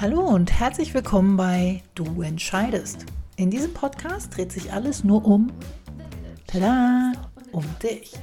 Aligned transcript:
Hallo 0.00 0.20
und 0.22 0.50
herzlich 0.58 0.94
willkommen 0.94 1.36
bei 1.36 1.82
Du 1.94 2.22
entscheidest. 2.22 3.04
In 3.36 3.50
diesem 3.50 3.74
Podcast 3.74 4.34
dreht 4.34 4.50
sich 4.50 4.72
alles 4.72 5.04
nur 5.04 5.26
um, 5.26 5.52
tada, 6.46 7.12
um 7.52 7.66
dich. 7.82 8.14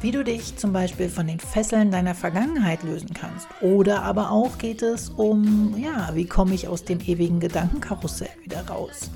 Wie 0.00 0.10
du 0.10 0.24
dich 0.24 0.56
zum 0.56 0.72
Beispiel 0.72 1.08
von 1.08 1.28
den 1.28 1.38
Fesseln 1.38 1.92
deiner 1.92 2.16
Vergangenheit 2.16 2.82
lösen 2.82 3.14
kannst. 3.14 3.46
Oder 3.60 4.02
aber 4.02 4.32
auch 4.32 4.58
geht 4.58 4.82
es 4.82 5.10
um, 5.10 5.78
ja, 5.78 6.10
wie 6.14 6.26
komme 6.26 6.56
ich 6.56 6.66
aus 6.66 6.84
dem 6.84 6.98
ewigen 7.02 7.38
Gedankenkarussell 7.38 8.34
wieder 8.42 8.66
raus? 8.66 9.12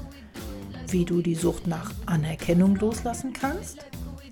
Wie 0.87 1.05
du 1.05 1.23
die 1.23 1.35
Sucht 1.35 1.67
nach 1.67 1.91
Anerkennung 2.07 2.77
loslassen 2.77 3.33
kannst? 3.33 3.85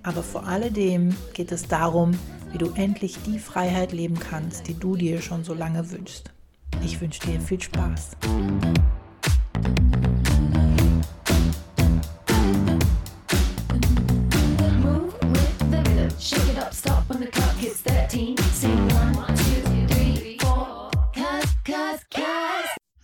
Aber 0.05 0.23
vor 0.23 0.47
alledem 0.47 1.17
geht 1.35 1.51
es 1.51 1.67
darum, 1.67 2.13
wie 2.53 2.59
du 2.59 2.71
endlich 2.77 3.19
die 3.27 3.41
Freiheit 3.41 3.91
leben 3.91 4.21
kannst, 4.21 4.69
die 4.69 4.79
du 4.79 4.95
dir 4.95 5.21
schon 5.21 5.43
so 5.43 5.55
lange 5.55 5.91
wünschst. 5.91 6.36
Ich 6.83 7.01
wünsche 7.01 7.21
dir 7.21 7.41
viel 7.41 7.61
Spaß. 7.61 8.11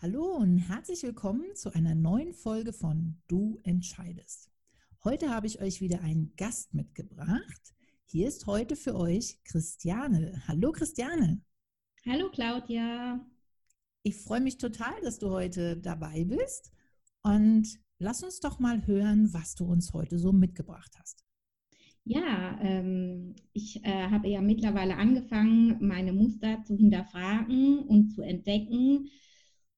Hallo 0.00 0.24
und 0.36 0.58
herzlich 0.58 1.02
willkommen 1.02 1.54
zu 1.54 1.72
einer 1.74 1.94
neuen 1.94 2.32
Folge 2.32 2.72
von 2.72 3.16
Du 3.28 3.60
entscheidest. 3.62 4.50
Heute 5.04 5.30
habe 5.30 5.46
ich 5.46 5.60
euch 5.60 5.80
wieder 5.80 6.00
einen 6.00 6.32
Gast 6.36 6.74
mitgebracht. 6.74 7.74
Hier 8.06 8.28
ist 8.28 8.46
heute 8.46 8.76
für 8.76 8.94
euch 8.94 9.40
Christiane. 9.44 10.42
Hallo 10.46 10.70
Christiane. 10.72 11.40
Hallo 12.04 12.30
Claudia. 12.30 13.24
Ich 14.04 14.16
freue 14.16 14.40
mich 14.40 14.58
total, 14.58 14.94
dass 15.02 15.18
du 15.18 15.30
heute 15.30 15.76
dabei 15.76 16.24
bist. 16.24 16.72
Und 17.22 17.78
lass 17.98 18.24
uns 18.24 18.40
doch 18.40 18.58
mal 18.58 18.86
hören, 18.86 19.32
was 19.32 19.54
du 19.54 19.64
uns 19.64 19.92
heute 19.92 20.18
so 20.18 20.32
mitgebracht 20.32 20.92
hast. 20.98 21.24
Ja, 22.04 22.58
ähm, 22.60 23.36
ich 23.52 23.84
äh, 23.84 24.08
habe 24.10 24.28
ja 24.28 24.40
mittlerweile 24.40 24.96
angefangen, 24.96 25.76
meine 25.86 26.12
Muster 26.12 26.64
zu 26.64 26.76
hinterfragen 26.76 27.78
und 27.86 28.10
zu 28.10 28.22
entdecken 28.22 29.08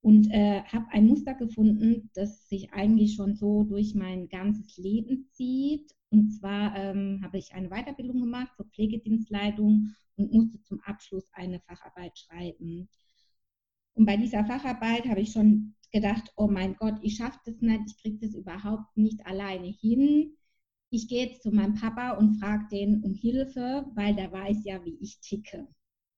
und 0.00 0.30
äh, 0.30 0.62
habe 0.62 0.86
ein 0.90 1.06
Muster 1.06 1.34
gefunden, 1.34 2.10
das 2.14 2.48
sich 2.48 2.72
eigentlich 2.72 3.14
schon 3.16 3.34
so 3.34 3.64
durch 3.64 3.94
mein 3.94 4.30
ganzes 4.30 4.78
Leben 4.78 5.28
zieht. 5.32 5.94
Und 6.08 6.30
zwar 6.30 6.74
ähm, 6.76 7.20
habe 7.22 7.36
ich 7.36 7.52
eine 7.52 7.68
Weiterbildung 7.68 8.20
gemacht 8.20 8.56
zur 8.56 8.66
Pflegedienstleitung 8.66 9.94
und 10.16 10.32
musste 10.32 10.62
zum 10.62 10.80
Abschluss 10.80 11.28
eine 11.32 11.60
Facharbeit 11.60 12.18
schreiben. 12.18 12.88
Und 13.94 14.06
bei 14.06 14.16
dieser 14.16 14.44
Facharbeit 14.44 15.06
habe 15.06 15.20
ich 15.20 15.32
schon 15.32 15.74
gedacht, 15.92 16.32
oh 16.36 16.48
mein 16.48 16.74
Gott, 16.76 16.96
ich 17.02 17.16
schaffe 17.16 17.38
das 17.46 17.60
nicht, 17.60 17.82
ich 17.86 17.96
kriege 18.02 18.26
das 18.26 18.34
überhaupt 18.34 18.96
nicht 18.96 19.24
alleine 19.26 19.68
hin. 19.68 20.36
Ich 20.90 21.08
gehe 21.08 21.26
jetzt 21.26 21.42
zu 21.42 21.50
meinem 21.50 21.74
Papa 21.74 22.12
und 22.12 22.38
frage 22.38 22.66
den 22.70 23.02
um 23.02 23.14
Hilfe, 23.14 23.86
weil 23.94 24.14
der 24.14 24.32
weiß 24.32 24.64
ja, 24.64 24.84
wie 24.84 24.98
ich 25.00 25.20
ticke. 25.20 25.68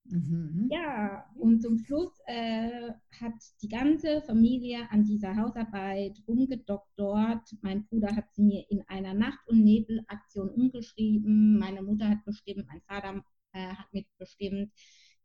Mhm. 0.04 0.68
Ja, 0.70 1.26
und 1.34 1.62
zum 1.62 1.78
Schluss 1.78 2.12
äh, 2.26 2.90
hat 3.20 3.34
die 3.62 3.68
ganze 3.68 4.22
Familie 4.22 4.90
an 4.90 5.04
dieser 5.04 5.36
Hausarbeit 5.36 6.22
rumgedoktort. 6.26 7.56
Mein 7.60 7.86
Bruder 7.86 8.14
hat 8.14 8.32
sie 8.32 8.42
mir 8.42 8.64
in 8.70 8.82
einer 8.88 9.14
Nacht- 9.14 9.48
und 9.48 9.64
Nebelaktion 9.64 10.48
umgeschrieben. 10.50 11.58
Meine 11.58 11.82
Mutter 11.82 12.08
hat 12.08 12.24
bestimmt, 12.24 12.66
mein 12.66 12.80
Vater 12.82 13.22
äh, 13.52 13.68
hat 13.68 13.92
mitbestimmt. 13.92 14.72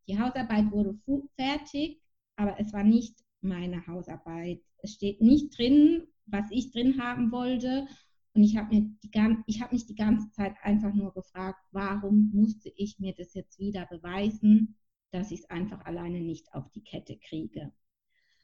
Die 0.07 0.19
Hausarbeit 0.19 0.71
wurde 0.71 0.97
fertig 1.37 2.01
aber 2.41 2.59
es 2.59 2.73
war 2.73 2.83
nicht 2.83 3.23
meine 3.41 3.85
Hausarbeit. 3.85 4.61
Es 4.79 4.93
steht 4.93 5.21
nicht 5.21 5.55
drin, 5.57 6.07
was 6.25 6.49
ich 6.49 6.71
drin 6.71 6.99
haben 7.01 7.31
wollte. 7.31 7.87
Und 8.33 8.43
ich 8.43 8.57
habe 8.57 8.75
hab 8.75 9.71
mich 9.71 9.85
die 9.85 9.95
ganze 9.95 10.31
Zeit 10.31 10.55
einfach 10.63 10.93
nur 10.93 11.13
gefragt, 11.13 11.59
warum 11.71 12.31
musste 12.33 12.71
ich 12.75 12.97
mir 12.99 13.13
das 13.13 13.33
jetzt 13.33 13.59
wieder 13.59 13.85
beweisen, 13.85 14.75
dass 15.11 15.31
ich 15.31 15.41
es 15.41 15.49
einfach 15.49 15.85
alleine 15.85 16.21
nicht 16.21 16.51
auf 16.53 16.69
die 16.71 16.83
Kette 16.83 17.17
kriege. 17.17 17.71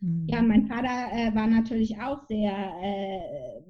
Mhm. 0.02 0.28
Ja, 0.28 0.42
mein 0.42 0.68
Vater 0.68 1.12
äh, 1.14 1.34
war 1.34 1.48
natürlich 1.48 1.98
auch 2.00 2.22
sehr, 2.28 2.52
äh, 2.52 3.62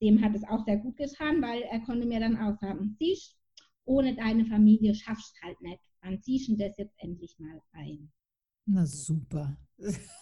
dem 0.00 0.20
hat 0.22 0.34
es 0.34 0.44
auch 0.44 0.64
sehr 0.64 0.78
gut 0.78 0.96
getan, 0.96 1.40
weil 1.42 1.62
er 1.62 1.80
konnte 1.80 2.06
mir 2.06 2.20
dann 2.20 2.38
auch 2.38 2.58
sagen, 2.58 2.96
siehst, 2.98 3.38
ohne 3.84 4.14
deine 4.14 4.46
Familie 4.46 4.94
schaffst 4.94 5.40
halt 5.42 5.60
nicht. 5.60 5.80
Dann 6.02 6.22
ziehst 6.22 6.48
du 6.48 6.56
das 6.56 6.76
jetzt 6.78 6.94
endlich 6.98 7.38
mal 7.38 7.60
ein. 7.72 8.10
Na 8.66 8.86
super. 8.86 9.56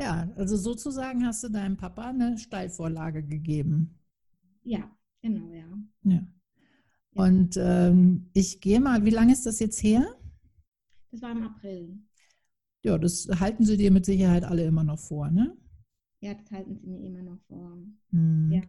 Ja, 0.00 0.30
also 0.36 0.56
sozusagen 0.56 1.26
hast 1.26 1.44
du 1.44 1.50
deinem 1.50 1.76
Papa 1.76 2.08
eine 2.08 2.38
Steilvorlage 2.38 3.22
gegeben. 3.22 3.98
Ja, 4.62 4.90
genau, 5.20 5.52
ja. 5.52 5.66
Ja. 6.04 6.26
Und 7.12 7.58
ähm, 7.58 8.30
ich 8.32 8.62
gehe 8.62 8.80
mal, 8.80 9.04
wie 9.04 9.10
lange 9.10 9.34
ist 9.34 9.44
das 9.44 9.58
jetzt 9.58 9.82
her? 9.82 10.06
Das 11.10 11.20
war 11.20 11.32
im 11.32 11.42
April. 11.42 11.98
Ja, 12.82 12.96
das 12.96 13.28
halten 13.28 13.66
sie 13.66 13.76
dir 13.76 13.90
mit 13.90 14.06
Sicherheit 14.06 14.44
alle 14.44 14.64
immer 14.64 14.84
noch 14.84 14.98
vor, 14.98 15.30
ne? 15.30 15.54
Ja, 16.20 16.32
das 16.32 16.50
halten 16.50 16.78
sie 16.78 16.86
mir 16.86 17.04
immer 17.04 17.22
noch 17.22 17.40
vor. 17.46 17.76
Hm. 18.12 18.52
Ja. 18.52 18.62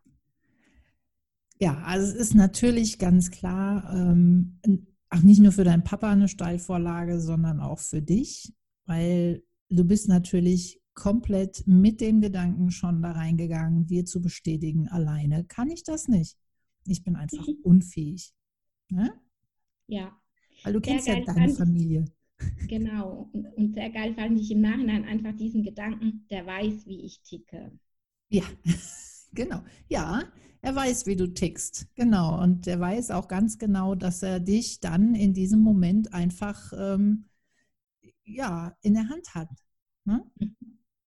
ja, 1.59 1.77
also 1.83 2.07
es 2.07 2.16
ist 2.16 2.35
natürlich 2.35 3.00
ganz 3.00 3.31
klar, 3.31 3.89
ähm, 3.94 4.59
Ach, 5.13 5.22
nicht 5.22 5.41
nur 5.41 5.51
für 5.51 5.66
deinen 5.66 5.83
Papa 5.83 6.09
eine 6.09 6.29
Steilvorlage, 6.29 7.19
sondern 7.19 7.59
auch 7.59 7.79
für 7.79 8.01
dich, 8.01 8.53
weil 8.85 9.44
du 9.69 9.83
bist 9.83 10.07
natürlich 10.07 10.81
komplett 10.94 11.67
mit 11.67 11.99
dem 11.99 12.22
Gedanken 12.22 12.72
schon 12.72 13.01
da 13.01 13.11
reingegangen, 13.11 13.85
dir 13.85 14.05
zu 14.05 14.21
bestätigen, 14.21 14.88
alleine 14.88 15.44
kann 15.44 15.69
ich 15.69 15.83
das 15.83 16.07
nicht. 16.07 16.38
Ich 16.85 17.03
bin 17.03 17.17
einfach 17.17 17.45
mhm. 17.45 17.57
unfähig. 17.61 18.33
Ne? 18.89 19.13
Ja. 19.88 20.17
Weil 20.63 20.73
du 20.73 20.79
sehr 20.79 20.94
kennst 20.94 21.07
ja 21.07 21.21
deine 21.21 21.53
Familie. 21.53 22.05
Genau. 22.67 23.29
Und 23.33 23.73
sehr 23.73 23.89
geil 23.89 24.16
fand 24.16 24.39
ich 24.39 24.50
im 24.50 24.61
Nachhinein 24.61 25.03
einfach 25.03 25.35
diesen 25.35 25.63
Gedanken, 25.63 26.25
der 26.29 26.45
weiß, 26.45 26.85
wie 26.88 27.05
ich 27.05 27.21
ticke. 27.21 27.71
Ja, 28.29 28.44
genau. 29.33 29.61
Ja, 29.89 30.23
er 30.61 30.75
weiß, 30.75 31.05
wie 31.05 31.16
du 31.16 31.27
tickst. 31.27 31.88
Genau. 31.95 32.41
Und 32.41 32.67
er 32.67 32.79
weiß 32.79 33.11
auch 33.11 33.27
ganz 33.27 33.57
genau, 33.57 33.95
dass 33.95 34.23
er 34.23 34.39
dich 34.39 34.79
dann 34.79 35.16
in 35.16 35.33
diesem 35.33 35.59
Moment 35.61 36.13
einfach 36.13 36.72
ähm, 36.77 37.25
ja, 38.23 38.75
in 38.81 38.94
der 38.94 39.09
Hand 39.09 39.33
hat. 39.35 39.50
Ne? 40.05 40.23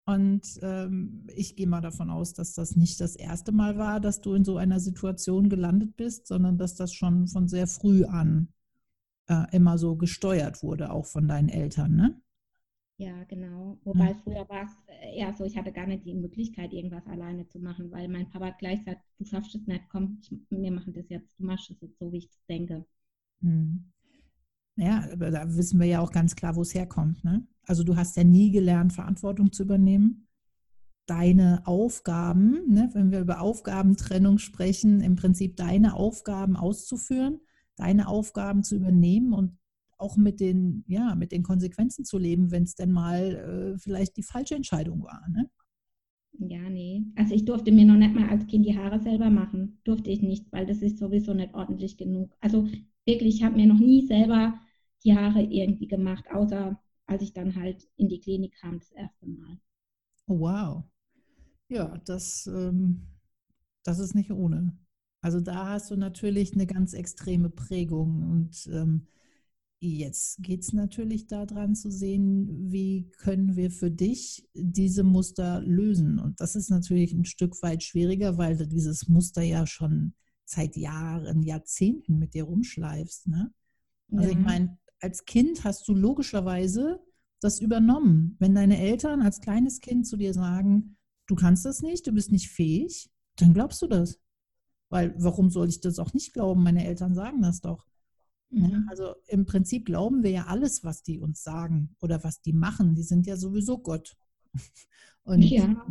Und 0.07 0.59
ähm, 0.63 1.27
ich 1.35 1.57
gehe 1.57 1.67
mal 1.67 1.81
davon 1.81 2.11
aus, 2.11 2.33
dass 2.33 2.55
das 2.55 2.77
nicht 2.77 3.01
das 3.01 3.17
erste 3.17 3.53
Mal 3.53 3.77
war, 3.79 4.01
dass 4.01 4.21
du 4.21 4.35
in 4.35 4.45
so 4.45 4.57
einer 4.57 4.81
Situation 4.81 5.49
gelandet 5.49 5.97
bist, 5.97 6.27
sondern 6.27 6.59
dass 6.59 6.75
das 6.75 6.93
schon 6.93 7.29
von 7.29 7.47
sehr 7.49 7.67
früh 7.67 8.05
an 8.05 8.49
äh, 9.29 9.45
immer 9.53 9.79
so 9.79 9.97
gesteuert 9.97 10.63
wurde, 10.63 10.91
auch 10.91 11.07
von 11.07 11.29
deinen 11.29 11.49
Eltern. 11.49 11.95
Ne? 11.95 12.21
Ja, 13.01 13.25
genau. 13.25 13.79
Wobei 13.85 14.13
mhm. 14.13 14.19
früher 14.19 14.47
war 14.51 14.65
es 14.65 14.73
äh, 14.87 15.17
eher 15.17 15.33
so, 15.33 15.45
ich 15.47 15.57
hatte 15.57 15.73
gar 15.73 15.87
nicht 15.87 16.05
die 16.05 16.13
Möglichkeit, 16.13 16.75
irgendwas 16.75 17.07
alleine 17.07 17.49
zu 17.49 17.59
machen, 17.59 17.91
weil 17.91 18.09
mein 18.09 18.29
Papa 18.29 18.49
hat 18.49 18.59
gleich 18.59 18.81
gesagt, 18.81 19.01
du 19.19 19.25
schaffst 19.25 19.55
es 19.55 19.67
nicht, 19.67 19.89
komm, 19.89 20.19
ich, 20.21 20.31
wir 20.51 20.71
machen 20.71 20.93
das 20.93 21.09
jetzt, 21.09 21.41
du 21.41 21.47
machst 21.47 21.71
es 21.71 21.81
jetzt 21.81 21.99
so, 21.99 22.13
wie 22.13 22.19
ich 22.19 22.27
es 22.27 22.45
denke. 22.47 22.85
Mhm. 23.41 23.91
Ja, 24.77 25.09
aber 25.11 25.31
da 25.31 25.57
wissen 25.57 25.81
wir 25.81 25.87
ja 25.87 26.01
auch 26.01 26.13
ganz 26.13 26.37
klar, 26.37 26.57
wo 26.57 26.61
es 26.61 26.75
herkommt. 26.75 27.25
Ne? 27.25 27.47
Also 27.63 27.85
du 27.85 27.97
hast 27.97 28.19
ja 28.19 28.25
nie 28.25 28.51
gelernt, 28.51 28.93
Verantwortung 28.93 29.51
zu 29.51 29.63
übernehmen. 29.63 30.29
Deine 31.07 31.63
Aufgaben, 31.65 32.71
ne, 32.71 32.91
wenn 32.93 33.11
wir 33.11 33.21
über 33.21 33.41
Aufgabentrennung 33.41 34.39
sprechen, 34.39 35.01
im 35.01 35.17
Prinzip 35.17 35.57
deine 35.57 35.95
Aufgaben 35.95 36.55
auszuführen, 36.55 37.41
deine 37.77 38.09
Aufgaben 38.09 38.63
zu 38.63 38.77
übernehmen 38.77 39.33
und 39.33 39.57
auch 40.01 40.17
mit 40.17 40.41
den, 40.41 40.85
ja, 40.87 41.15
mit 41.15 41.33
den 41.33 41.43
Konsequenzen 41.43 42.05
zu 42.05 42.19
leben, 42.19 42.51
wenn 42.51 42.65
es 42.65 42.75
denn 42.75 42.93
mal 42.93 43.75
äh, 43.75 43.79
vielleicht 43.79 44.17
die 44.17 44.23
falsche 44.23 44.55
Entscheidung 44.55 45.03
war. 45.03 45.27
Ne? 45.29 45.51
Ja, 46.39 46.69
nee. 46.71 47.03
Also 47.17 47.35
ich 47.35 47.45
durfte 47.45 47.71
mir 47.71 47.85
noch 47.85 47.97
nicht 47.97 48.15
mal 48.15 48.29
als 48.29 48.47
Kind 48.47 48.65
die 48.67 48.77
Haare 48.77 49.01
selber 49.01 49.31
machen. 49.31 49.79
Durfte 49.85 50.11
ich 50.11 50.23
nicht, 50.23 50.51
weil 50.53 50.67
das 50.67 50.79
ist 50.83 50.99
sowieso 50.99 51.35
nicht 51.35 51.55
ordentlich 51.55 51.97
genug. 51.97 52.35
Also 52.41 52.67
wirklich, 53.05 53.37
ich 53.37 53.43
habe 53.43 53.57
mir 53.57 53.67
noch 53.67 53.79
nie 53.79 54.07
selber 54.07 54.55
die 55.05 55.15
Haare 55.15 55.43
irgendwie 55.43 55.87
gemacht, 55.87 56.25
außer 56.33 56.81
als 57.07 57.23
ich 57.23 57.33
dann 57.33 57.57
halt 57.57 57.89
in 57.97 58.09
die 58.09 58.21
Klinik 58.21 58.55
kam 58.61 58.79
das 58.79 58.91
erste 58.93 59.27
Mal. 59.27 59.59
Oh, 60.29 60.39
wow. 60.39 60.85
Ja, 61.69 61.99
das, 62.07 62.47
ähm, 62.47 63.07
das 63.85 63.99
ist 63.99 64.15
nicht 64.15 64.31
ohne. 64.31 64.77
Also 65.21 65.41
da 65.41 65.69
hast 65.71 65.91
du 65.91 65.97
natürlich 65.97 66.55
eine 66.55 66.67
ganz 66.67 66.95
extreme 66.95 67.51
Prägung 67.51 68.23
und 68.31 68.69
ähm, 68.73 69.07
Jetzt 69.83 70.43
geht 70.43 70.61
es 70.61 70.75
natürlich 70.75 71.27
daran 71.27 71.75
zu 71.75 71.91
sehen, 71.91 72.71
wie 72.71 73.11
können 73.13 73.57
wir 73.57 73.71
für 73.71 73.91
dich 73.91 74.47
diese 74.53 75.05
Muster 75.05 75.63
lösen. 75.63 76.19
Und 76.19 76.39
das 76.39 76.55
ist 76.55 76.69
natürlich 76.69 77.15
ein 77.15 77.25
Stück 77.25 77.63
weit 77.63 77.83
schwieriger, 77.83 78.37
weil 78.37 78.59
du 78.59 78.67
dieses 78.67 79.09
Muster 79.09 79.41
ja 79.41 79.67
schon 79.67 80.13
seit 80.45 80.77
Jahren, 80.77 81.43
Jahrzehnten 81.43 82.19
mit 82.19 82.35
dir 82.35 82.45
rumschleifst. 82.45 83.29
Ne? 83.29 83.55
Also 84.13 84.31
ja. 84.31 84.39
ich 84.39 84.45
meine, 84.45 84.79
als 85.01 85.25
Kind 85.25 85.65
hast 85.65 85.89
du 85.89 85.95
logischerweise 85.95 87.01
das 87.41 87.59
übernommen. 87.59 88.37
Wenn 88.39 88.55
deine 88.55 88.79
Eltern 88.79 89.23
als 89.23 89.41
kleines 89.41 89.81
Kind 89.81 90.07
zu 90.07 90.19
dir 90.19 90.35
sagen, 90.35 90.99
du 91.27 91.37
kannst 91.37 91.65
das 91.65 91.81
nicht, 91.81 92.07
du 92.07 92.13
bist 92.13 92.33
nicht 92.33 92.51
fähig, 92.51 93.11
dann 93.37 93.55
glaubst 93.55 93.81
du 93.81 93.87
das. 93.87 94.21
Weil 94.91 95.15
warum 95.17 95.51
soll 95.51 95.69
ich 95.69 95.81
das 95.81 95.99
auch 95.99 96.13
nicht 96.13 96.35
glauben? 96.35 96.63
Meine 96.63 96.85
Eltern 96.85 97.15
sagen 97.15 97.41
das 97.41 97.61
doch. 97.61 97.87
Mhm. 98.51 98.87
Also 98.89 99.15
im 99.29 99.47
Prinzip 99.47 99.87
glauben 99.87 100.23
wir 100.23 100.31
ja 100.31 100.47
alles, 100.47 100.85
was 100.85 101.03
die 101.03 101.19
uns 101.19 101.43
sagen 101.43 101.95
oder 102.01 102.23
was 102.25 102.41
die 102.41 102.53
machen. 102.53 102.95
Die 102.95 103.03
sind 103.03 103.27
ja 103.27 103.37
sowieso 103.37 103.79
Gott. 103.79 104.17
Und 105.23 105.43
ja. 105.43 105.87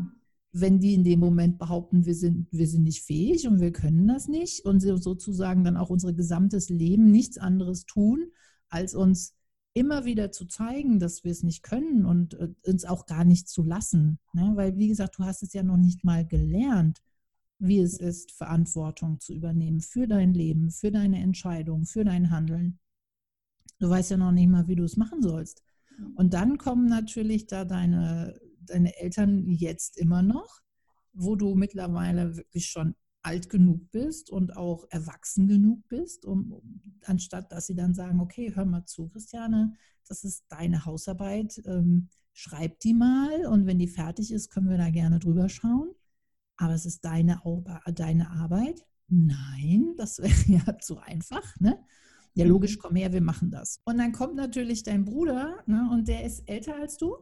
wenn 0.52 0.80
die 0.80 0.94
in 0.94 1.04
dem 1.04 1.20
Moment 1.20 1.58
behaupten, 1.58 2.06
wir 2.06 2.16
sind, 2.16 2.48
wir 2.52 2.68
sind 2.68 2.84
nicht 2.84 3.04
fähig 3.04 3.48
und 3.48 3.62
wir 3.62 3.72
können 3.72 4.08
das 4.08 4.28
nicht 4.28 4.66
und 4.66 4.80
sozusagen 4.80 5.64
dann 5.64 5.78
auch 5.78 5.92
unser 5.92 6.14
gesamtes 6.14 6.70
Leben 6.70 7.12
nichts 7.12 7.38
anderes 7.38 7.86
tun, 7.86 8.32
als 8.70 8.96
uns 8.96 9.36
immer 9.74 10.04
wieder 10.04 10.32
zu 10.32 10.46
zeigen, 10.46 11.00
dass 11.00 11.24
wir 11.24 11.32
es 11.32 11.44
nicht 11.44 11.64
können 11.64 12.06
und 12.06 12.34
äh, 12.34 12.50
uns 12.66 12.86
auch 12.86 13.06
gar 13.06 13.24
nicht 13.24 13.48
zu 13.48 13.64
lassen. 13.64 14.20
Ne? 14.34 14.52
Weil, 14.56 14.78
wie 14.78 14.88
gesagt, 14.88 15.20
du 15.20 15.24
hast 15.24 15.44
es 15.44 15.54
ja 15.54 15.64
noch 15.64 15.78
nicht 15.78 16.04
mal 16.04 16.26
gelernt, 16.26 17.02
wie 17.60 17.80
es 17.80 17.98
ist, 17.98 18.32
Verantwortung 18.32 19.20
zu 19.20 19.34
übernehmen 19.34 19.82
für 19.82 20.08
dein 20.08 20.34
Leben, 20.34 20.72
für 20.72 20.92
deine 20.92 21.20
Entscheidung, 21.20 21.86
für 21.86 22.06
dein 22.06 22.32
Handeln. 22.32 22.80
Du 23.80 23.90
weißt 23.90 24.12
ja 24.12 24.18
noch 24.18 24.32
nicht 24.32 24.50
mal, 24.50 24.68
wie 24.68 24.76
du 24.76 24.84
es 24.84 24.98
machen 24.98 25.22
sollst. 25.22 25.62
Und 26.16 26.34
dann 26.34 26.58
kommen 26.58 26.88
natürlich 26.88 27.48
da 27.48 27.66
deine, 27.66 28.40
deine 28.62 28.98
Eltern 28.98 29.46
jetzt 29.50 29.98
immer 29.98 30.22
noch, 30.22 30.62
wo 31.14 31.36
du 31.36 31.56
mittlerweile 31.56 32.38
wirklich 32.38 32.68
schon 32.68 32.96
alt 33.22 33.50
genug 33.50 33.92
bist 33.92 34.30
und 34.30 34.56
auch 34.56 34.86
erwachsen 34.90 35.48
genug 35.48 35.88
bist, 35.90 36.26
um, 36.26 36.54
um, 36.54 36.82
anstatt 37.06 37.52
dass 37.52 37.68
sie 37.68 37.76
dann 37.76 37.94
sagen, 37.94 38.22
okay, 38.22 38.54
hör 38.56 38.66
mal 38.66 38.86
zu, 38.86 39.08
Christiane, 39.10 39.74
das 40.08 40.24
ist 40.24 40.46
deine 40.50 40.86
Hausarbeit, 40.86 41.62
ähm, 41.66 42.08
schreib 42.32 42.80
die 42.80 42.94
mal 42.94 43.46
und 43.48 43.66
wenn 43.66 43.80
die 43.80 43.88
fertig 43.88 44.32
ist, 44.32 44.50
können 44.50 44.70
wir 44.70 44.78
da 44.78 44.90
gerne 44.90 45.20
drüber 45.20 45.50
schauen. 45.50 45.90
Aber 46.60 46.74
es 46.74 46.86
ist 46.86 47.06
deine, 47.06 47.42
deine 47.96 48.30
Arbeit. 48.32 48.86
Nein, 49.08 49.94
das 49.98 50.20
wäre 50.22 50.62
ja 50.66 50.78
zu 50.80 50.98
einfach. 51.00 51.60
Ne? 51.60 51.80
Ja, 52.34 52.46
mhm. 52.46 52.52
logisch, 52.52 52.78
komm 52.78 52.96
her, 52.96 53.14
wir 53.14 53.22
machen 53.22 53.50
das. 53.50 53.82
Und 53.86 53.98
dann 53.98 54.12
kommt 54.12 54.36
natürlich 54.36 54.84
dein 54.84 55.06
Bruder 55.06 55.64
ne, 55.66 55.90
und 55.92 56.08
der 56.08 56.26
ist 56.26 56.48
älter 56.48 56.76
als 56.76 56.98
du? 56.98 57.16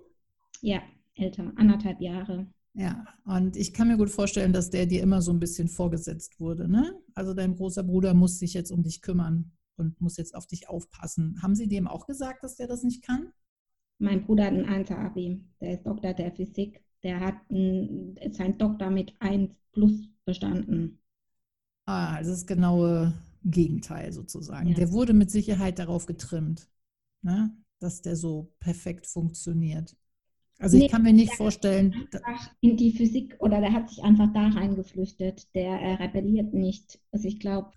Ja, 0.61 0.81
älter, 1.13 1.53
anderthalb 1.55 2.01
Jahre. 2.01 2.47
Ja, 2.73 3.05
und 3.25 3.57
ich 3.57 3.73
kann 3.73 3.87
mir 3.87 3.97
gut 3.97 4.09
vorstellen, 4.09 4.53
dass 4.53 4.69
der 4.69 4.85
dir 4.85 5.01
immer 5.01 5.21
so 5.21 5.31
ein 5.31 5.39
bisschen 5.39 5.67
vorgesetzt 5.67 6.39
wurde. 6.39 6.67
Ne? 6.67 6.99
Also 7.13 7.33
dein 7.33 7.55
großer 7.55 7.83
Bruder 7.83 8.13
muss 8.13 8.39
sich 8.39 8.53
jetzt 8.53 8.71
um 8.71 8.83
dich 8.83 9.01
kümmern 9.01 9.51
und 9.77 9.99
muss 10.01 10.17
jetzt 10.17 10.35
auf 10.35 10.47
dich 10.47 10.67
aufpassen. 10.67 11.41
Haben 11.41 11.55
Sie 11.55 11.67
dem 11.67 11.87
auch 11.87 12.05
gesagt, 12.05 12.43
dass 12.43 12.55
der 12.55 12.67
das 12.67 12.83
nicht 12.83 13.03
kann? 13.03 13.31
Mein 13.99 14.25
Bruder 14.25 14.45
hat 14.45 14.53
ein 14.53 14.85
1er-Abi, 14.85 15.43
der 15.59 15.73
ist 15.73 15.85
Doktor 15.85 16.13
der 16.13 16.31
Physik. 16.31 16.83
Der 17.07 17.21
hat 17.21 17.37
sein 17.49 18.57
Doktor 18.57 18.89
mit 18.89 19.13
1 19.19 19.49
plus 19.71 20.09
bestanden. 20.25 20.99
Ah, 21.85 22.17
das 22.17 22.27
ist 22.27 22.41
das 22.41 22.47
genaue 22.47 23.13
Gegenteil 23.45 24.11
sozusagen. 24.11 24.67
Ja. 24.67 24.75
Der 24.75 24.91
wurde 24.91 25.13
mit 25.13 25.31
Sicherheit 25.31 25.79
darauf 25.79 26.05
getrimmt, 26.05 26.67
ne? 27.21 27.55
dass 27.79 28.01
der 28.01 28.17
so 28.17 28.51
perfekt 28.59 29.07
funktioniert. 29.07 29.95
Also 30.59 30.77
nee, 30.77 30.87
ich 30.87 30.91
kann 30.91 31.03
mir 31.03 31.13
nicht 31.13 31.33
vorstellen. 31.35 32.09
In 32.59 32.75
die 32.75 32.91
Physik 32.91 33.37
oder 33.39 33.61
der 33.61 33.71
hat 33.71 33.87
sich 33.87 34.03
einfach 34.03 34.33
da 34.33 34.49
reingeflüchtet. 34.49 35.55
Der 35.55 35.79
äh, 35.79 35.93
rebelliert 36.03 36.53
nicht. 36.53 36.99
Also 37.13 37.29
ich 37.29 37.39
glaube. 37.39 37.71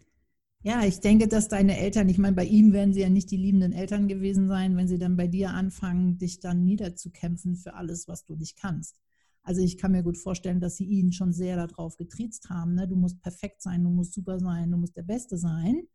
Ja, 0.65 0.83
ich 0.85 0.99
denke, 0.99 1.29
dass 1.29 1.47
deine 1.47 1.79
Eltern, 1.79 2.09
ich 2.09 2.19
meine, 2.19 2.35
bei 2.35 2.47
ihm 2.47 2.73
werden 2.73 2.93
sie 2.93 3.03
ja 3.03 3.09
nicht 3.09 3.31
die 3.31 3.37
liebenden 3.37 3.73
Eltern 3.73 4.09
gewesen 4.09 4.49
sein, 4.49 4.76
wenn 4.76 4.88
sie 4.88 4.99
dann 4.99 5.17
bei 5.17 5.29
dir 5.29 5.50
anfangen, 5.50 6.19
dich 6.19 6.41
dann 6.41 6.65
niederzukämpfen 6.65 7.55
für 7.55 7.75
alles, 7.75 8.09
was 8.09 8.25
du 8.25 8.35
nicht 8.35 8.59
kannst. 8.59 8.97
Also 9.42 9.62
ich 9.62 9.78
kann 9.78 9.92
mir 9.92 10.02
gut 10.02 10.19
vorstellen, 10.19 10.60
dass 10.60 10.76
sie 10.76 10.84
ihn 10.84 11.12
schon 11.12 11.32
sehr 11.32 11.56
darauf 11.56 11.96
getriezt 11.96 12.50
haben. 12.50 12.75
Ne? 12.75 12.87
Du 12.87 12.96
musst 12.96 13.20
perfekt 13.22 13.62
sein, 13.62 13.82
du 13.82 13.90
musst 13.90 14.12
super 14.12 14.38
sein, 14.38 14.70
du 14.70 14.76
musst 14.76 14.96
der 14.96 15.02
Beste 15.02 15.38
sein. 15.38 15.88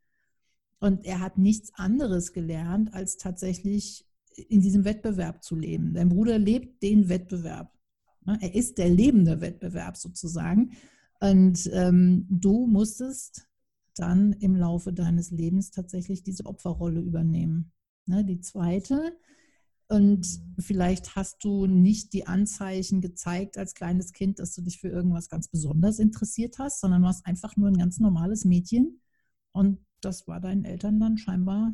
Und 0.79 1.05
er 1.05 1.19
hat 1.19 1.37
nichts 1.37 1.73
anderes 1.75 2.33
gelernt, 2.33 2.93
als 2.93 3.17
tatsächlich 3.17 4.05
in 4.35 4.61
diesem 4.61 4.83
Wettbewerb 4.83 5.43
zu 5.43 5.55
leben. 5.55 5.93
Dein 5.93 6.09
Bruder 6.09 6.37
lebt 6.37 6.83
den 6.83 7.07
Wettbewerb. 7.07 7.71
Ne? 8.25 8.37
Er 8.41 8.53
ist 8.55 8.77
der 8.77 8.89
lebende 8.89 9.41
Wettbewerb 9.41 9.97
sozusagen. 9.97 10.71
Und 11.19 11.69
ähm, 11.73 12.27
du 12.29 12.67
musstest 12.67 13.47
dann 13.95 14.33
im 14.33 14.55
Laufe 14.55 14.91
deines 14.91 15.31
Lebens 15.31 15.71
tatsächlich 15.71 16.23
diese 16.23 16.45
Opferrolle 16.45 16.99
übernehmen. 16.99 17.71
Ne? 18.05 18.25
Die 18.25 18.41
zweite, 18.41 19.17
und 19.87 20.25
vielleicht 20.57 21.15
hast 21.15 21.43
du 21.43 21.67
nicht 21.67 22.13
die 22.13 22.25
Anzeichen 22.25 23.01
gezeigt 23.01 23.57
als 23.57 23.75
kleines 23.75 24.13
Kind, 24.13 24.39
dass 24.39 24.55
du 24.55 24.61
dich 24.61 24.79
für 24.79 24.89
irgendwas 24.89 25.29
ganz 25.29 25.47
besonders 25.47 25.99
interessiert 25.99 26.57
hast, 26.57 26.79
sondern 26.81 27.03
warst 27.03 27.25
einfach 27.25 27.55
nur 27.55 27.67
ein 27.67 27.77
ganz 27.77 27.99
normales 27.99 28.45
Mädchen. 28.45 28.99
Und 29.51 29.79
das 30.01 30.27
war 30.27 30.39
deinen 30.39 30.65
Eltern 30.65 30.99
dann 30.99 31.17
scheinbar 31.17 31.73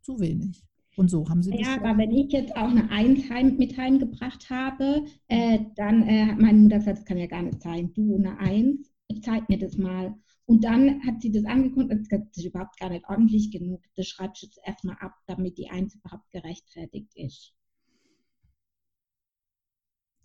zu 0.00 0.18
wenig. 0.18 0.64
Und 0.96 1.10
so 1.10 1.28
haben 1.28 1.42
sie 1.42 1.50
das. 1.50 1.60
Ja, 1.60 1.76
aber 1.76 1.98
wenn 1.98 2.12
ich 2.12 2.32
jetzt 2.32 2.56
auch 2.56 2.70
eine 2.70 2.88
Eins 2.90 3.28
heim, 3.28 3.56
mit 3.56 3.76
heimgebracht 3.76 4.48
habe, 4.48 5.04
äh, 5.28 5.58
dann 5.76 6.08
äh, 6.08 6.26
hat 6.26 6.38
meine 6.38 6.58
Mutter 6.58 6.78
gesagt, 6.78 6.98
das 6.98 7.04
kann 7.04 7.18
ja 7.18 7.26
gar 7.26 7.42
nicht 7.42 7.62
sein. 7.62 7.92
Du 7.92 8.16
eine 8.16 8.38
Eins, 8.38 8.92
zeig 9.22 9.48
mir 9.48 9.58
das 9.58 9.76
mal. 9.76 10.14
Und 10.46 10.62
dann 10.62 11.02
hat 11.06 11.22
sie 11.22 11.32
das 11.32 11.44
angeguckt 11.44 11.90
und 11.90 12.08
gesagt, 12.08 12.28
das 12.30 12.38
ist 12.38 12.50
überhaupt 12.50 12.78
gar 12.78 12.90
nicht 12.90 13.08
ordentlich 13.08 13.50
genug. 13.50 13.82
Das 13.96 14.06
schreibst 14.06 14.42
du 14.42 14.46
jetzt 14.46 14.60
erstmal 14.64 14.96
ab, 14.98 15.14
damit 15.26 15.56
die 15.56 15.70
Eins 15.70 15.94
überhaupt 15.94 16.30
gerechtfertigt 16.30 17.12
ist. 17.14 17.54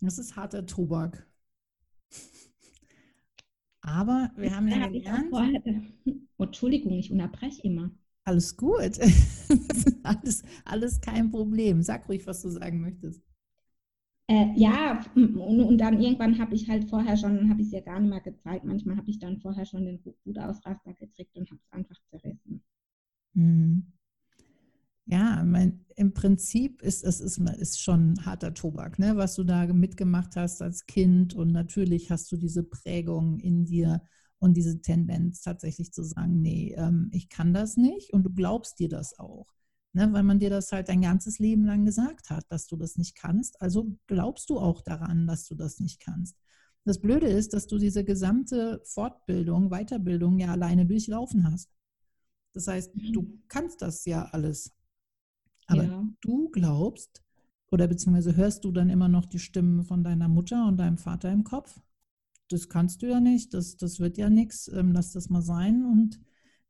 Das 0.00 0.18
ist 0.18 0.36
harter 0.36 0.66
Tobak. 0.66 1.26
Aber 3.82 4.30
wir 4.36 4.54
haben 4.54 4.68
ja 4.68 4.88
gelernt. 4.88 5.30
Vorher, 5.30 5.62
oh, 6.36 6.44
Entschuldigung, 6.44 6.92
ich 6.92 7.10
unterbreche 7.10 7.62
immer. 7.62 7.90
Alles 8.24 8.56
gut. 8.56 8.98
alles, 10.02 10.42
alles 10.64 11.00
kein 11.00 11.30
Problem. 11.30 11.82
Sag 11.82 12.08
ruhig, 12.08 12.26
was 12.26 12.42
du 12.42 12.50
sagen 12.50 12.80
möchtest. 12.80 13.22
Äh, 14.30 14.52
ja, 14.54 15.04
und, 15.16 15.36
und, 15.36 15.78
dann 15.78 16.00
irgendwann 16.00 16.38
habe 16.38 16.54
ich 16.54 16.68
halt 16.68 16.88
vorher 16.88 17.16
schon, 17.16 17.50
habe 17.50 17.62
ich 17.62 17.66
es 17.66 17.72
ja 17.72 17.80
gar 17.80 17.98
nicht 17.98 18.10
mehr 18.10 18.20
gezeigt. 18.20 18.64
Manchmal 18.64 18.96
habe 18.96 19.10
ich 19.10 19.18
dann 19.18 19.40
vorher 19.40 19.66
schon 19.66 19.84
den 19.84 19.98
Wutausraster 20.24 20.94
gekriegt 20.94 21.36
und 21.36 21.50
habe 21.50 21.60
es 21.60 21.72
einfach 21.72 21.96
zerrissen. 22.10 22.62
Mhm. 23.34 23.92
Ja, 25.06 25.42
mein, 25.44 25.84
im 25.96 26.14
Prinzip 26.14 26.80
ist 26.80 27.02
es 27.02 27.20
ist, 27.20 27.38
ist 27.38 27.80
schon 27.80 28.24
harter 28.24 28.54
Tobak, 28.54 29.00
ne, 29.00 29.16
was 29.16 29.34
du 29.34 29.42
da 29.42 29.66
mitgemacht 29.66 30.36
hast 30.36 30.62
als 30.62 30.86
Kind. 30.86 31.34
Und 31.34 31.50
natürlich 31.50 32.12
hast 32.12 32.30
du 32.30 32.36
diese 32.36 32.62
Prägung 32.62 33.40
in 33.40 33.64
dir 33.64 34.00
und 34.38 34.56
diese 34.56 34.80
Tendenz 34.80 35.40
tatsächlich 35.40 35.92
zu 35.92 36.04
sagen, 36.04 36.40
nee, 36.40 36.72
ähm, 36.78 37.08
ich 37.12 37.30
kann 37.30 37.52
das 37.52 37.76
nicht 37.76 38.12
und 38.12 38.22
du 38.22 38.30
glaubst 38.30 38.78
dir 38.78 38.88
das 38.88 39.18
auch. 39.18 39.48
Ne, 39.92 40.12
weil 40.12 40.22
man 40.22 40.38
dir 40.38 40.50
das 40.50 40.70
halt 40.70 40.88
dein 40.88 41.00
ganzes 41.00 41.40
Leben 41.40 41.64
lang 41.64 41.84
gesagt 41.84 42.30
hat, 42.30 42.44
dass 42.48 42.68
du 42.68 42.76
das 42.76 42.96
nicht 42.96 43.16
kannst. 43.16 43.60
Also 43.60 43.96
glaubst 44.06 44.48
du 44.48 44.60
auch 44.60 44.82
daran, 44.82 45.26
dass 45.26 45.48
du 45.48 45.56
das 45.56 45.80
nicht 45.80 46.00
kannst. 46.00 46.36
Das 46.84 47.00
Blöde 47.00 47.26
ist, 47.26 47.52
dass 47.54 47.66
du 47.66 47.76
diese 47.76 48.04
gesamte 48.04 48.80
Fortbildung, 48.84 49.68
Weiterbildung 49.68 50.38
ja 50.38 50.52
alleine 50.52 50.86
durchlaufen 50.86 51.50
hast. 51.50 51.70
Das 52.52 52.68
heißt, 52.68 52.92
du 52.94 53.22
mhm. 53.22 53.42
kannst 53.48 53.82
das 53.82 54.04
ja 54.04 54.26
alles. 54.26 54.72
Aber 55.66 55.84
ja. 55.84 56.08
du 56.20 56.50
glaubst, 56.50 57.22
oder 57.72 57.88
beziehungsweise 57.88 58.36
hörst 58.36 58.64
du 58.64 58.70
dann 58.70 58.90
immer 58.90 59.08
noch 59.08 59.26
die 59.26 59.38
Stimmen 59.40 59.82
von 59.82 60.04
deiner 60.04 60.28
Mutter 60.28 60.66
und 60.68 60.76
deinem 60.76 60.98
Vater 60.98 61.32
im 61.32 61.42
Kopf? 61.42 61.80
das 62.50 62.68
kannst 62.68 63.02
du 63.02 63.06
ja 63.06 63.20
nicht, 63.20 63.54
das, 63.54 63.76
das 63.76 64.00
wird 64.00 64.18
ja 64.18 64.28
nichts, 64.28 64.68
ähm, 64.68 64.92
lass 64.92 65.12
das 65.12 65.30
mal 65.30 65.42
sein. 65.42 65.84
Und 65.84 66.20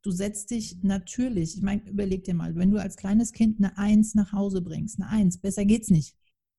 du 0.01 0.11
setzt 0.11 0.51
dich 0.51 0.83
natürlich, 0.83 1.55
ich 1.55 1.61
meine, 1.61 1.87
überleg 1.87 2.23
dir 2.23 2.33
mal, 2.33 2.55
wenn 2.55 2.71
du 2.71 2.81
als 2.81 2.97
kleines 2.97 3.33
Kind 3.33 3.59
eine 3.59 3.77
Eins 3.77 4.15
nach 4.15 4.33
Hause 4.33 4.61
bringst, 4.61 4.99
eine 4.99 5.09
Eins, 5.09 5.37
besser 5.37 5.65
geht's 5.65 5.89
nicht. 5.89 6.15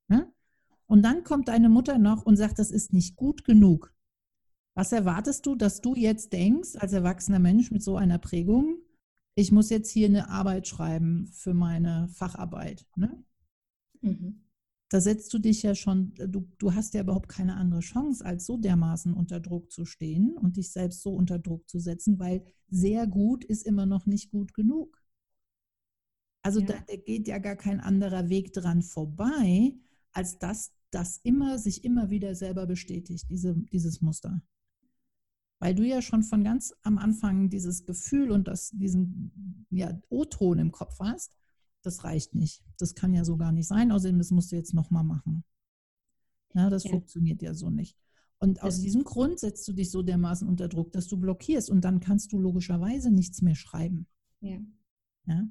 Ne? 0.08 0.32
Und 0.86 1.02
dann 1.02 1.24
kommt 1.24 1.48
deine 1.48 1.68
Mutter 1.68 1.98
noch 1.98 2.24
und 2.24 2.36
sagt, 2.36 2.58
das 2.58 2.70
ist 2.70 2.92
nicht 2.92 3.16
gut 3.16 3.44
genug. 3.44 3.94
Was 4.74 4.92
erwartest 4.92 5.46
du, 5.46 5.54
dass 5.54 5.80
du 5.80 5.94
jetzt 5.94 6.32
denkst, 6.32 6.76
als 6.76 6.92
erwachsener 6.92 7.38
Mensch 7.38 7.70
mit 7.70 7.82
so 7.82 7.96
einer 7.96 8.18
Prägung, 8.18 8.78
ich 9.34 9.52
muss 9.52 9.70
jetzt 9.70 9.90
hier 9.90 10.06
eine 10.06 10.28
Arbeit 10.28 10.68
schreiben 10.68 11.26
für 11.32 11.54
meine 11.54 12.08
Facharbeit. 12.08 12.86
Ne? 12.96 13.22
Mhm 14.00 14.42
da 14.92 15.00
setzt 15.00 15.32
du 15.32 15.38
dich 15.38 15.62
ja 15.62 15.74
schon, 15.74 16.14
äh, 16.18 16.28
du, 16.28 16.46
du 16.58 16.74
hast 16.74 16.92
ja 16.92 17.00
überhaupt 17.00 17.28
keine 17.28 17.56
andere 17.56 17.80
Chance, 17.80 18.24
als 18.24 18.44
so 18.44 18.58
dermaßen 18.58 19.14
unter 19.14 19.40
Druck 19.40 19.72
zu 19.72 19.86
stehen 19.86 20.36
und 20.36 20.58
dich 20.58 20.70
selbst 20.70 21.00
so 21.00 21.14
unter 21.14 21.38
Druck 21.38 21.68
zu 21.68 21.78
setzen, 21.78 22.18
weil 22.18 22.44
sehr 22.68 23.06
gut 23.06 23.42
ist 23.44 23.66
immer 23.66 23.86
noch 23.86 24.04
nicht 24.04 24.30
gut 24.30 24.52
genug. 24.52 25.02
Also 26.42 26.60
ja. 26.60 26.66
da, 26.66 26.74
da 26.86 26.96
geht 26.96 27.26
ja 27.26 27.38
gar 27.38 27.56
kein 27.56 27.80
anderer 27.80 28.28
Weg 28.28 28.52
dran 28.52 28.82
vorbei, 28.82 29.74
als 30.12 30.38
dass 30.38 30.72
das 30.90 31.18
immer 31.22 31.58
sich 31.58 31.84
immer 31.84 32.10
wieder 32.10 32.34
selber 32.34 32.66
bestätigt, 32.66 33.30
diese, 33.30 33.54
dieses 33.72 34.02
Muster. 34.02 34.42
Weil 35.58 35.74
du 35.74 35.84
ja 35.84 36.02
schon 36.02 36.22
von 36.22 36.44
ganz 36.44 36.74
am 36.82 36.98
Anfang 36.98 37.48
dieses 37.48 37.86
Gefühl 37.86 38.30
und 38.30 38.46
das, 38.46 38.70
diesen 38.72 39.66
ja, 39.70 39.98
O-Ton 40.10 40.58
im 40.58 40.72
Kopf 40.72 40.98
hast, 41.00 41.32
das 41.82 42.04
reicht 42.04 42.34
nicht. 42.34 42.62
Das 42.78 42.94
kann 42.94 43.12
ja 43.12 43.24
so 43.24 43.36
gar 43.36 43.52
nicht 43.52 43.66
sein. 43.66 43.92
Außerdem, 43.92 44.18
das 44.18 44.30
musst 44.30 44.52
du 44.52 44.56
jetzt 44.56 44.74
nochmal 44.74 45.04
machen. 45.04 45.44
Ja, 46.54 46.70
das 46.70 46.84
ja. 46.84 46.90
funktioniert 46.90 47.42
ja 47.42 47.54
so 47.54 47.70
nicht. 47.70 47.96
Und 48.38 48.62
aus 48.62 48.80
diesem 48.80 49.04
Grund 49.04 49.38
setzt 49.38 49.66
du 49.68 49.72
dich 49.72 49.90
so 49.90 50.02
dermaßen 50.02 50.48
unter 50.48 50.68
Druck, 50.68 50.90
dass 50.92 51.06
du 51.06 51.16
blockierst 51.16 51.70
und 51.70 51.84
dann 51.84 52.00
kannst 52.00 52.32
du 52.32 52.40
logischerweise 52.40 53.12
nichts 53.12 53.40
mehr 53.40 53.54
schreiben. 53.54 54.08
Ja. 54.40 54.58
ja? 55.26 55.46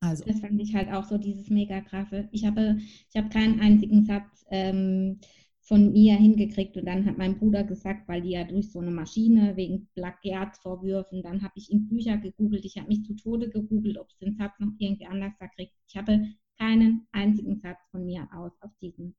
Also. 0.00 0.24
Das 0.24 0.40
fand 0.40 0.60
ich 0.60 0.74
halt 0.74 0.90
auch 0.90 1.04
so 1.04 1.16
dieses 1.16 1.48
mega 1.48 1.80
krasse. 1.80 2.28
Ich 2.32 2.44
habe, 2.44 2.78
ich 3.08 3.16
habe 3.16 3.28
keinen 3.28 3.60
einzigen 3.60 4.04
Satz 4.04 4.44
ähm, 4.50 5.20
von 5.66 5.92
mir 5.92 6.14
hingekriegt 6.14 6.76
und 6.76 6.86
dann 6.86 7.04
hat 7.06 7.18
mein 7.18 7.38
Bruder 7.38 7.64
gesagt, 7.64 8.06
weil 8.06 8.22
die 8.22 8.30
ja 8.30 8.44
durch 8.44 8.70
so 8.70 8.78
eine 8.78 8.92
Maschine 8.92 9.56
wegen 9.56 9.88
Plagiatsvorwürfen, 9.94 11.22
dann 11.22 11.42
habe 11.42 11.54
ich 11.56 11.72
in 11.72 11.88
Bücher 11.88 12.18
gegoogelt, 12.18 12.64
ich 12.64 12.76
habe 12.76 12.86
mich 12.86 13.02
zu 13.02 13.14
Tode 13.14 13.50
gegoogelt, 13.50 13.98
ob 13.98 14.08
es 14.08 14.16
den 14.18 14.36
Satz 14.36 14.52
noch 14.60 14.72
irgendwie 14.78 15.06
anders 15.06 15.32
da 15.40 15.48
kriegt. 15.48 15.74
Ich 15.88 15.96
habe 15.96 16.24
keinen 16.56 17.08
einzigen 17.10 17.58
Satz 17.58 17.80
von 17.90 18.04
mir 18.04 18.28
aus 18.32 18.52
auf 18.60 18.70
diesen 18.80 19.16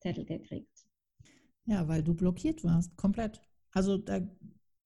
Zettel 0.00 0.24
gekriegt. 0.24 0.88
Ja, 1.66 1.86
weil 1.86 2.02
du 2.02 2.12
blockiert 2.12 2.64
warst, 2.64 2.96
komplett. 2.96 3.40
Also 3.70 3.98
da, 3.98 4.20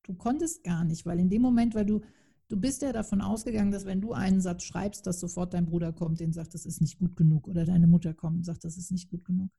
du 0.03 0.15
konntest 0.15 0.63
gar 0.63 0.85
nicht, 0.85 1.07
weil 1.07 1.21
in 1.21 1.31
dem 1.31 1.41
Moment, 1.41 1.75
weil 1.75 1.87
du, 1.87 2.03
du 2.49 2.61
bist 2.61 2.83
ja 2.83 2.93
davon 2.93 3.23
ausgegangen, 3.23 3.73
dass 3.73 3.87
wenn 3.87 4.03
du 4.03 4.13
einen 4.13 4.43
Satz 4.43 4.65
schreibst, 4.65 5.07
dass 5.07 5.21
sofort 5.21 5.55
dein 5.55 5.65
Bruder 5.65 5.95
kommt, 5.95 6.21
den 6.21 6.35
sagt, 6.35 6.53
das 6.53 6.67
ist 6.67 6.83
nicht 6.83 6.99
gut 6.99 7.17
genug, 7.17 7.49
oder 7.49 7.65
deine 7.65 7.87
Mutter 7.87 8.13
kommt 8.13 8.37
und 8.37 8.45
sagt, 8.45 8.65
das 8.65 8.77
ist 8.77 8.93
nicht 8.93 9.09
gut 9.09 9.25
genug. 9.25 9.51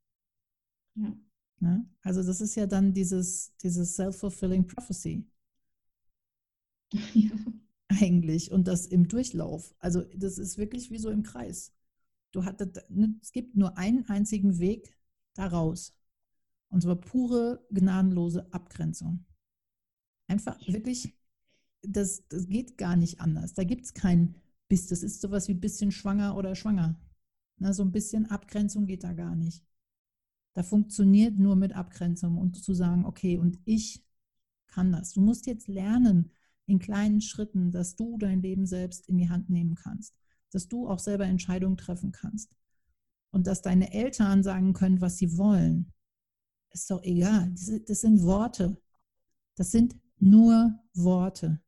Ja. 0.96 1.14
Ne? 1.60 1.86
Also 2.02 2.24
das 2.24 2.42
ist 2.42 2.56
ja 2.56 2.66
dann 2.68 2.94
dieses, 2.94 3.56
dieses 3.58 3.96
Self-Fulfilling 3.96 4.68
Prophecy. 4.68 5.26
Ja. 7.14 7.32
Eigentlich. 7.90 8.52
Und 8.52 8.68
das 8.68 8.86
im 8.88 9.08
Durchlauf. 9.08 9.76
Also 9.80 10.04
das 10.16 10.38
ist 10.38 10.58
wirklich 10.58 10.90
wie 10.92 10.98
so 10.98 11.10
im 11.10 11.24
Kreis. 11.24 11.74
Du 12.32 12.46
hattest, 12.46 12.82
ne, 12.90 13.16
es 13.22 13.32
gibt 13.32 13.56
nur 13.56 13.78
einen 13.78 14.08
einzigen 14.10 14.60
Weg 14.60 14.98
daraus. 15.36 15.96
Und 16.70 16.82
zwar 16.82 16.96
pure, 16.96 17.66
gnadenlose 17.72 18.52
Abgrenzung. 18.54 19.26
Einfach 20.28 20.60
wirklich, 20.68 21.16
das, 21.82 22.28
das 22.30 22.48
geht 22.48 22.78
gar 22.78 22.96
nicht 22.96 23.22
anders. 23.22 23.54
Da 23.54 23.64
gibt 23.64 23.86
es 23.86 23.94
kein 23.94 24.36
bis, 24.70 24.88
das 24.88 25.04
ist 25.04 25.22
sowas 25.22 25.48
wie 25.48 25.54
bisschen 25.54 25.92
schwanger 25.92 26.36
oder 26.38 26.56
schwanger. 26.56 27.00
Na, 27.58 27.74
so 27.74 27.84
ein 27.84 27.92
bisschen 27.92 28.28
Abgrenzung 28.28 28.88
geht 28.88 29.04
da 29.04 29.14
gar 29.14 29.36
nicht. 29.36 29.64
Da 30.54 30.64
funktioniert 30.64 31.38
nur 31.40 31.56
mit 31.56 31.74
Abgrenzung 31.74 32.38
und 32.38 32.64
zu 32.64 32.74
sagen, 32.74 33.06
okay, 33.06 33.38
und 33.38 33.60
ich 33.66 34.04
kann 34.68 34.92
das. 34.92 35.14
Du 35.14 35.22
musst 35.22 35.46
jetzt 35.46 35.68
lernen 35.68 36.32
in 36.66 36.80
kleinen 36.80 37.22
Schritten, 37.22 37.72
dass 37.72 37.96
du 37.96 38.18
dein 38.18 38.42
Leben 38.42 38.66
selbst 38.66 39.08
in 39.10 39.18
die 39.18 39.30
Hand 39.30 39.50
nehmen 39.50 39.76
kannst, 39.76 40.16
dass 40.52 40.68
du 40.68 40.88
auch 40.88 41.00
selber 41.00 41.26
Entscheidungen 41.26 41.78
treffen 41.78 42.12
kannst 42.12 42.56
und 43.32 43.48
dass 43.48 43.62
deine 43.62 43.94
Eltern 43.94 44.44
sagen 44.44 44.74
können, 44.74 45.02
was 45.02 45.18
sie 45.18 45.38
wollen. 45.38 45.92
Ist 46.70 46.90
doch 46.90 47.04
egal. 47.04 47.54
Das 47.88 48.02
sind 48.02 48.22
Worte. 48.24 48.82
Das 49.56 49.72
sind 49.72 49.96
nur 50.20 50.80
Worte. 50.94 51.62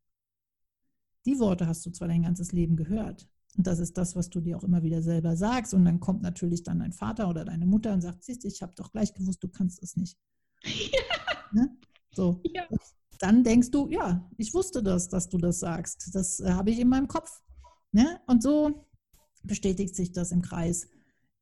Die 1.26 1.40
Worte 1.40 1.68
hast 1.68 1.86
du 1.86 1.92
zwar 1.92 2.08
dein 2.08 2.24
ganzes 2.24 2.52
Leben 2.52 2.76
gehört, 2.76 3.28
und 3.58 3.68
das 3.68 3.80
ist 3.80 3.98
das, 3.98 4.16
was 4.16 4.30
du 4.30 4.42
dir 4.42 4.58
auch 4.58 4.64
immer 4.64 4.84
wieder 4.84 5.02
selber 5.02 5.38
sagst. 5.38 5.74
Und 5.74 5.86
dann 5.86 6.00
kommt 6.00 6.22
natürlich 6.22 6.64
dann 6.64 6.80
dein 6.80 6.92
Vater 6.92 7.30
oder 7.30 7.46
deine 7.46 7.66
Mutter 7.66 7.94
und 7.94 8.02
sagt, 8.02 8.24
siehst 8.24 8.44
du, 8.44 8.48
ich 8.48 8.62
habe 8.62 8.74
doch 8.76 8.92
gleich 8.92 9.14
gewusst, 9.14 9.44
du 9.44 9.48
kannst 9.48 9.82
es 9.84 9.96
nicht. 9.96 10.18
Ja. 10.64 11.00
Ne? 11.54 11.70
So. 12.12 12.42
Ja. 12.44 12.64
Dann 13.20 13.44
denkst 13.44 13.72
du, 13.72 13.88
ja, 13.88 14.30
ich 14.36 14.54
wusste 14.54 14.84
das, 14.84 15.08
dass 15.08 15.30
du 15.30 15.38
das 15.38 15.60
sagst. 15.60 16.10
Das 16.14 16.42
äh, 16.42 16.52
habe 16.52 16.72
ich 16.72 16.80
in 16.80 16.90
meinem 16.90 17.08
Kopf. 17.08 17.42
Ne? 17.94 18.20
Und 18.26 18.44
so 18.44 18.86
bestätigt 19.44 19.96
sich 19.96 20.12
das 20.12 20.32
im 20.32 20.42
Kreis 20.42 20.90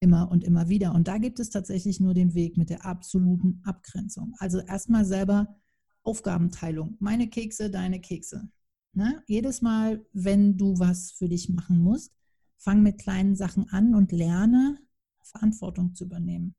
immer 0.02 0.30
und 0.30 0.44
immer 0.44 0.70
wieder. 0.70 0.94
Und 0.94 1.08
da 1.08 1.18
gibt 1.18 1.40
es 1.40 1.50
tatsächlich 1.50 2.00
nur 2.00 2.14
den 2.14 2.36
Weg 2.36 2.58
mit 2.58 2.70
der 2.70 2.86
absoluten 2.86 3.62
Abgrenzung. 3.64 4.36
Also 4.38 4.60
erstmal 4.60 5.06
selber 5.06 5.56
Aufgabenteilung. 6.04 6.98
Meine 7.00 7.30
Kekse, 7.30 7.72
deine 7.72 8.02
Kekse. 8.02 8.50
Ne? 8.94 9.24
Jedes 9.28 9.62
Mal, 9.62 10.06
wenn 10.14 10.58
du 10.58 10.78
was 10.80 11.12
für 11.12 11.28
dich 11.28 11.50
machen 11.50 11.80
musst, 11.80 12.16
fang 12.58 12.84
mit 12.84 13.00
kleinen 13.00 13.36
Sachen 13.36 13.70
an 13.70 13.96
und 13.96 14.12
lerne, 14.12 14.78
Verantwortung 15.22 15.96
zu 15.96 16.06
übernehmen 16.06 16.56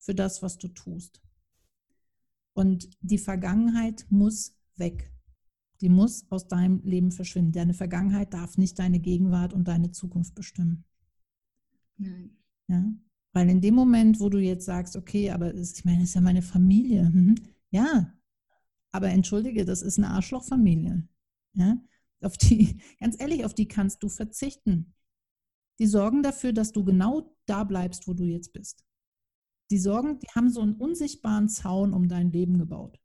für 0.00 0.14
das, 0.14 0.42
was 0.42 0.58
du 0.58 0.68
tust. 0.68 1.22
Und 2.54 2.88
die 3.00 3.18
Vergangenheit 3.18 4.06
muss 4.08 4.56
weg. 4.76 5.12
Die 5.80 5.88
muss 5.88 6.30
aus 6.30 6.48
deinem 6.48 6.82
Leben 6.82 7.12
verschwinden. 7.12 7.52
Deine 7.52 7.74
Vergangenheit 7.74 8.34
darf 8.34 8.58
nicht 8.58 8.78
deine 8.78 8.98
Gegenwart 8.98 9.52
und 9.52 9.68
deine 9.68 9.92
Zukunft 9.92 10.34
bestimmen. 10.34 10.84
Nein. 11.96 12.36
Ja? 12.68 12.92
Weil 13.32 13.48
in 13.50 13.60
dem 13.60 13.74
Moment, 13.74 14.20
wo 14.20 14.28
du 14.28 14.38
jetzt 14.38 14.64
sagst, 14.64 14.96
okay, 14.96 15.30
aber 15.30 15.54
ich 15.54 15.84
meine, 15.84 15.98
das 16.00 16.08
ist 16.08 16.14
ja 16.14 16.20
meine 16.20 16.42
Familie. 16.42 17.08
Mhm. 17.10 17.36
Ja, 17.70 18.12
aber 18.92 19.08
entschuldige, 19.08 19.64
das 19.64 19.82
ist 19.82 19.98
eine 19.98 20.10
Arschlochfamilie. 20.10 21.06
Ja? 21.54 21.78
Auf 22.20 22.36
die, 22.36 22.80
ganz 23.00 23.20
ehrlich, 23.20 23.44
auf 23.44 23.54
die 23.54 23.68
kannst 23.68 24.02
du 24.02 24.08
verzichten. 24.08 24.94
Die 25.78 25.86
sorgen 25.86 26.22
dafür, 26.22 26.52
dass 26.52 26.72
du 26.72 26.84
genau 26.84 27.34
da 27.46 27.64
bleibst, 27.64 28.06
wo 28.06 28.14
du 28.14 28.24
jetzt 28.24 28.52
bist. 28.52 28.84
Die 29.70 29.78
sorgen, 29.78 30.18
die 30.18 30.26
haben 30.34 30.50
so 30.50 30.60
einen 30.60 30.74
unsichtbaren 30.74 31.48
Zaun 31.48 31.94
um 31.94 32.08
dein 32.08 32.32
Leben 32.32 32.58
gebaut. 32.58 32.98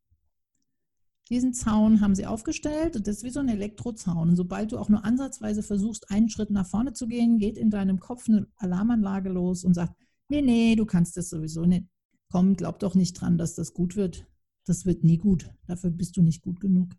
Diesen 1.30 1.54
Zaun 1.54 2.01
haben 2.01 2.15
sie 2.15 2.25
aufgestellt 2.25 2.96
und 2.96 3.08
das 3.08 3.18
ist 3.18 3.24
wie 3.24 3.32
so 3.32 3.39
ein 3.39 3.50
Elektrozaun. 3.50 4.30
Und 4.30 4.36
sobald 4.36 4.72
du 4.72 4.77
auch 4.77 4.89
nur 4.89 5.06
ansatzweise 5.06 5.63
versuchst, 5.63 6.12
einen 6.12 6.30
Schritt 6.30 6.51
nach 6.51 6.68
vorne 6.68 6.94
zu 6.94 7.08
gehen, 7.08 7.39
geht 7.39 7.58
in 7.58 7.72
deinem 7.72 8.00
Kopf 8.00 8.27
eine 8.27 8.48
Alarmanlage 8.58 9.30
los 9.30 9.63
und 9.63 9.74
sagt, 9.74 9.96
nee, 10.27 10.42
nee, 10.42 10.75
du 10.75 10.86
kannst 10.86 11.18
das 11.18 11.30
sowieso 11.30 11.65
nicht. 11.65 11.88
Komm, 12.32 12.56
glaub 12.56 12.80
doch 12.80 12.94
nicht 12.94 13.13
dran, 13.13 13.38
dass 13.38 13.56
das 13.56 13.74
gut 13.74 13.96
wird 13.96 14.27
das 14.66 14.86
wird 14.86 15.04
nie 15.04 15.18
gut. 15.18 15.50
Dafür 15.68 15.92
bist 15.92 16.18
du 16.18 16.22
nicht 16.22 16.42
gut 16.42 16.60
genug. 16.60 16.90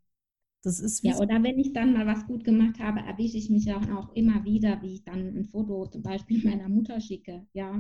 Das 0.63 0.81
ist 0.81 1.05
ja, 1.05 1.17
oder 1.19 1.43
wenn 1.45 1.59
ich 1.59 1.73
dann 1.73 1.93
mal 1.93 2.07
was 2.07 2.27
gut 2.27 2.43
gemacht 2.43 2.81
habe, 2.81 3.01
erwische 3.01 3.37
ich 3.37 3.51
mich 3.51 3.73
auch 3.73 4.13
immer 4.15 4.45
wieder, 4.45 4.83
wie 4.83 4.95
ich 4.95 5.05
dann 5.05 5.37
ein 5.37 5.45
Foto 5.45 5.87
zum 5.87 6.03
Beispiel 6.03 6.43
meiner 6.45 6.69
Mutter 6.69 7.01
schicke. 7.01 7.47
Ja. 7.53 7.73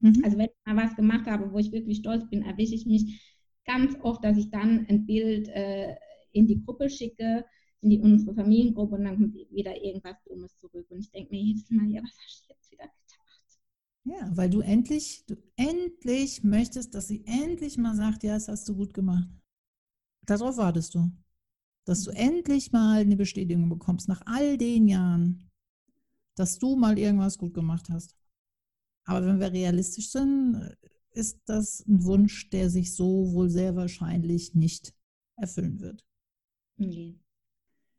Mhm. 0.00 0.22
Also 0.22 0.38
wenn 0.38 0.46
ich 0.46 0.66
mal 0.66 0.84
was 0.84 0.94
gemacht 0.94 1.26
habe, 1.26 1.52
wo 1.52 1.58
ich 1.58 1.72
wirklich 1.72 1.98
stolz 1.98 2.28
bin, 2.28 2.42
erwische 2.42 2.74
ich 2.74 2.86
mich 2.86 3.20
ganz 3.64 3.96
oft, 4.02 4.22
dass 4.22 4.36
ich 4.36 4.50
dann 4.50 4.86
ein 4.88 5.06
Bild 5.06 5.48
äh, 5.48 5.96
in 6.32 6.46
die 6.46 6.62
Gruppe 6.62 6.88
schicke, 6.90 7.44
in 7.80 7.90
die, 7.90 7.98
unsere 7.98 8.34
Familiengruppe 8.34 8.94
und 8.96 9.04
dann 9.04 9.16
kommt 9.16 9.34
wieder 9.50 9.82
irgendwas 9.82 10.22
Dummes 10.24 10.56
zurück. 10.56 10.86
Und 10.90 11.00
ich 11.00 11.10
denke 11.10 11.34
mir 11.34 11.40
jedes 11.40 11.70
Mal, 11.70 11.90
ja, 11.90 12.02
was 12.02 12.16
hast 12.24 12.44
du 12.44 12.52
jetzt 12.52 12.70
wieder? 12.70 12.84
Ja, 14.04 14.30
weil 14.36 14.50
du 14.50 14.60
endlich, 14.60 15.24
du 15.26 15.36
endlich 15.56 16.44
möchtest, 16.44 16.94
dass 16.94 17.08
sie 17.08 17.24
endlich 17.26 17.78
mal 17.78 17.96
sagt, 17.96 18.22
ja, 18.22 18.34
das 18.34 18.48
hast 18.48 18.68
du 18.68 18.76
gut 18.76 18.92
gemacht. 18.92 19.28
Darauf 20.26 20.56
wartest 20.58 20.94
du. 20.94 21.10
Dass 21.86 22.02
du 22.04 22.10
endlich 22.10 22.72
mal 22.72 23.00
eine 23.00 23.16
Bestätigung 23.16 23.68
bekommst, 23.68 24.08
nach 24.08 24.22
all 24.26 24.58
den 24.58 24.88
Jahren, 24.88 25.50
dass 26.34 26.58
du 26.58 26.76
mal 26.76 26.98
irgendwas 26.98 27.38
gut 27.38 27.54
gemacht 27.54 27.88
hast. 27.90 28.16
Aber 29.06 29.26
wenn 29.26 29.40
wir 29.40 29.52
realistisch 29.52 30.10
sind, 30.10 30.76
ist 31.12 31.40
das 31.46 31.86
ein 31.86 32.04
Wunsch, 32.04 32.50
der 32.50 32.70
sich 32.70 32.94
so 32.94 33.32
wohl 33.32 33.48
sehr 33.50 33.76
wahrscheinlich 33.76 34.54
nicht 34.54 34.94
erfüllen 35.36 35.80
wird. 35.80 36.04
Nee. 36.76 37.18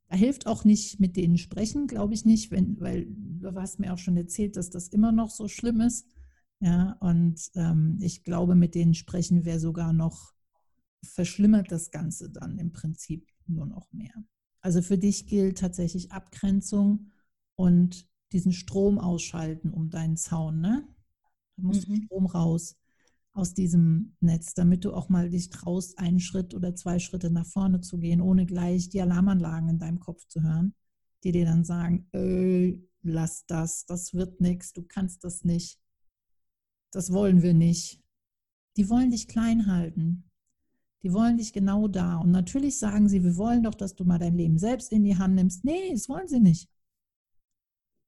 Da 0.08 0.16
hilft 0.16 0.46
auch 0.48 0.64
nicht 0.64 1.00
mit 1.00 1.16
denen 1.16 1.38
sprechen, 1.38 1.88
glaube 1.88 2.14
ich 2.14 2.26
nicht, 2.26 2.52
wenn, 2.52 2.80
weil 2.80 3.08
du 3.10 3.54
hast 3.56 3.80
mir 3.80 3.94
auch 3.94 3.98
schon 3.98 4.18
erzählt, 4.18 4.56
dass 4.56 4.70
das 4.70 4.88
immer 4.90 5.12
noch 5.12 5.32
so 5.32 5.48
schlimm 5.48 5.82
ist. 5.82 6.08
Ja, 6.60 6.94
und 7.00 7.52
ähm, 7.56 7.98
ich 8.02 8.24
glaube, 8.24 8.56
mit 8.56 8.76
denen 8.76 8.94
sprechen 8.94 9.46
wäre 9.46 9.60
sogar 9.60 9.94
noch, 9.94 10.34
verschlimmert 11.04 11.72
das 11.72 11.92
Ganze 11.92 12.30
dann 12.30 12.58
im 12.58 12.72
Prinzip 12.72 13.32
nur 13.48 13.66
noch 13.66 13.92
mehr. 13.92 14.14
Also 14.62 14.82
für 14.82 14.98
dich 14.98 15.28
gilt 15.28 15.60
tatsächlich 15.60 16.12
Abgrenzung 16.12 17.12
und 17.56 18.08
diesen 18.32 18.52
Strom 18.52 19.00
ausschalten 19.00 19.72
um 19.72 19.90
deinen 19.90 20.18
Zaun, 20.18 20.60
ne? 20.60 20.88
Da 21.58 21.64
muss 21.64 21.88
mhm. 21.88 22.04
Strom 22.04 22.26
raus 22.26 22.76
aus 23.36 23.54
diesem 23.54 24.16
Netz, 24.22 24.54
damit 24.54 24.86
du 24.86 24.94
auch 24.94 25.10
mal 25.10 25.30
dich 25.30 25.50
traust, 25.50 26.00
einen 26.00 26.20
Schritt 26.20 26.56
oder 26.56 26.74
zwei 26.74 27.00
Schritte 27.00 27.30
nach 27.30 27.46
vorne 27.46 27.82
zu 27.82 27.98
gehen, 27.98 28.22
ohne 28.22 28.46
gleich 28.46 28.90
die 28.90 29.02
Alarmanlagen 29.02 29.70
in 29.70 29.80
deinem 29.80 30.00
Kopf 30.00 30.26
zu 30.28 30.42
hören, 30.42 30.74
die 31.24 31.34
dir 31.34 31.46
dann 31.46 31.66
sagen, 31.66 32.08
äh, 32.14 32.80
lass 33.04 33.46
das, 33.46 33.86
das 33.86 34.14
wird 34.14 34.40
nichts, 34.40 34.72
du 34.74 34.84
kannst 34.84 35.24
das 35.26 35.44
nicht, 35.44 35.80
das 36.92 37.12
wollen 37.12 37.42
wir 37.42 37.54
nicht. 37.54 38.02
Die 38.78 38.90
wollen 38.90 39.12
dich 39.12 39.28
klein 39.28 39.68
halten. 39.68 40.30
Die 41.04 41.14
wollen 41.14 41.38
dich 41.38 41.52
genau 41.52 41.90
da. 41.90 42.18
Und 42.18 42.32
natürlich 42.32 42.80
sagen 42.80 43.10
sie, 43.10 43.24
wir 43.24 43.36
wollen 43.36 43.64
doch, 43.64 43.76
dass 43.76 43.96
du 43.96 44.06
mal 44.06 44.18
dein 44.18 44.38
Leben 44.38 44.58
selbst 44.58 44.94
in 44.94 45.04
die 45.04 45.18
Hand 45.18 45.36
nimmst. 45.36 45.66
Nee, 45.66 45.92
das 45.92 46.08
wollen 46.08 46.28
sie 46.28 46.40
nicht. 46.40 46.70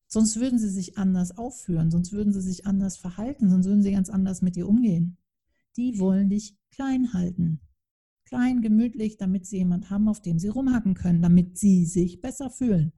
Sonst 0.08 0.40
würden 0.40 0.58
sie 0.58 0.70
sich 0.70 0.98
anders 0.98 1.38
aufführen, 1.38 1.92
sonst 1.92 2.14
würden 2.14 2.32
sie 2.32 2.42
sich 2.42 2.66
anders 2.66 2.98
verhalten, 2.98 3.50
sonst 3.50 3.68
würden 3.68 3.84
sie 3.84 3.92
ganz 3.92 4.10
anders 4.10 4.42
mit 4.42 4.56
dir 4.56 4.68
umgehen. 4.68 5.18
Die 5.76 6.00
wollen 6.00 6.30
dich 6.30 6.56
klein 6.72 7.14
halten. 7.14 7.60
Klein, 8.26 8.62
gemütlich, 8.62 9.18
damit 9.18 9.46
sie 9.46 9.58
jemand 9.58 9.90
haben, 9.90 10.08
auf 10.08 10.22
dem 10.22 10.40
sie 10.40 10.48
rumhacken 10.50 10.96
können, 10.96 11.22
damit 11.22 11.58
sie 11.58 11.86
sich 11.86 12.20
besser 12.20 12.50
fühlen. 12.50 12.92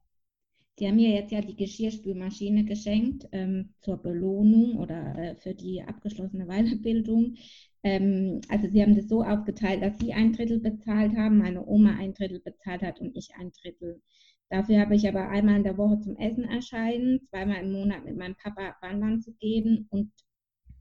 Die 0.79 0.87
haben 0.87 0.95
mir 0.95 1.09
jetzt 1.09 1.31
ja 1.31 1.41
die 1.41 1.55
Geschirrspülmaschine 1.55 2.63
geschenkt 2.63 3.27
ähm, 3.33 3.73
zur 3.81 3.97
Belohnung 3.97 4.77
oder 4.77 5.15
äh, 5.17 5.35
für 5.35 5.53
die 5.53 5.81
abgeschlossene 5.81 6.45
Weiterbildung. 6.45 7.35
Ähm, 7.83 8.39
also 8.47 8.69
sie 8.69 8.81
haben 8.81 8.95
das 8.95 9.09
so 9.09 9.23
aufgeteilt, 9.23 9.81
dass 9.83 9.99
sie 9.99 10.13
ein 10.13 10.31
Drittel 10.31 10.59
bezahlt 10.59 11.17
haben, 11.17 11.39
meine 11.39 11.65
Oma 11.65 11.95
ein 11.97 12.13
Drittel 12.13 12.39
bezahlt 12.39 12.81
hat 12.81 13.01
und 13.01 13.15
ich 13.17 13.29
ein 13.37 13.51
Drittel. 13.51 14.01
Dafür 14.49 14.79
habe 14.79 14.95
ich 14.95 15.07
aber 15.07 15.29
einmal 15.29 15.57
in 15.57 15.63
der 15.63 15.77
Woche 15.77 15.99
zum 16.01 16.15
Essen 16.17 16.43
erscheinen, 16.43 17.21
zweimal 17.29 17.63
im 17.63 17.71
Monat 17.71 18.03
mit 18.03 18.17
meinem 18.17 18.35
Papa 18.35 18.75
wandern 18.81 19.21
zu 19.21 19.33
gehen 19.33 19.87
und 19.89 20.11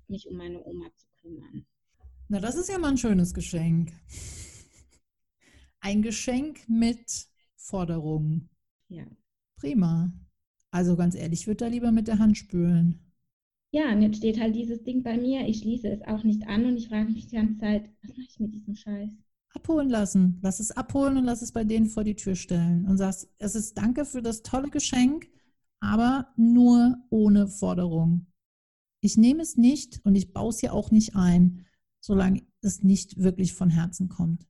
mich 0.08 0.26
um 0.28 0.36
meine 0.36 0.64
Oma 0.64 0.86
zu 0.96 1.06
kümmern. 1.20 1.66
Na, 2.28 2.40
das 2.40 2.56
ist 2.56 2.68
ja 2.70 2.78
mal 2.78 2.88
ein 2.88 2.98
schönes 2.98 3.34
Geschenk. 3.34 3.92
Ein 5.80 6.02
Geschenk 6.02 6.68
mit 6.68 7.26
Forderungen. 7.56 8.48
Ja. 8.88 9.04
Prima. 9.56 10.12
Also 10.70 10.96
ganz 10.96 11.14
ehrlich, 11.14 11.40
ich 11.40 11.46
würde 11.46 11.64
da 11.64 11.66
lieber 11.66 11.92
mit 11.92 12.08
der 12.08 12.18
Hand 12.18 12.38
spülen. 12.38 13.00
Ja, 13.70 13.92
und 13.92 14.00
jetzt 14.00 14.16
steht 14.16 14.40
halt 14.40 14.54
dieses 14.54 14.82
Ding 14.82 15.02
bei 15.02 15.18
mir. 15.18 15.46
Ich 15.46 15.58
schließe 15.58 15.88
es 15.88 16.02
auch 16.02 16.24
nicht 16.24 16.46
an 16.48 16.64
und 16.64 16.76
ich 16.78 16.88
frage 16.88 17.10
mich 17.10 17.26
die 17.26 17.36
ganze 17.36 17.58
Zeit, 17.58 17.90
was 18.02 18.10
mache 18.16 18.28
ich 18.28 18.40
mit 18.40 18.54
diesem 18.54 18.74
Scheiß? 18.74 19.10
Abholen 19.54 19.88
lassen. 19.88 20.38
Lass 20.42 20.60
es 20.60 20.70
abholen 20.70 21.16
und 21.16 21.24
lass 21.24 21.42
es 21.42 21.52
bei 21.52 21.64
denen 21.64 21.86
vor 21.86 22.04
die 22.04 22.16
Tür 22.16 22.34
stellen. 22.34 22.86
Und 22.86 22.98
sagst, 22.98 23.28
es 23.38 23.54
ist 23.54 23.76
danke 23.78 24.04
für 24.04 24.22
das 24.22 24.42
tolle 24.42 24.70
Geschenk, 24.70 25.28
aber 25.80 26.32
nur 26.36 26.96
ohne 27.10 27.48
Forderung. 27.48 28.26
Ich 29.00 29.16
nehme 29.16 29.42
es 29.42 29.56
nicht 29.56 30.04
und 30.04 30.14
ich 30.14 30.32
baue 30.32 30.50
es 30.50 30.60
hier 30.60 30.72
auch 30.72 30.90
nicht 30.90 31.14
ein, 31.16 31.66
solange 32.00 32.42
es 32.62 32.82
nicht 32.82 33.18
wirklich 33.18 33.54
von 33.54 33.70
Herzen 33.70 34.08
kommt. 34.08 34.46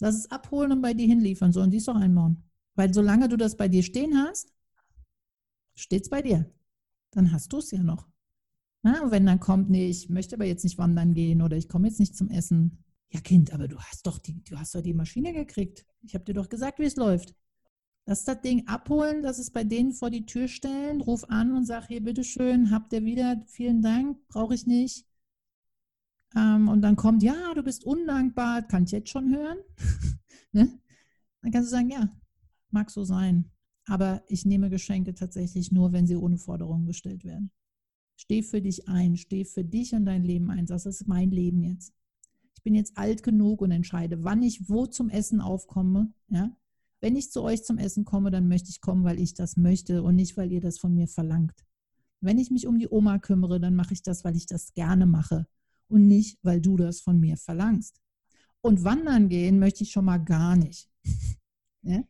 Lass 0.00 0.16
es 0.16 0.30
abholen 0.30 0.72
und 0.72 0.82
bei 0.82 0.94
dir 0.94 1.06
hinliefern. 1.06 1.52
So, 1.52 1.60
und 1.60 1.70
dies 1.70 1.84
doch 1.84 1.96
einbauen. 1.96 2.42
Weil 2.74 2.92
solange 2.92 3.28
du 3.28 3.36
das 3.36 3.56
bei 3.56 3.68
dir 3.68 3.82
stehen 3.82 4.16
hast, 4.16 4.52
steht 5.74 6.04
es 6.04 6.10
bei 6.10 6.22
dir. 6.22 6.50
Dann 7.10 7.32
hast 7.32 7.52
du 7.52 7.58
es 7.58 7.70
ja 7.70 7.82
noch. 7.82 8.08
Na, 8.82 9.02
und 9.02 9.10
wenn 9.10 9.26
dann 9.26 9.40
kommt, 9.40 9.68
nee, 9.68 9.88
ich 9.88 10.08
möchte 10.08 10.36
aber 10.36 10.46
jetzt 10.46 10.64
nicht 10.64 10.78
wandern 10.78 11.12
gehen 11.12 11.42
oder 11.42 11.56
ich 11.56 11.68
komme 11.68 11.88
jetzt 11.88 12.00
nicht 12.00 12.16
zum 12.16 12.30
Essen. 12.30 12.82
Ja, 13.12 13.20
Kind, 13.20 13.52
aber 13.52 13.66
du 13.66 13.78
hast 13.78 14.06
doch 14.06 14.18
die, 14.18 14.42
du 14.44 14.58
hast 14.58 14.74
doch 14.74 14.82
die 14.82 14.94
Maschine 14.94 15.32
gekriegt. 15.32 15.84
Ich 16.02 16.14
habe 16.14 16.24
dir 16.24 16.34
doch 16.34 16.48
gesagt, 16.48 16.78
wie 16.78 16.84
es 16.84 16.96
läuft. 16.96 17.34
Lass 18.06 18.24
das 18.24 18.40
Ding 18.40 18.66
abholen, 18.66 19.22
lass 19.22 19.38
es 19.38 19.50
bei 19.50 19.64
denen 19.64 19.92
vor 19.92 20.10
die 20.10 20.26
Tür 20.26 20.48
stellen, 20.48 21.00
ruf 21.00 21.24
an 21.28 21.52
und 21.54 21.64
sag 21.64 21.88
hier, 21.88 22.02
bitteschön, 22.02 22.70
habt 22.70 22.92
ihr 22.92 23.04
wieder, 23.04 23.42
vielen 23.46 23.82
Dank, 23.82 24.26
brauche 24.28 24.54
ich 24.54 24.66
nicht. 24.66 25.06
Ähm, 26.36 26.68
und 26.68 26.82
dann 26.82 26.96
kommt, 26.96 27.22
ja, 27.22 27.52
du 27.54 27.62
bist 27.62 27.84
undankbar, 27.84 28.62
kann 28.62 28.84
ich 28.84 28.92
jetzt 28.92 29.10
schon 29.10 29.34
hören. 29.34 29.58
ne? 30.52 30.80
Dann 31.42 31.52
kannst 31.52 31.68
du 31.68 31.76
sagen, 31.76 31.90
ja, 31.90 32.08
mag 32.70 32.90
so 32.90 33.04
sein. 33.04 33.50
Aber 33.86 34.22
ich 34.28 34.44
nehme 34.44 34.70
Geschenke 34.70 35.14
tatsächlich 35.14 35.72
nur, 35.72 35.92
wenn 35.92 36.06
sie 36.06 36.16
ohne 36.16 36.38
Forderungen 36.38 36.86
gestellt 36.86 37.24
werden. 37.24 37.50
Steh 38.16 38.42
für 38.42 38.60
dich 38.60 38.88
ein, 38.88 39.16
steh 39.16 39.44
für 39.44 39.64
dich 39.64 39.94
und 39.94 40.04
dein 40.04 40.22
Leben 40.22 40.50
ein. 40.50 40.66
Das 40.66 40.86
ist 40.86 41.08
mein 41.08 41.30
Leben 41.30 41.62
jetzt. 41.62 41.92
Ich 42.60 42.64
bin 42.64 42.74
jetzt 42.74 42.98
alt 42.98 43.22
genug 43.22 43.62
und 43.62 43.70
entscheide, 43.70 44.22
wann 44.22 44.42
ich 44.42 44.68
wo 44.68 44.84
zum 44.84 45.08
Essen 45.08 45.40
aufkomme. 45.40 46.12
Ja? 46.28 46.54
Wenn 47.00 47.16
ich 47.16 47.32
zu 47.32 47.42
euch 47.42 47.64
zum 47.64 47.78
Essen 47.78 48.04
komme, 48.04 48.30
dann 48.30 48.48
möchte 48.48 48.68
ich 48.68 48.82
kommen, 48.82 49.02
weil 49.02 49.18
ich 49.18 49.32
das 49.32 49.56
möchte 49.56 50.02
und 50.02 50.14
nicht, 50.14 50.36
weil 50.36 50.52
ihr 50.52 50.60
das 50.60 50.78
von 50.78 50.92
mir 50.92 51.08
verlangt. 51.08 51.64
Wenn 52.20 52.38
ich 52.38 52.50
mich 52.50 52.66
um 52.66 52.78
die 52.78 52.90
Oma 52.90 53.18
kümmere, 53.18 53.60
dann 53.60 53.74
mache 53.74 53.94
ich 53.94 54.02
das, 54.02 54.24
weil 54.24 54.36
ich 54.36 54.44
das 54.44 54.74
gerne 54.74 55.06
mache 55.06 55.46
und 55.88 56.06
nicht, 56.06 56.38
weil 56.42 56.60
du 56.60 56.76
das 56.76 57.00
von 57.00 57.18
mir 57.18 57.38
verlangst. 57.38 57.98
Und 58.60 58.84
wandern 58.84 59.30
gehen 59.30 59.58
möchte 59.58 59.82
ich 59.82 59.90
schon 59.90 60.04
mal 60.04 60.18
gar 60.18 60.54
nicht. 60.54 60.90
ja? 61.80 62.04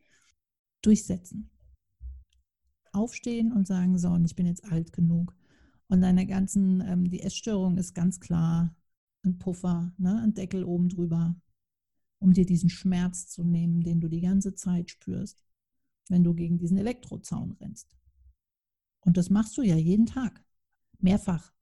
Durchsetzen. 0.83 1.49
Aufstehen 2.91 3.53
und 3.53 3.69
sagen, 3.69 3.99
so, 3.99 4.09
und 4.09 4.25
ich 4.25 4.35
bin 4.35 4.47
jetzt 4.47 4.65
alt 4.65 4.93
genug. 4.93 5.33
Und 5.87 6.01
deine 6.01 6.27
ganzen, 6.27 6.81
ähm, 6.81 7.09
die 7.09 7.21
Essstörung 7.21 7.77
ist 7.77 7.95
ganz 7.95 8.19
klar 8.19 8.75
ein 9.25 9.39
Puffer, 9.39 9.93
ne? 9.99 10.21
ein 10.23 10.35
Deckel 10.35 10.65
oben 10.65 10.89
drüber, 10.89 11.37
um 12.19 12.33
dir 12.33 12.47
diesen 12.47 12.71
Schmerz 12.71 13.29
zu 13.29 13.45
nehmen, 13.45 13.83
den 13.83 14.01
du 14.01 14.09
die 14.09 14.21
ganze 14.21 14.55
Zeit 14.55 14.91
spürst, 14.91 15.45
wenn 16.09 16.25
du 16.25 16.35
gegen 16.35 16.59
diesen 16.59 16.79
Elektrozaun 16.79 17.53
rennst. 17.53 17.97
Und 19.01 19.17
das 19.17 19.31
machst 19.31 19.57
du 19.57 19.63
ja 19.63 19.77
jeden 19.77 20.07
Tag, 20.07 20.45
mehrfach. 20.99 21.53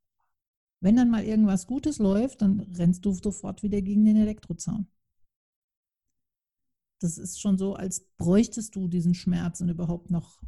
Wenn 0.80 0.96
dann 0.96 1.10
mal 1.10 1.24
irgendwas 1.24 1.66
Gutes 1.66 1.98
läuft, 1.98 2.42
dann 2.42 2.60
rennst 2.60 3.04
du 3.04 3.12
sofort 3.12 3.62
wieder 3.62 3.82
gegen 3.82 4.04
den 4.04 4.16
Elektrozaun. 4.16 4.86
Das 7.00 7.18
ist 7.18 7.40
schon 7.40 7.58
so, 7.58 7.74
als 7.74 8.00
bräuchtest 8.16 8.74
du 8.74 8.88
diesen 8.88 9.14
Schmerz 9.14 9.60
und 9.60 9.68
überhaupt 9.68 10.10
noch, 10.10 10.40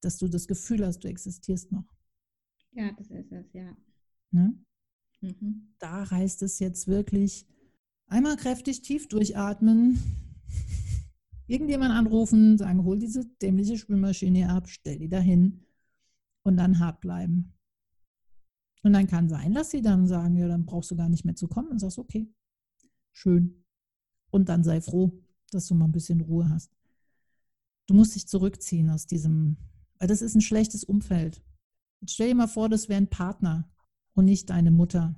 dass 0.00 0.18
du 0.18 0.28
das 0.28 0.46
Gefühl 0.46 0.86
hast, 0.86 1.00
du 1.00 1.08
existierst 1.08 1.72
noch. 1.72 1.94
Ja, 2.72 2.92
das 2.92 3.10
ist 3.10 3.32
es, 3.32 3.52
ja. 3.52 3.76
Ne? 4.30 4.54
Mhm. 5.22 5.74
Da 5.78 6.10
heißt 6.10 6.42
es 6.42 6.58
jetzt 6.58 6.88
wirklich, 6.88 7.46
einmal 8.06 8.36
kräftig 8.36 8.82
tief 8.82 9.08
durchatmen, 9.08 9.98
irgendjemand 11.46 11.92
anrufen, 11.92 12.58
sagen, 12.58 12.84
hol 12.84 12.98
diese 12.98 13.24
dämliche 13.40 13.78
Spülmaschine 13.78 14.50
ab, 14.50 14.68
stell 14.68 14.98
die 14.98 15.08
dahin 15.08 15.64
und 16.42 16.56
dann 16.56 16.78
hart 16.78 17.00
bleiben. 17.00 17.54
Und 18.82 18.92
dann 18.94 19.06
kann 19.06 19.28
sein, 19.28 19.54
dass 19.54 19.70
sie 19.70 19.80
dann 19.80 20.08
sagen, 20.08 20.36
ja, 20.36 20.48
dann 20.48 20.66
brauchst 20.66 20.90
du 20.90 20.96
gar 20.96 21.08
nicht 21.08 21.24
mehr 21.24 21.36
zu 21.36 21.46
kommen 21.46 21.68
und 21.68 21.78
sagst, 21.78 21.98
okay, 21.98 22.28
schön. 23.12 23.64
Und 24.30 24.48
dann 24.48 24.64
sei 24.64 24.80
froh, 24.80 25.12
dass 25.52 25.68
du 25.68 25.74
mal 25.74 25.84
ein 25.84 25.92
bisschen 25.92 26.20
Ruhe 26.20 26.48
hast. 26.48 26.72
Du 27.86 27.94
musst 27.94 28.16
dich 28.16 28.26
zurückziehen 28.26 28.90
aus 28.90 29.06
diesem, 29.06 29.56
weil 29.98 30.08
das 30.08 30.20
ist 30.20 30.34
ein 30.34 30.40
schlechtes 30.40 30.82
Umfeld. 30.82 31.44
Jetzt 32.00 32.14
stell 32.14 32.28
dir 32.28 32.34
mal 32.34 32.48
vor, 32.48 32.68
das 32.68 32.88
wäre 32.88 33.00
ein 33.00 33.10
Partner 33.10 33.70
und 34.14 34.24
nicht 34.24 34.50
deine 34.50 34.70
Mutter. 34.70 35.14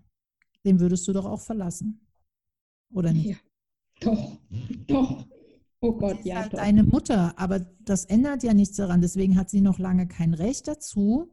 Den 0.65 0.81
würdest 0.81 1.07
du 1.09 1.13
doch 1.13 1.27
auch 1.27 1.41
verlassen. 1.41 2.01
Oder 2.93 3.13
nicht? 3.13 3.27
Ja, 3.27 3.37
doch, 4.01 4.39
doch. 4.87 5.27
Oh 5.81 5.93
Gott, 5.93 6.25
ja. 6.25 6.37
Halt 6.37 6.53
doch. 6.55 6.59
deine 6.59 6.85
Mutter, 6.85 7.39
aber 7.39 7.61
das 7.81 8.07
ändert 8.07 8.43
ja 8.43 8.55
nichts 8.55 8.77
daran. 8.77 9.03
Deswegen 9.03 9.37
hat 9.37 9.51
sie 9.51 9.61
noch 9.61 9.79
lange 9.79 10.09
kein 10.09 10.33
Recht 10.33 10.67
dazu, 10.67 11.31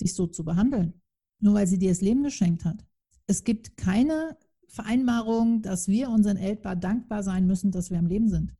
dich 0.00 0.14
so 0.14 0.26
zu 0.26 0.44
behandeln 0.44 0.94
nur 1.42 1.54
weil 1.54 1.66
sie 1.66 1.78
dir 1.78 1.90
das 1.90 2.00
Leben 2.00 2.22
geschenkt 2.22 2.64
hat. 2.64 2.86
Es 3.26 3.44
gibt 3.44 3.76
keine 3.76 4.36
Vereinbarung, 4.68 5.60
dass 5.60 5.88
wir 5.88 6.08
unseren 6.08 6.36
Eltern 6.36 6.80
dankbar 6.80 7.22
sein 7.22 7.46
müssen, 7.46 7.72
dass 7.72 7.90
wir 7.90 7.98
am 7.98 8.06
Leben 8.06 8.28
sind. 8.28 8.54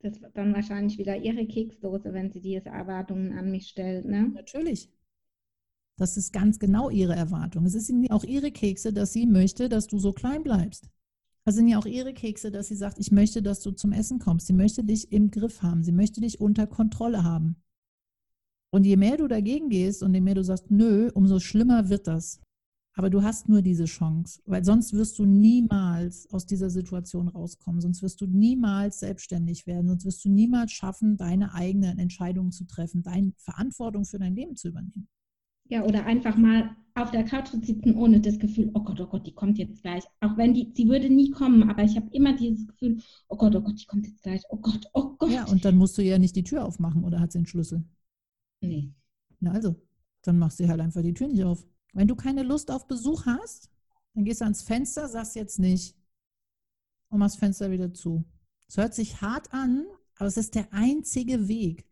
Das 0.00 0.20
wird 0.20 0.36
dann 0.36 0.54
wahrscheinlich 0.54 0.98
wieder 0.98 1.16
ihre 1.16 1.46
Keksdose, 1.46 2.12
wenn 2.12 2.30
sie 2.30 2.40
diese 2.40 2.68
Erwartungen 2.68 3.32
an 3.32 3.50
mich 3.50 3.68
stellt, 3.68 4.04
ne? 4.04 4.30
Natürlich. 4.34 4.90
Das 5.98 6.16
ist 6.16 6.32
ganz 6.32 6.58
genau 6.58 6.90
ihre 6.90 7.14
Erwartung. 7.14 7.66
Es 7.66 7.72
sind 7.72 8.10
auch 8.10 8.24
ihre 8.24 8.50
Kekse, 8.50 8.92
dass 8.92 9.12
sie 9.12 9.26
möchte, 9.26 9.68
dass 9.68 9.86
du 9.86 9.98
so 9.98 10.12
klein 10.12 10.42
bleibst. 10.42 10.88
Es 11.44 11.56
sind 11.56 11.68
ja 11.68 11.78
auch 11.78 11.86
ihre 11.86 12.14
Kekse, 12.14 12.50
dass 12.50 12.68
sie 12.68 12.76
sagt, 12.76 12.98
ich 12.98 13.10
möchte, 13.10 13.42
dass 13.42 13.60
du 13.60 13.72
zum 13.72 13.92
Essen 13.92 14.18
kommst. 14.18 14.46
Sie 14.46 14.52
möchte 14.52 14.84
dich 14.84 15.10
im 15.12 15.30
Griff 15.30 15.62
haben. 15.62 15.82
Sie 15.82 15.92
möchte 15.92 16.20
dich 16.20 16.40
unter 16.40 16.66
Kontrolle 16.66 17.24
haben. 17.24 17.56
Und 18.70 18.84
je 18.84 18.96
mehr 18.96 19.16
du 19.16 19.26
dagegen 19.26 19.68
gehst 19.68 20.02
und 20.02 20.14
je 20.14 20.20
mehr 20.20 20.34
du 20.34 20.44
sagst, 20.44 20.70
nö, 20.70 21.10
umso 21.12 21.40
schlimmer 21.40 21.88
wird 21.88 22.06
das. 22.06 22.40
Aber 22.94 23.10
du 23.10 23.22
hast 23.22 23.48
nur 23.48 23.62
diese 23.62 23.86
Chance, 23.86 24.40
weil 24.44 24.64
sonst 24.64 24.92
wirst 24.92 25.18
du 25.18 25.24
niemals 25.24 26.30
aus 26.30 26.46
dieser 26.46 26.68
Situation 26.68 27.28
rauskommen, 27.28 27.80
sonst 27.80 28.02
wirst 28.02 28.20
du 28.20 28.26
niemals 28.26 29.00
selbstständig 29.00 29.66
werden, 29.66 29.88
sonst 29.88 30.04
wirst 30.04 30.24
du 30.24 30.28
niemals 30.28 30.72
schaffen, 30.72 31.16
deine 31.16 31.54
eigenen 31.54 31.98
Entscheidungen 31.98 32.52
zu 32.52 32.66
treffen, 32.66 33.02
deine 33.02 33.32
Verantwortung 33.38 34.04
für 34.04 34.18
dein 34.18 34.34
Leben 34.34 34.56
zu 34.56 34.68
übernehmen. 34.68 35.08
Ja, 35.72 35.84
oder 35.84 36.04
einfach 36.04 36.36
mal 36.36 36.76
auf 36.92 37.12
der 37.12 37.24
Couch 37.24 37.48
zu 37.48 37.58
sitzen 37.58 37.94
ohne 37.94 38.20
das 38.20 38.38
Gefühl, 38.38 38.70
oh 38.74 38.80
Gott, 38.80 39.00
oh 39.00 39.06
Gott, 39.06 39.26
die 39.26 39.32
kommt 39.32 39.56
jetzt 39.56 39.80
gleich. 39.80 40.04
Auch 40.20 40.36
wenn 40.36 40.52
die, 40.52 40.70
sie 40.76 40.86
würde 40.86 41.08
nie 41.08 41.30
kommen, 41.30 41.70
aber 41.70 41.82
ich 41.82 41.96
habe 41.96 42.10
immer 42.12 42.36
dieses 42.36 42.68
Gefühl, 42.68 43.00
oh 43.28 43.38
Gott, 43.38 43.56
oh 43.56 43.62
Gott, 43.62 43.80
die 43.80 43.86
kommt 43.86 44.06
jetzt 44.06 44.22
gleich, 44.22 44.42
oh 44.50 44.58
Gott, 44.58 44.86
oh 44.92 45.16
Gott. 45.16 45.30
Ja, 45.30 45.46
und 45.46 45.64
dann 45.64 45.76
musst 45.76 45.96
du 45.96 46.02
ja 46.02 46.18
nicht 46.18 46.36
die 46.36 46.44
Tür 46.44 46.66
aufmachen 46.66 47.04
oder 47.04 47.20
hat 47.20 47.32
sie 47.32 47.38
den 47.38 47.46
Schlüssel. 47.46 47.84
Nee. 48.60 48.92
Na 49.40 49.52
also, 49.52 49.74
dann 50.20 50.38
machst 50.38 50.60
du 50.60 50.68
halt 50.68 50.78
einfach 50.78 51.00
die 51.00 51.14
Tür 51.14 51.28
nicht 51.28 51.42
auf. 51.42 51.66
Wenn 51.94 52.06
du 52.06 52.16
keine 52.16 52.42
Lust 52.42 52.70
auf 52.70 52.86
Besuch 52.86 53.24
hast, 53.24 53.70
dann 54.12 54.26
gehst 54.26 54.42
du 54.42 54.44
ans 54.44 54.60
Fenster, 54.60 55.08
sagst 55.08 55.36
jetzt 55.36 55.58
nicht 55.58 55.96
und 57.08 57.18
machst 57.18 57.36
das 57.36 57.40
Fenster 57.40 57.70
wieder 57.70 57.94
zu. 57.94 58.26
Es 58.68 58.76
hört 58.76 58.92
sich 58.92 59.22
hart 59.22 59.54
an, 59.54 59.86
aber 60.16 60.26
es 60.26 60.36
ist 60.36 60.54
der 60.54 60.70
einzige 60.74 61.48
Weg. 61.48 61.86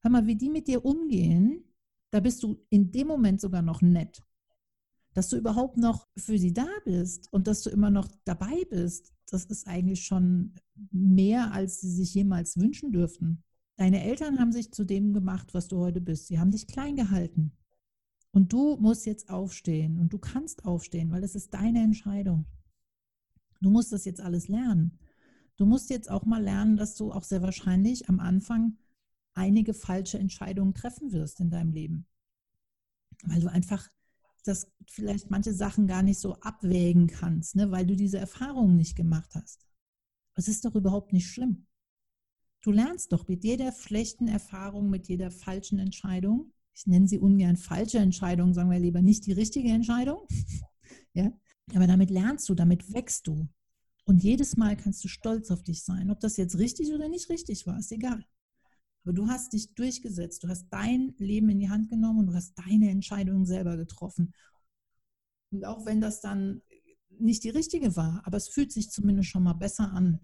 Hör 0.00 0.10
mal, 0.10 0.26
wie 0.26 0.36
die 0.36 0.50
mit 0.50 0.68
dir 0.68 0.84
umgehen, 0.84 1.64
da 2.14 2.20
bist 2.20 2.44
du 2.44 2.64
in 2.70 2.92
dem 2.92 3.08
Moment 3.08 3.40
sogar 3.40 3.60
noch 3.60 3.82
nett. 3.82 4.22
Dass 5.14 5.30
du 5.30 5.36
überhaupt 5.36 5.78
noch 5.78 6.06
für 6.16 6.38
sie 6.38 6.52
da 6.52 6.68
bist 6.84 7.26
und 7.32 7.48
dass 7.48 7.62
du 7.62 7.70
immer 7.70 7.90
noch 7.90 8.06
dabei 8.24 8.62
bist, 8.70 9.12
das 9.26 9.46
ist 9.46 9.66
eigentlich 9.66 10.04
schon 10.04 10.54
mehr, 10.92 11.52
als 11.52 11.80
sie 11.80 11.90
sich 11.90 12.14
jemals 12.14 12.56
wünschen 12.56 12.92
dürften. 12.92 13.42
Deine 13.74 14.04
Eltern 14.04 14.38
haben 14.38 14.52
sich 14.52 14.70
zu 14.70 14.84
dem 14.84 15.12
gemacht, 15.12 15.54
was 15.54 15.66
du 15.66 15.78
heute 15.78 16.00
bist. 16.00 16.28
Sie 16.28 16.38
haben 16.38 16.52
dich 16.52 16.68
klein 16.68 16.94
gehalten. 16.94 17.50
Und 18.30 18.52
du 18.52 18.76
musst 18.76 19.06
jetzt 19.06 19.28
aufstehen 19.28 19.98
und 19.98 20.12
du 20.12 20.20
kannst 20.20 20.66
aufstehen, 20.66 21.10
weil 21.10 21.24
es 21.24 21.34
ist 21.34 21.52
deine 21.52 21.82
Entscheidung. 21.82 22.44
Du 23.60 23.70
musst 23.70 23.90
das 23.90 24.04
jetzt 24.04 24.20
alles 24.20 24.46
lernen. 24.46 25.00
Du 25.56 25.66
musst 25.66 25.90
jetzt 25.90 26.08
auch 26.08 26.26
mal 26.26 26.44
lernen, 26.44 26.76
dass 26.76 26.94
du 26.94 27.10
auch 27.10 27.24
sehr 27.24 27.42
wahrscheinlich 27.42 28.08
am 28.08 28.20
Anfang 28.20 28.76
einige 29.34 29.74
falsche 29.74 30.18
Entscheidungen 30.18 30.74
treffen 30.74 31.12
wirst 31.12 31.40
in 31.40 31.50
deinem 31.50 31.72
Leben. 31.72 32.06
Weil 33.24 33.40
du 33.40 33.50
einfach 33.50 33.88
das 34.44 34.70
vielleicht 34.86 35.30
manche 35.30 35.54
Sachen 35.54 35.86
gar 35.86 36.02
nicht 36.02 36.18
so 36.18 36.34
abwägen 36.40 37.06
kannst, 37.06 37.56
ne? 37.56 37.70
weil 37.70 37.86
du 37.86 37.96
diese 37.96 38.18
Erfahrungen 38.18 38.76
nicht 38.76 38.96
gemacht 38.96 39.34
hast. 39.34 39.66
Das 40.34 40.48
ist 40.48 40.64
doch 40.64 40.74
überhaupt 40.74 41.12
nicht 41.12 41.30
schlimm. 41.30 41.66
Du 42.60 42.70
lernst 42.70 43.12
doch 43.12 43.28
mit 43.28 43.44
jeder 43.44 43.72
schlechten 43.72 44.28
Erfahrung, 44.28 44.90
mit 44.90 45.08
jeder 45.08 45.30
falschen 45.30 45.78
Entscheidung, 45.78 46.52
ich 46.74 46.86
nenne 46.86 47.06
sie 47.06 47.18
ungern 47.18 47.56
falsche 47.56 47.98
Entscheidung, 47.98 48.52
sagen 48.52 48.70
wir 48.70 48.78
lieber 48.78 49.00
nicht 49.00 49.26
die 49.26 49.32
richtige 49.32 49.68
Entscheidung, 49.68 50.26
ja, 51.14 51.32
aber 51.74 51.86
damit 51.86 52.10
lernst 52.10 52.48
du, 52.48 52.54
damit 52.54 52.92
wächst 52.92 53.26
du. 53.26 53.48
Und 54.06 54.22
jedes 54.22 54.56
Mal 54.56 54.76
kannst 54.76 55.02
du 55.04 55.08
stolz 55.08 55.50
auf 55.50 55.62
dich 55.62 55.82
sein. 55.82 56.10
Ob 56.10 56.20
das 56.20 56.36
jetzt 56.36 56.58
richtig 56.58 56.92
oder 56.92 57.08
nicht 57.08 57.30
richtig 57.30 57.66
war, 57.66 57.78
ist 57.78 57.90
egal. 57.92 58.24
Aber 59.04 59.12
du 59.12 59.28
hast 59.28 59.52
dich 59.52 59.74
durchgesetzt, 59.74 60.42
du 60.42 60.48
hast 60.48 60.66
dein 60.70 61.14
Leben 61.18 61.50
in 61.50 61.58
die 61.58 61.68
Hand 61.68 61.90
genommen 61.90 62.20
und 62.20 62.26
du 62.28 62.34
hast 62.34 62.54
deine 62.58 62.90
Entscheidungen 62.90 63.44
selber 63.44 63.76
getroffen. 63.76 64.32
Und 65.50 65.64
auch 65.64 65.84
wenn 65.84 66.00
das 66.00 66.20
dann 66.20 66.62
nicht 67.18 67.44
die 67.44 67.50
richtige 67.50 67.96
war, 67.96 68.22
aber 68.24 68.38
es 68.38 68.48
fühlt 68.48 68.72
sich 68.72 68.90
zumindest 68.90 69.28
schon 69.28 69.42
mal 69.42 69.52
besser 69.52 69.92
an, 69.92 70.20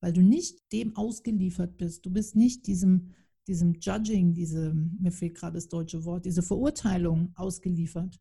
weil 0.00 0.12
du 0.12 0.22
nicht 0.22 0.60
dem 0.72 0.96
ausgeliefert 0.96 1.76
bist. 1.76 2.06
Du 2.06 2.10
bist 2.10 2.36
nicht 2.36 2.66
diesem, 2.66 3.14
diesem 3.46 3.74
Judging, 3.74 4.32
diese, 4.32 4.72
mir 4.72 5.12
fehlt 5.12 5.34
gerade 5.34 5.54
das 5.54 5.68
deutsche 5.68 6.04
Wort, 6.04 6.24
diese 6.24 6.42
Verurteilung 6.42 7.32
ausgeliefert, 7.34 8.20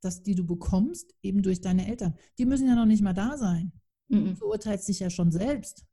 dass 0.00 0.22
die 0.22 0.34
du 0.34 0.44
bekommst 0.44 1.14
eben 1.22 1.42
durch 1.42 1.60
deine 1.60 1.88
Eltern. 1.88 2.14
Die 2.38 2.46
müssen 2.46 2.68
ja 2.68 2.74
noch 2.74 2.86
nicht 2.86 3.02
mal 3.02 3.14
da 3.14 3.36
sein. 3.36 3.72
Mhm. 4.08 4.26
Du 4.26 4.36
verurteilst 4.36 4.88
dich 4.88 5.00
ja 5.00 5.10
schon 5.10 5.30
selbst. 5.30 5.84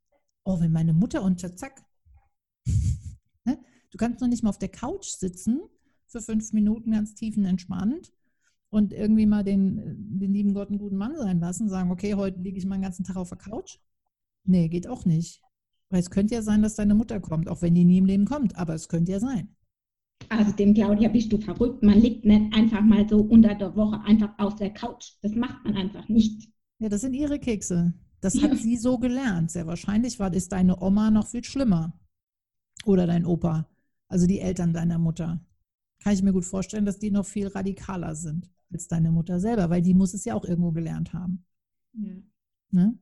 Oh, 0.44 0.60
wenn 0.60 0.72
meine 0.72 0.92
Mutter 0.92 1.22
unter 1.22 1.56
zack? 1.56 1.85
Du 3.96 4.04
kannst 4.04 4.20
noch 4.20 4.28
nicht 4.28 4.42
mal 4.42 4.50
auf 4.50 4.58
der 4.58 4.68
Couch 4.68 5.06
sitzen 5.06 5.58
für 6.06 6.20
fünf 6.20 6.52
Minuten 6.52 6.90
ganz 6.90 7.14
tiefenentspannt 7.14 8.12
und 8.68 8.92
irgendwie 8.92 9.24
mal 9.24 9.42
den, 9.42 10.18
den 10.18 10.34
lieben 10.34 10.52
Gott 10.52 10.68
einen 10.68 10.78
guten 10.78 10.98
Mann 10.98 11.16
sein 11.16 11.40
lassen, 11.40 11.70
sagen, 11.70 11.90
okay, 11.90 12.12
heute 12.12 12.38
liege 12.40 12.58
ich 12.58 12.66
mal 12.66 12.76
den 12.76 12.82
ganzen 12.82 13.06
Tag 13.06 13.16
auf 13.16 13.30
der 13.30 13.38
Couch. 13.38 13.78
Nee, 14.44 14.68
geht 14.68 14.86
auch 14.86 15.06
nicht. 15.06 15.40
Weil 15.88 16.00
es 16.00 16.10
könnte 16.10 16.34
ja 16.34 16.42
sein, 16.42 16.60
dass 16.60 16.74
deine 16.74 16.94
Mutter 16.94 17.20
kommt, 17.20 17.48
auch 17.48 17.62
wenn 17.62 17.74
die 17.74 17.86
nie 17.86 17.96
im 17.96 18.04
Leben 18.04 18.26
kommt, 18.26 18.54
aber 18.56 18.74
es 18.74 18.90
könnte 18.90 19.12
ja 19.12 19.18
sein. 19.18 19.56
Also 20.28 20.52
dem 20.52 20.74
Claudia 20.74 21.08
bist 21.08 21.32
du 21.32 21.38
verrückt. 21.38 21.82
Man 21.82 21.98
liegt 21.98 22.26
nicht 22.26 22.54
einfach 22.54 22.82
mal 22.82 23.08
so 23.08 23.22
unter 23.22 23.54
der 23.54 23.74
Woche 23.76 23.98
einfach 24.02 24.38
auf 24.38 24.56
der 24.56 24.74
Couch. 24.74 25.12
Das 25.22 25.32
macht 25.34 25.64
man 25.64 25.74
einfach 25.74 26.06
nicht. 26.10 26.50
Ja, 26.80 26.90
das 26.90 27.00
sind 27.00 27.14
ihre 27.14 27.38
Kekse. 27.38 27.94
Das 28.20 28.42
hat 28.42 28.50
ja. 28.50 28.56
sie 28.56 28.76
so 28.76 28.98
gelernt. 28.98 29.52
Sehr 29.52 29.66
wahrscheinlich 29.66 30.18
war 30.18 30.34
ist 30.34 30.52
deine 30.52 30.82
Oma 30.82 31.10
noch 31.10 31.28
viel 31.28 31.44
schlimmer. 31.44 31.98
Oder 32.84 33.06
dein 33.06 33.24
Opa, 33.24 33.66
also 34.08 34.26
die 34.26 34.40
Eltern 34.40 34.72
deiner 34.72 34.98
Mutter. 34.98 35.40
Kann 36.00 36.12
ich 36.12 36.22
mir 36.22 36.32
gut 36.32 36.44
vorstellen, 36.44 36.84
dass 36.84 36.98
die 36.98 37.10
noch 37.10 37.26
viel 37.26 37.48
radikaler 37.48 38.14
sind 38.14 38.50
als 38.72 38.88
deine 38.88 39.10
Mutter 39.10 39.40
selber, 39.40 39.70
weil 39.70 39.82
die 39.82 39.94
muss 39.94 40.14
es 40.14 40.24
ja 40.24 40.34
auch 40.34 40.44
irgendwo 40.44 40.72
gelernt 40.72 41.12
haben. 41.12 41.44
Ja. 41.94 42.14
Ne? 42.70 42.98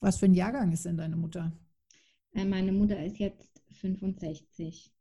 Was 0.00 0.18
für 0.18 0.26
ein 0.26 0.34
Jahrgang 0.34 0.72
ist 0.72 0.84
denn 0.84 0.96
deine 0.96 1.16
Mutter? 1.16 1.52
Äh, 2.32 2.44
meine 2.44 2.72
Mutter 2.72 3.04
ist 3.04 3.18
jetzt 3.18 3.62
65. 3.72 4.92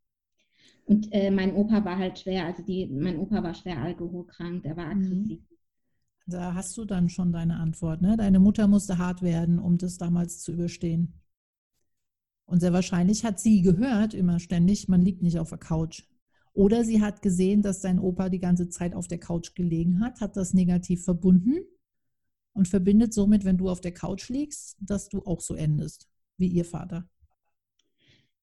Und 0.85 1.07
äh, 1.11 1.31
mein 1.31 1.55
Opa 1.55 1.85
war 1.85 1.97
halt 1.97 2.19
schwer, 2.19 2.45
also 2.45 2.63
die, 2.63 2.87
mein 2.87 3.17
Opa 3.17 3.41
war 3.43 3.53
schwer 3.53 3.79
alkoholkrank, 3.81 4.63
der 4.63 4.75
war 4.75 4.93
mhm. 4.93 5.03
aggressiv. 5.03 5.39
Da 6.27 6.53
hast 6.53 6.77
du 6.77 6.85
dann 6.85 7.09
schon 7.09 7.31
deine 7.31 7.57
Antwort. 7.57 8.01
Ne? 8.01 8.15
Deine 8.15 8.39
Mutter 8.39 8.67
musste 8.67 8.97
hart 8.97 9.21
werden, 9.21 9.59
um 9.59 9.77
das 9.77 9.97
damals 9.97 10.39
zu 10.39 10.53
überstehen. 10.53 11.13
Und 12.51 12.59
sehr 12.59 12.73
wahrscheinlich 12.73 13.23
hat 13.23 13.39
sie 13.39 13.61
gehört, 13.61 14.13
immer 14.13 14.37
ständig, 14.41 14.89
man 14.89 15.01
liegt 15.01 15.21
nicht 15.21 15.39
auf 15.39 15.51
der 15.51 15.57
Couch. 15.57 16.03
Oder 16.51 16.83
sie 16.83 17.01
hat 17.01 17.21
gesehen, 17.21 17.61
dass 17.61 17.79
dein 17.79 17.97
Opa 17.97 18.27
die 18.27 18.41
ganze 18.41 18.67
Zeit 18.67 18.93
auf 18.93 19.07
der 19.07 19.19
Couch 19.19 19.55
gelegen 19.55 20.01
hat, 20.01 20.19
hat 20.19 20.35
das 20.35 20.53
negativ 20.53 21.05
verbunden 21.05 21.61
und 22.51 22.67
verbindet 22.67 23.13
somit, 23.13 23.45
wenn 23.45 23.57
du 23.57 23.69
auf 23.69 23.79
der 23.79 23.93
Couch 23.93 24.27
liegst, 24.27 24.75
dass 24.81 25.07
du 25.07 25.19
auch 25.23 25.39
so 25.39 25.55
endest, 25.55 26.09
wie 26.35 26.49
ihr 26.49 26.65
Vater. 26.65 27.07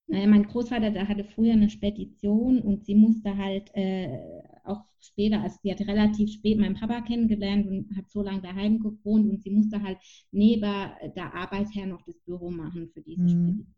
Naja, 0.06 0.26
mein 0.26 0.44
Großvater, 0.44 0.90
der 0.90 1.06
hatte 1.06 1.24
früher 1.24 1.52
eine 1.52 1.68
Spedition 1.68 2.62
und 2.62 2.86
sie 2.86 2.94
musste 2.94 3.36
halt 3.36 3.70
äh, 3.74 4.20
auch 4.64 4.84
später, 5.00 5.42
also 5.42 5.58
sie 5.62 5.70
hat 5.70 5.82
relativ 5.82 6.32
spät 6.32 6.58
meinen 6.58 6.76
Papa 6.76 7.02
kennengelernt 7.02 7.66
und 7.66 7.94
hat 7.94 8.08
so 8.10 8.22
lange 8.22 8.40
daheim 8.40 8.80
gewohnt 8.80 9.28
und 9.28 9.42
sie 9.42 9.50
musste 9.50 9.82
halt 9.82 9.98
neben 10.32 10.62
der 10.62 11.34
Arbeit 11.34 11.74
her 11.74 11.84
noch 11.84 12.06
das 12.06 12.18
Büro 12.20 12.50
machen 12.50 12.88
für 12.88 13.02
diese 13.02 13.24
mhm. 13.24 13.28
Spedition. 13.28 13.74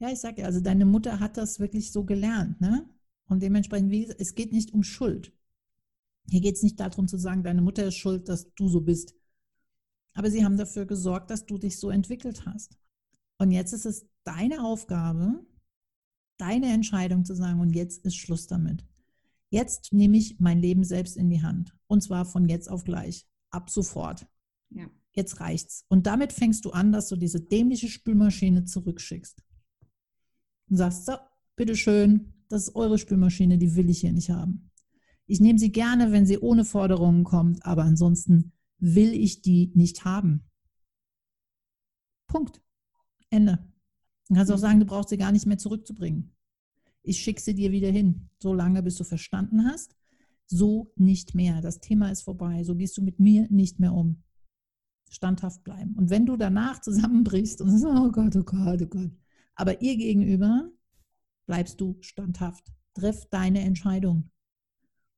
Ja, 0.00 0.10
ich 0.10 0.18
sage 0.18 0.40
ja, 0.40 0.46
also 0.46 0.60
deine 0.60 0.86
Mutter 0.86 1.20
hat 1.20 1.36
das 1.36 1.60
wirklich 1.60 1.92
so 1.92 2.04
gelernt, 2.04 2.60
ne? 2.60 2.88
Und 3.28 3.42
dementsprechend, 3.42 3.90
wie 3.90 4.00
gesagt, 4.00 4.20
es 4.20 4.34
geht 4.34 4.50
nicht 4.50 4.72
um 4.72 4.82
Schuld. 4.82 5.32
Hier 6.28 6.40
geht 6.40 6.56
es 6.56 6.62
nicht 6.62 6.80
darum 6.80 7.06
zu 7.06 7.18
sagen, 7.18 7.42
deine 7.42 7.60
Mutter 7.60 7.84
ist 7.84 7.96
schuld, 7.96 8.28
dass 8.28 8.52
du 8.54 8.68
so 8.68 8.80
bist. 8.80 9.14
Aber 10.14 10.30
sie 10.30 10.44
haben 10.44 10.56
dafür 10.56 10.86
gesorgt, 10.86 11.30
dass 11.30 11.46
du 11.46 11.58
dich 11.58 11.78
so 11.78 11.90
entwickelt 11.90 12.46
hast. 12.46 12.78
Und 13.38 13.52
jetzt 13.52 13.72
ist 13.72 13.84
es 13.84 14.06
deine 14.24 14.64
Aufgabe, 14.64 15.46
deine 16.38 16.72
Entscheidung 16.72 17.24
zu 17.24 17.34
sagen, 17.34 17.60
und 17.60 17.70
jetzt 17.70 18.04
ist 18.04 18.16
Schluss 18.16 18.46
damit. 18.46 18.84
Jetzt 19.50 19.92
nehme 19.92 20.16
ich 20.16 20.40
mein 20.40 20.60
Leben 20.60 20.82
selbst 20.82 21.16
in 21.16 21.28
die 21.28 21.42
Hand. 21.42 21.76
Und 21.88 22.02
zwar 22.02 22.24
von 22.24 22.48
jetzt 22.48 22.70
auf 22.70 22.84
gleich. 22.84 23.28
Ab 23.50 23.68
sofort. 23.68 24.26
Ja. 24.70 24.88
Jetzt 25.12 25.40
reicht's. 25.40 25.84
Und 25.88 26.06
damit 26.06 26.32
fängst 26.32 26.64
du 26.64 26.70
an, 26.70 26.90
dass 26.90 27.08
du 27.08 27.16
diese 27.16 27.40
dämliche 27.40 27.88
Spülmaschine 27.88 28.64
zurückschickst 28.64 29.42
und 30.70 30.76
sagst, 30.76 31.06
so, 31.06 31.12
bitteschön, 31.56 32.32
das 32.48 32.68
ist 32.68 32.76
eure 32.76 32.98
Spülmaschine, 32.98 33.58
die 33.58 33.76
will 33.76 33.90
ich 33.90 34.00
hier 34.00 34.12
nicht 34.12 34.30
haben. 34.30 34.70
Ich 35.26 35.40
nehme 35.40 35.58
sie 35.58 35.70
gerne, 35.70 36.10
wenn 36.10 36.26
sie 36.26 36.38
ohne 36.38 36.64
Forderungen 36.64 37.24
kommt, 37.24 37.64
aber 37.64 37.84
ansonsten 37.84 38.52
will 38.78 39.12
ich 39.12 39.42
die 39.42 39.70
nicht 39.74 40.04
haben. 40.04 40.44
Punkt. 42.26 42.60
Ende. 43.30 43.58
Du 44.28 44.34
kannst 44.34 44.50
auch 44.52 44.58
sagen, 44.58 44.80
du 44.80 44.86
brauchst 44.86 45.10
sie 45.10 45.16
gar 45.16 45.32
nicht 45.32 45.46
mehr 45.46 45.58
zurückzubringen. 45.58 46.32
Ich 47.02 47.20
schicke 47.20 47.40
sie 47.40 47.54
dir 47.54 47.72
wieder 47.72 47.90
hin, 47.90 48.28
so 48.38 48.52
lange, 48.52 48.82
bis 48.82 48.96
du 48.96 49.04
verstanden 49.04 49.64
hast. 49.64 49.96
So 50.46 50.92
nicht 50.96 51.34
mehr. 51.34 51.60
Das 51.60 51.80
Thema 51.80 52.10
ist 52.10 52.22
vorbei. 52.22 52.64
So 52.64 52.74
gehst 52.74 52.96
du 52.96 53.02
mit 53.02 53.20
mir 53.20 53.46
nicht 53.50 53.78
mehr 53.78 53.94
um. 53.94 54.22
Standhaft 55.08 55.64
bleiben. 55.64 55.94
Und 55.96 56.10
wenn 56.10 56.26
du 56.26 56.36
danach 56.36 56.80
zusammenbrichst 56.82 57.60
und 57.60 57.70
sagst, 57.70 57.84
oh 57.84 58.10
Gott, 58.10 58.36
oh 58.36 58.42
Gott, 58.42 58.82
oh 58.82 58.86
Gott, 58.86 59.10
aber 59.54 59.82
ihr 59.82 59.96
gegenüber 59.96 60.70
bleibst 61.46 61.80
du 61.80 61.96
standhaft. 62.00 62.72
Triff 62.94 63.26
deine 63.30 63.60
Entscheidung. 63.60 64.30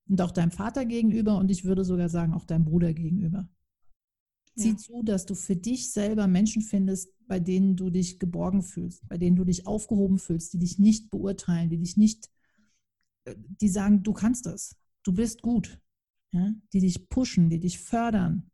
Und 0.09 0.21
auch 0.21 0.31
deinem 0.31 0.51
Vater 0.51 0.85
gegenüber 0.85 1.39
und 1.39 1.51
ich 1.51 1.65
würde 1.65 1.85
sogar 1.85 2.09
sagen, 2.09 2.35
auch 2.35 2.45
deinem 2.45 2.65
Bruder 2.65 2.93
gegenüber. 2.93 3.49
Ja. 4.57 4.65
Sieh 4.65 4.77
zu, 4.77 5.03
dass 5.03 5.25
du 5.25 5.35
für 5.35 5.57
dich 5.57 5.93
selber 5.93 6.27
Menschen 6.27 6.61
findest, 6.61 7.09
bei 7.27 7.41
denen 7.41 7.77
du 7.77 7.89
dich 7.89 8.19
geborgen 8.19 8.63
fühlst, 8.63 9.07
bei 9.09 9.17
denen 9.17 9.37
du 9.37 9.45
dich 9.45 9.67
aufgehoben 9.67 10.19
fühlst, 10.19 10.53
die 10.53 10.59
dich 10.59 10.79
nicht 10.79 11.11
beurteilen, 11.11 11.71
die 11.71 11.79
dich 11.79 11.97
nicht, 11.97 12.31
äh, 13.25 13.35
die 13.39 13.69
sagen, 13.69 14.03
du 14.03 14.13
kannst 14.13 14.45
das, 14.47 14.77
du 15.03 15.13
bist 15.13 15.41
gut, 15.41 15.81
ja? 16.33 16.53
die 16.73 16.81
dich 16.81 17.09
pushen, 17.09 17.49
die 17.49 17.61
dich 17.61 17.79
fördern, 17.79 18.51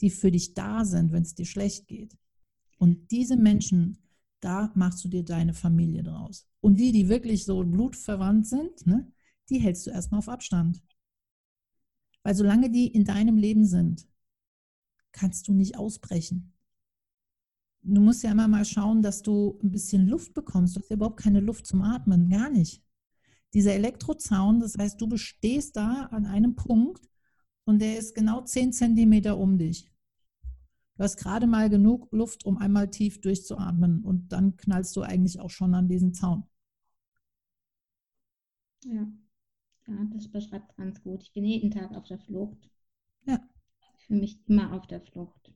die 0.00 0.10
für 0.10 0.30
dich 0.30 0.54
da 0.54 0.84
sind, 0.84 1.12
wenn 1.12 1.22
es 1.22 1.34
dir 1.34 1.46
schlecht 1.46 1.86
geht. 1.86 2.16
Und 2.78 3.10
diese 3.10 3.36
Menschen 3.36 3.98
da 4.40 4.70
machst 4.74 5.04
du 5.04 5.08
dir 5.08 5.24
deine 5.24 5.54
Familie 5.54 6.02
draus. 6.02 6.46
Und 6.60 6.78
die, 6.78 6.92
die 6.92 7.08
wirklich 7.08 7.44
so 7.44 7.62
blutverwandt 7.64 8.46
sind, 8.46 8.86
ne, 8.86 9.10
die 9.48 9.58
hältst 9.58 9.86
du 9.86 9.90
erstmal 9.90 10.18
auf 10.18 10.28
Abstand. 10.28 10.82
Weil 12.22 12.34
solange 12.34 12.70
die 12.70 12.88
in 12.88 13.04
deinem 13.04 13.36
Leben 13.36 13.64
sind, 13.64 14.08
kannst 15.12 15.48
du 15.48 15.52
nicht 15.52 15.76
ausbrechen. 15.76 16.52
Du 17.82 18.00
musst 18.00 18.22
ja 18.22 18.32
immer 18.32 18.48
mal 18.48 18.64
schauen, 18.64 19.02
dass 19.02 19.22
du 19.22 19.58
ein 19.62 19.70
bisschen 19.70 20.06
Luft 20.06 20.34
bekommst. 20.34 20.76
Du 20.76 20.80
hast 20.80 20.90
ja 20.90 20.96
überhaupt 20.96 21.20
keine 21.20 21.40
Luft 21.40 21.66
zum 21.66 21.82
Atmen, 21.82 22.28
gar 22.28 22.50
nicht. 22.50 22.82
Dieser 23.54 23.72
Elektrozaun, 23.72 24.60
das 24.60 24.76
heißt, 24.76 25.00
du 25.00 25.08
bestehst 25.08 25.76
da 25.76 26.08
an 26.10 26.26
einem 26.26 26.54
Punkt 26.54 27.08
und 27.64 27.80
der 27.80 27.98
ist 27.98 28.14
genau 28.14 28.42
10 28.42 28.72
Zentimeter 28.72 29.38
um 29.38 29.56
dich. 29.56 29.90
Du 30.98 31.04
hast 31.04 31.16
gerade 31.16 31.46
mal 31.46 31.70
genug 31.70 32.08
Luft, 32.10 32.44
um 32.44 32.58
einmal 32.58 32.90
tief 32.90 33.20
durchzuatmen 33.20 34.02
und 34.02 34.32
dann 34.32 34.56
knallst 34.56 34.96
du 34.96 35.02
eigentlich 35.02 35.38
auch 35.38 35.48
schon 35.48 35.72
an 35.76 35.86
diesen 35.86 36.12
Zaun. 36.12 36.42
Ja, 38.84 39.06
ja 39.86 40.10
das 40.12 40.26
beschreibt 40.28 40.76
ganz 40.76 41.00
gut. 41.00 41.22
Ich 41.22 41.32
bin 41.32 41.44
jeden 41.44 41.70
Tag 41.70 41.92
auf 41.92 42.02
der 42.02 42.18
Flucht. 42.18 42.68
Ja. 43.26 43.40
Fühle 43.98 44.22
mich 44.22 44.40
immer 44.48 44.72
auf 44.72 44.88
der 44.88 45.00
Flucht. 45.00 45.54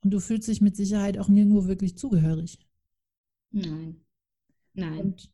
Und 0.00 0.14
du 0.14 0.20
fühlst 0.20 0.48
dich 0.48 0.62
mit 0.62 0.74
Sicherheit 0.74 1.18
auch 1.18 1.28
nirgendwo 1.28 1.66
wirklich 1.66 1.98
zugehörig. 1.98 2.58
Nein. 3.50 4.06
Nein. 4.72 5.00
Und 5.00 5.30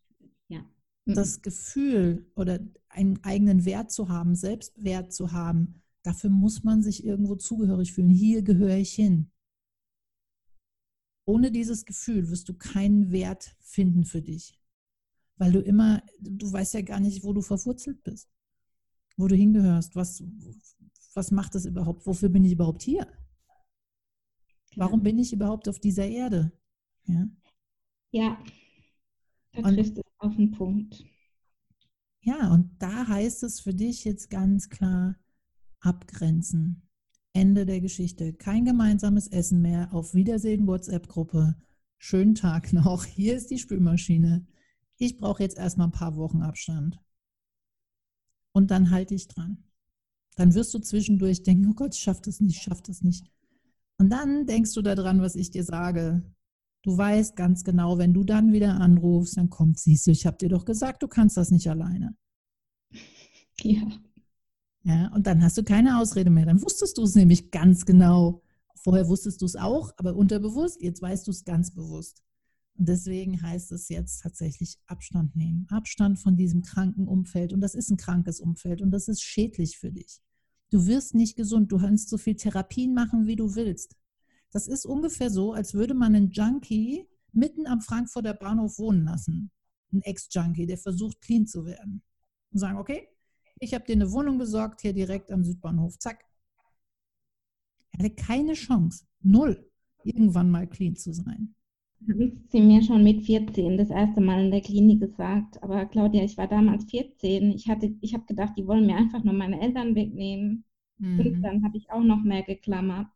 ja. 0.49 0.65
Das 1.05 1.43
Gefühl 1.43 2.27
oder 2.35 2.59
einen 2.89 3.23
eigenen 3.23 3.65
Wert 3.67 3.93
zu 3.93 4.09
haben, 4.09 4.35
Selbstwert 4.35 5.13
zu 5.13 5.31
haben, 5.31 5.82
Dafür 6.03 6.31
muss 6.31 6.65
man 6.65 6.83
sich 6.83 7.05
irgendwo 7.05 7.37
zugehörig 7.37 7.93
fühlen. 7.93 8.11
Hier 8.11 8.43
gehöre 8.43 8.77
ich 8.77 8.93
hin. 8.93 9.31
ohne 11.25 11.53
dieses 11.53 11.85
Gefühl 11.85 12.29
wirst 12.31 12.49
du 12.49 12.55
keinen 12.55 13.13
Wert 13.13 13.57
finden 13.61 14.05
für 14.05 14.23
dich. 14.23 14.59
Weil 15.37 15.53
du 15.53 15.61
immer, 15.61 16.03
du 16.19 16.53
weißt 16.53 16.75
ja 16.75 16.83
gar 16.83 17.01
nicht, 17.01 17.25
wo 17.25 17.33
du 17.33 17.43
verwurzelt 17.43 18.03
bist, 18.03 18.29
wo 19.17 19.29
du 19.29 19.37
hingehörst, 19.37 19.95
was, 19.97 20.23
was 21.15 21.31
macht 21.31 21.55
das 21.55 21.65
überhaupt, 21.65 22.07
wofür 22.07 22.29
bin 22.29 22.45
ich 22.45 22.53
überhaupt 22.53 22.83
hier? 22.83 23.07
Warum 24.77 25.03
bin 25.03 25.19
ich 25.19 25.33
überhaupt 25.33 25.69
auf 25.69 25.79
dieser 25.79 26.07
Erde? 26.07 26.53
Ja, 27.05 27.29
ja 28.11 28.45
da 29.53 29.63
trifft 29.63 29.99
es 29.99 30.05
auf 30.19 30.37
den 30.37 30.51
Punkt. 30.51 31.05
Ja, 32.21 32.53
und 32.53 32.71
da 32.81 33.07
heißt 33.07 33.43
es 33.43 33.61
für 33.61 33.75
dich 33.75 34.05
jetzt 34.05 34.31
ganz 34.31 34.71
klar 34.71 35.17
abgrenzen. 35.83 36.89
Ende 37.35 37.67
der 37.67 37.81
Geschichte. 37.81 38.33
Kein 38.33 38.65
gemeinsames 38.65 39.29
Essen 39.29 39.63
mehr. 39.63 39.93
Auf 39.93 40.15
Wiedersehen, 40.15 40.67
WhatsApp-Gruppe. 40.67 41.57
Schönen 41.99 42.35
Tag 42.35 42.73
noch. 42.73 43.05
Hier 43.05 43.37
ist 43.37 43.51
die 43.51 43.59
Spülmaschine. 43.59 44.47
Ich 44.99 45.19
brauche 45.19 45.43
jetzt 45.43 45.59
erstmal 45.59 45.89
ein 45.89 45.93
paar 45.93 46.17
Wochen 46.17 46.43
Abstand. 46.43 47.01
Und 48.53 48.71
dann 48.71 48.91
halte 48.91 49.15
ich 49.15 49.29
dran. 49.29 49.65
Dann 50.37 50.55
wirst 50.55 50.73
du 50.75 50.79
zwischendurch 50.79 51.43
denken, 51.43 51.69
oh 51.71 51.75
Gott, 51.75 51.95
ich 51.95 52.01
schaffe 52.01 52.23
das 52.25 52.41
nicht, 52.41 52.57
ich 52.57 52.63
schaffe 52.63 52.83
das 52.87 53.03
nicht. 53.03 53.31
Und 53.99 54.11
dann 54.11 54.47
denkst 54.47 54.73
du 54.75 54.83
daran, 54.83 55.21
was 55.21 55.37
ich 55.37 55.51
dir 55.51 55.65
sage. 55.65 56.23
Du 56.83 56.97
weißt 56.97 57.37
ganz 57.37 57.65
genau, 57.65 57.99
wenn 57.99 58.13
du 58.13 58.25
dann 58.25 58.53
wieder 58.53 58.81
anrufst, 58.81 59.37
dann 59.37 59.51
kommt, 59.51 59.79
siehst 59.79 60.07
du, 60.07 60.11
ich 60.11 60.27
habe 60.27 60.37
dir 60.37 60.49
doch 60.49 60.65
gesagt, 60.65 61.03
du 61.03 61.09
kannst 61.09 61.37
das 61.37 61.51
nicht 61.51 61.69
alleine. 61.69 62.17
Ja. 63.61 63.83
Ja, 64.85 65.13
und 65.15 65.27
dann 65.27 65.43
hast 65.43 65.57
du 65.57 65.63
keine 65.63 66.01
Ausrede 66.01 66.31
mehr. 66.31 66.47
Dann 66.47 66.63
wusstest 66.63 66.99
du 66.99 67.03
es 67.03 67.15
nämlich 67.15 67.51
ganz 67.51 67.87
genau. 67.87 68.43
Vorher 68.75 69.09
wusstest 69.09 69.41
du 69.41 69.47
es 69.47 69.55
auch, 69.55 69.93
aber 69.97 70.17
unterbewusst. 70.17 70.83
Jetzt 70.83 71.01
weißt 71.01 71.27
du 71.27 71.31
es 71.31 71.45
ganz 71.45 71.73
bewusst. 71.73 72.23
Und 72.79 72.89
deswegen 72.89 73.41
heißt 73.43 73.71
es 73.73 73.89
jetzt 73.89 74.23
tatsächlich 74.23 74.79
Abstand 74.87 75.37
nehmen. 75.37 75.67
Abstand 75.71 76.19
von 76.19 76.37
diesem 76.37 76.63
kranken 76.63 77.07
Umfeld. 77.07 77.53
Und 77.53 77.61
das 77.61 77.75
ist 77.75 77.91
ein 77.91 77.97
krankes 77.97 78.41
Umfeld 78.41 78.83
und 78.83 78.91
das 78.91 79.09
ist 79.09 79.23
schädlich 79.23 79.79
für 79.79 79.93
dich. 79.93 80.21
Du 80.71 80.87
wirst 80.87 81.15
nicht 81.15 81.37
gesund. 81.37 81.71
Du 81.71 81.79
kannst 81.79 82.09
so 82.09 82.19
viel 82.19 82.35
Therapien 82.35 82.95
machen, 82.95 83.27
wie 83.27 83.37
du 83.37 83.55
willst. 83.55 83.95
Das 84.51 84.67
ist 84.67 84.87
ungefähr 84.87 85.31
so, 85.31 85.53
als 85.53 85.75
würde 85.75 85.95
man 85.95 86.15
einen 86.15 86.31
Junkie 86.31 87.07
mitten 87.33 87.67
am 87.67 87.81
Frankfurter 87.81 88.35
Bahnhof 88.35 88.79
wohnen 88.79 89.05
lassen. 89.05 89.51
Ein 89.93 90.03
Ex-Junkie, 90.03 90.67
der 90.67 90.79
versucht, 90.79 91.21
clean 91.21 91.47
zu 91.47 91.65
werden. 91.67 92.03
Und 92.51 92.59
sagen, 92.59 92.79
okay, 92.79 93.09
ich 93.63 93.75
habe 93.75 93.85
dir 93.85 93.93
eine 93.93 94.11
Wohnung 94.11 94.39
besorgt, 94.39 94.81
hier 94.81 94.93
direkt 94.93 95.31
am 95.31 95.45
Südbahnhof. 95.45 95.99
Zack. 95.99 96.25
Er 97.93 98.01
hatte 98.05 98.15
keine 98.15 98.55
Chance, 98.55 99.07
null, 99.21 99.71
irgendwann 100.03 100.51
mal 100.51 100.67
clean 100.67 100.97
zu 100.97 101.13
sein. 101.13 101.55
Haben 102.09 102.45
Sie 102.51 102.61
mir 102.61 102.83
schon 102.83 103.05
mit 103.05 103.25
14 103.25 103.77
das 103.79 103.91
erste 103.91 104.21
Mal 104.21 104.47
in 104.47 104.51
der 104.51 104.63
Klinik 104.63 105.01
gesagt. 105.01 105.63
Aber 105.63 105.87
Claudia, 105.87 106.25
ich 106.25 106.37
war 106.37 106.49
damals 106.49 106.85
14. 106.87 107.53
Ich, 107.53 107.69
ich 108.01 108.15
habe 108.15 108.27
gedacht, 108.27 108.55
die 108.57 108.67
wollen 108.67 108.87
mir 108.87 108.97
einfach 108.97 109.23
nur 109.23 109.35
meine 109.35 109.61
Eltern 109.61 109.95
wegnehmen. 109.95 110.65
Mhm. 110.99 111.21
Und 111.21 111.43
dann 111.43 111.65
habe 111.65 111.77
ich 111.77 111.89
auch 111.91 112.03
noch 112.03 112.23
mehr 112.25 112.43
geklammert. 112.43 113.13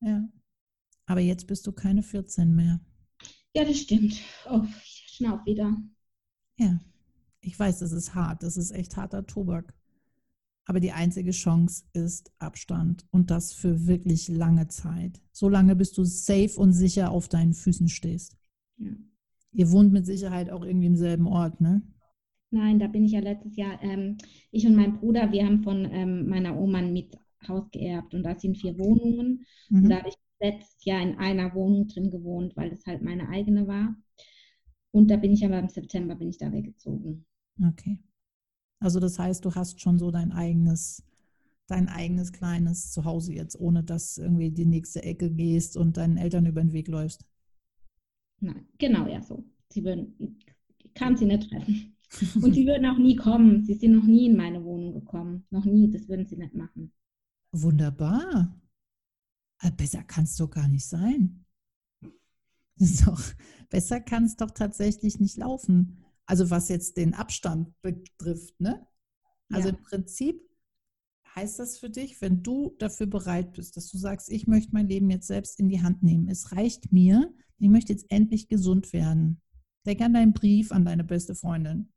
Ja. 0.00 0.28
Aber 1.06 1.20
jetzt 1.20 1.48
bist 1.48 1.66
du 1.66 1.72
keine 1.72 2.04
14 2.04 2.54
mehr. 2.54 2.80
Ja, 3.56 3.64
das 3.64 3.78
stimmt. 3.80 4.20
Oh, 4.48 4.62
ich 4.84 5.16
schnauf 5.16 5.44
wieder. 5.44 5.76
Ja, 6.58 6.78
ich 7.42 7.58
weiß, 7.58 7.80
das 7.80 7.92
ist 7.92 8.14
hart. 8.14 8.42
Das 8.42 8.56
ist 8.56 8.70
echt 8.70 8.96
harter 8.96 9.26
Tobak. 9.26 9.74
Aber 10.64 10.78
die 10.78 10.92
einzige 10.92 11.32
Chance 11.32 11.84
ist 11.92 12.32
Abstand 12.38 13.04
und 13.10 13.30
das 13.30 13.52
für 13.52 13.86
wirklich 13.86 14.28
lange 14.28 14.68
Zeit. 14.68 15.20
So 15.32 15.48
lange, 15.48 15.74
bis 15.74 15.92
du 15.92 16.04
safe 16.04 16.52
und 16.56 16.72
sicher 16.72 17.10
auf 17.10 17.28
deinen 17.28 17.52
Füßen 17.52 17.88
stehst. 17.88 18.36
Ja. 18.78 18.92
Ihr 19.54 19.70
wohnt 19.72 19.92
mit 19.92 20.06
Sicherheit 20.06 20.50
auch 20.50 20.64
irgendwie 20.64 20.86
im 20.86 20.96
selben 20.96 21.26
Ort, 21.26 21.60
ne? 21.60 21.82
Nein, 22.50 22.78
da 22.78 22.86
bin 22.86 23.04
ich 23.04 23.12
ja 23.12 23.20
letztes 23.20 23.56
Jahr, 23.56 23.82
ähm, 23.82 24.18
ich 24.50 24.66
und 24.66 24.76
mein 24.76 24.98
Bruder, 24.98 25.32
wir 25.32 25.44
haben 25.44 25.62
von 25.62 25.86
ähm, 25.90 26.28
meiner 26.28 26.56
Oma 26.56 26.78
ein 26.78 26.92
Miethaus 26.92 27.70
geerbt 27.70 28.14
und 28.14 28.22
da 28.22 28.38
sind 28.38 28.58
vier 28.58 28.78
Wohnungen. 28.78 29.44
Mhm. 29.68 29.82
Und 29.82 29.88
da 29.88 29.98
habe 29.98 30.10
ich 30.10 30.14
letztes 30.38 30.84
Jahr 30.84 31.02
in 31.02 31.18
einer 31.18 31.54
Wohnung 31.54 31.88
drin 31.88 32.10
gewohnt, 32.10 32.56
weil 32.56 32.70
das 32.70 32.84
halt 32.86 33.02
meine 33.02 33.28
eigene 33.28 33.66
war. 33.66 33.96
Und 34.92 35.10
da 35.10 35.16
bin 35.16 35.32
ich 35.32 35.44
aber 35.44 35.58
im 35.58 35.68
September 35.68 36.14
bin 36.14 36.28
ich 36.28 36.38
da 36.38 36.52
weggezogen. 36.52 37.24
Okay. 37.60 37.98
Also 38.80 38.98
das 39.00 39.18
heißt, 39.18 39.44
du 39.44 39.54
hast 39.54 39.80
schon 39.80 39.98
so 39.98 40.10
dein 40.10 40.32
eigenes, 40.32 41.04
dein 41.66 41.88
eigenes 41.88 42.32
kleines 42.32 42.90
Zuhause 42.90 43.32
jetzt, 43.32 43.58
ohne 43.58 43.84
dass 43.84 44.18
irgendwie 44.18 44.50
die 44.50 44.66
nächste 44.66 45.02
Ecke 45.02 45.30
gehst 45.30 45.76
und 45.76 45.96
deinen 45.96 46.16
Eltern 46.16 46.46
über 46.46 46.60
den 46.60 46.72
Weg 46.72 46.88
läufst. 46.88 47.24
Nein, 48.40 48.66
genau 48.78 49.06
ja 49.06 49.22
so. 49.22 49.44
Sie 49.70 49.84
würden, 49.84 50.14
ich 50.18 50.94
kann 50.94 51.16
sie 51.16 51.26
nicht 51.26 51.48
treffen. 51.48 51.96
Und 52.42 52.52
sie 52.52 52.66
würden 52.66 52.84
auch 52.84 52.98
nie 52.98 53.16
kommen. 53.16 53.64
Sie 53.64 53.72
sind 53.72 53.92
noch 53.92 54.04
nie 54.04 54.26
in 54.26 54.36
meine 54.36 54.62
Wohnung 54.62 54.92
gekommen. 54.92 55.46
Noch 55.48 55.64
nie, 55.64 55.90
das 55.90 56.08
würden 56.08 56.26
sie 56.26 56.36
nicht 56.36 56.54
machen. 56.54 56.92
Wunderbar. 57.52 58.54
Ah, 59.56 59.70
besser 59.70 60.02
kann 60.02 60.24
es 60.24 60.36
doch 60.36 60.50
gar 60.50 60.68
nicht 60.68 60.84
sein. 60.84 61.46
Doch, 63.06 63.22
besser 63.70 64.00
kann 64.00 64.24
es 64.24 64.36
doch 64.36 64.50
tatsächlich 64.50 65.20
nicht 65.20 65.36
laufen. 65.36 66.01
Also 66.32 66.48
was 66.48 66.70
jetzt 66.70 66.96
den 66.96 67.12
Abstand 67.12 67.78
betrifft, 67.82 68.58
ne? 68.58 68.86
Also 69.52 69.68
ja. 69.68 69.74
im 69.74 69.82
Prinzip 69.82 70.40
heißt 71.36 71.58
das 71.58 71.76
für 71.76 71.90
dich, 71.90 72.22
wenn 72.22 72.42
du 72.42 72.74
dafür 72.78 73.06
bereit 73.06 73.52
bist, 73.52 73.76
dass 73.76 73.90
du 73.90 73.98
sagst, 73.98 74.30
ich 74.30 74.46
möchte 74.46 74.72
mein 74.72 74.88
Leben 74.88 75.10
jetzt 75.10 75.26
selbst 75.26 75.60
in 75.60 75.68
die 75.68 75.82
Hand 75.82 76.02
nehmen. 76.02 76.30
Es 76.30 76.52
reicht 76.52 76.90
mir, 76.90 77.30
ich 77.58 77.68
möchte 77.68 77.92
jetzt 77.92 78.10
endlich 78.10 78.48
gesund 78.48 78.94
werden. 78.94 79.42
Denk 79.84 80.00
an 80.00 80.14
deinen 80.14 80.32
Brief 80.32 80.72
an 80.72 80.86
deine 80.86 81.04
beste 81.04 81.34
Freundin. 81.34 81.92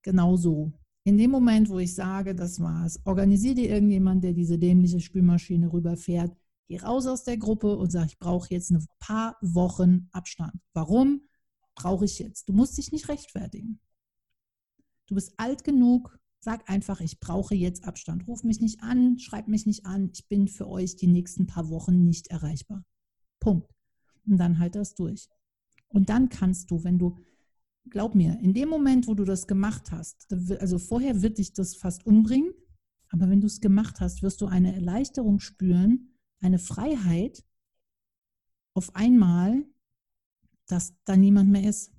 Genauso. 0.00 0.72
In 1.04 1.18
dem 1.18 1.30
Moment, 1.30 1.68
wo 1.68 1.80
ich 1.80 1.94
sage, 1.94 2.34
das 2.34 2.58
war's, 2.58 2.98
organisiere 3.04 3.56
dir 3.56 3.68
irgendjemand, 3.68 4.24
der 4.24 4.32
diese 4.32 4.58
dämliche 4.58 5.00
Spülmaschine 5.00 5.70
rüberfährt, 5.70 6.34
geh 6.68 6.78
raus 6.78 7.06
aus 7.06 7.22
der 7.24 7.36
Gruppe 7.36 7.76
und 7.76 7.92
sag, 7.92 8.06
ich 8.06 8.18
brauche 8.18 8.48
jetzt 8.48 8.70
ein 8.70 8.82
paar 8.98 9.36
Wochen 9.42 10.08
Abstand. 10.12 10.54
Warum 10.72 11.20
brauche 11.74 12.04
ich 12.04 12.18
jetzt? 12.18 12.48
Du 12.48 12.52
musst 12.52 12.76
dich 12.78 12.92
nicht 12.92 13.08
rechtfertigen. 13.08 13.80
Du 15.06 15.14
bist 15.14 15.34
alt 15.36 15.64
genug, 15.64 16.18
sag 16.40 16.68
einfach, 16.70 17.00
ich 17.00 17.20
brauche 17.20 17.54
jetzt 17.54 17.84
Abstand. 17.84 18.26
Ruf 18.26 18.42
mich 18.42 18.60
nicht 18.60 18.82
an, 18.82 19.18
schreib 19.18 19.48
mich 19.48 19.66
nicht 19.66 19.86
an, 19.86 20.10
ich 20.12 20.28
bin 20.28 20.48
für 20.48 20.68
euch 20.68 20.96
die 20.96 21.06
nächsten 21.06 21.46
paar 21.46 21.68
Wochen 21.68 22.04
nicht 22.04 22.28
erreichbar. 22.28 22.84
Punkt. 23.40 23.74
Und 24.26 24.38
dann 24.38 24.58
halt 24.58 24.74
das 24.74 24.94
durch. 24.94 25.28
Und 25.88 26.08
dann 26.08 26.28
kannst 26.28 26.70
du, 26.70 26.82
wenn 26.82 26.98
du 26.98 27.18
glaub 27.90 28.14
mir, 28.14 28.38
in 28.40 28.54
dem 28.54 28.68
Moment, 28.68 29.06
wo 29.06 29.14
du 29.14 29.24
das 29.24 29.46
gemacht 29.46 29.90
hast, 29.92 30.32
also 30.60 30.78
vorher 30.78 31.22
wird 31.22 31.38
dich 31.38 31.52
das 31.52 31.74
fast 31.74 32.06
umbringen, 32.06 32.52
aber 33.08 33.28
wenn 33.28 33.40
du 33.40 33.46
es 33.46 33.60
gemacht 33.60 34.00
hast, 34.00 34.22
wirst 34.22 34.40
du 34.40 34.46
eine 34.46 34.74
Erleichterung 34.74 35.40
spüren, 35.40 36.14
eine 36.40 36.58
Freiheit 36.58 37.44
auf 38.74 38.94
einmal, 38.96 39.64
dass 40.66 40.94
da 41.04 41.16
niemand 41.16 41.50
mehr 41.50 41.68
ist, 41.68 41.92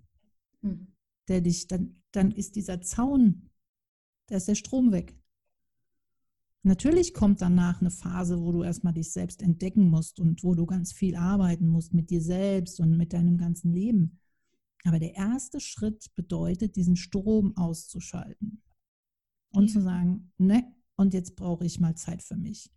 mhm. 0.62 0.88
der 1.28 1.41
dich, 1.41 1.67
dann, 1.67 2.01
dann 2.12 2.32
ist 2.32 2.56
dieser 2.56 2.82
Zaun, 2.82 3.49
da 4.28 4.38
ist 4.38 4.47
der 4.47 4.56
Strom 4.56 4.91
weg. 4.91 5.17
Natürlich 6.63 7.13
kommt 7.13 7.41
danach 7.41 7.80
eine 7.80 7.91
Phase, 7.91 8.41
wo 8.41 8.51
du 8.51 8.63
erstmal 8.63 8.93
dich 8.93 9.12
selbst 9.12 9.43
entdecken 9.43 9.88
musst 9.88 10.19
und 10.19 10.43
wo 10.43 10.56
du 10.56 10.65
ganz 10.65 10.93
viel 10.93 11.15
arbeiten 11.15 11.67
musst 11.67 11.93
mit 11.93 12.10
dir 12.10 12.21
selbst 12.21 12.80
und 12.80 12.97
mit 12.97 13.13
deinem 13.13 13.38
ganzen 13.38 13.71
Leben. 13.71 14.19
Aber 14.84 14.97
der 14.97 15.15
erste 15.15 15.60
Schritt 15.60 16.13
bedeutet, 16.15 16.75
diesen 16.75 16.95
Strom 16.95 17.56
auszuschalten 17.56 18.63
und 19.51 19.67
ja. 19.67 19.73
zu 19.73 19.82
sagen, 19.82 20.32
ne, 20.39 20.63
und 20.95 21.13
jetzt 21.13 21.36
brauche 21.36 21.65
ich 21.65 21.80
mal 21.80 21.95
Zeit 21.95 22.23
für 22.23 22.36
mich. 22.36 22.71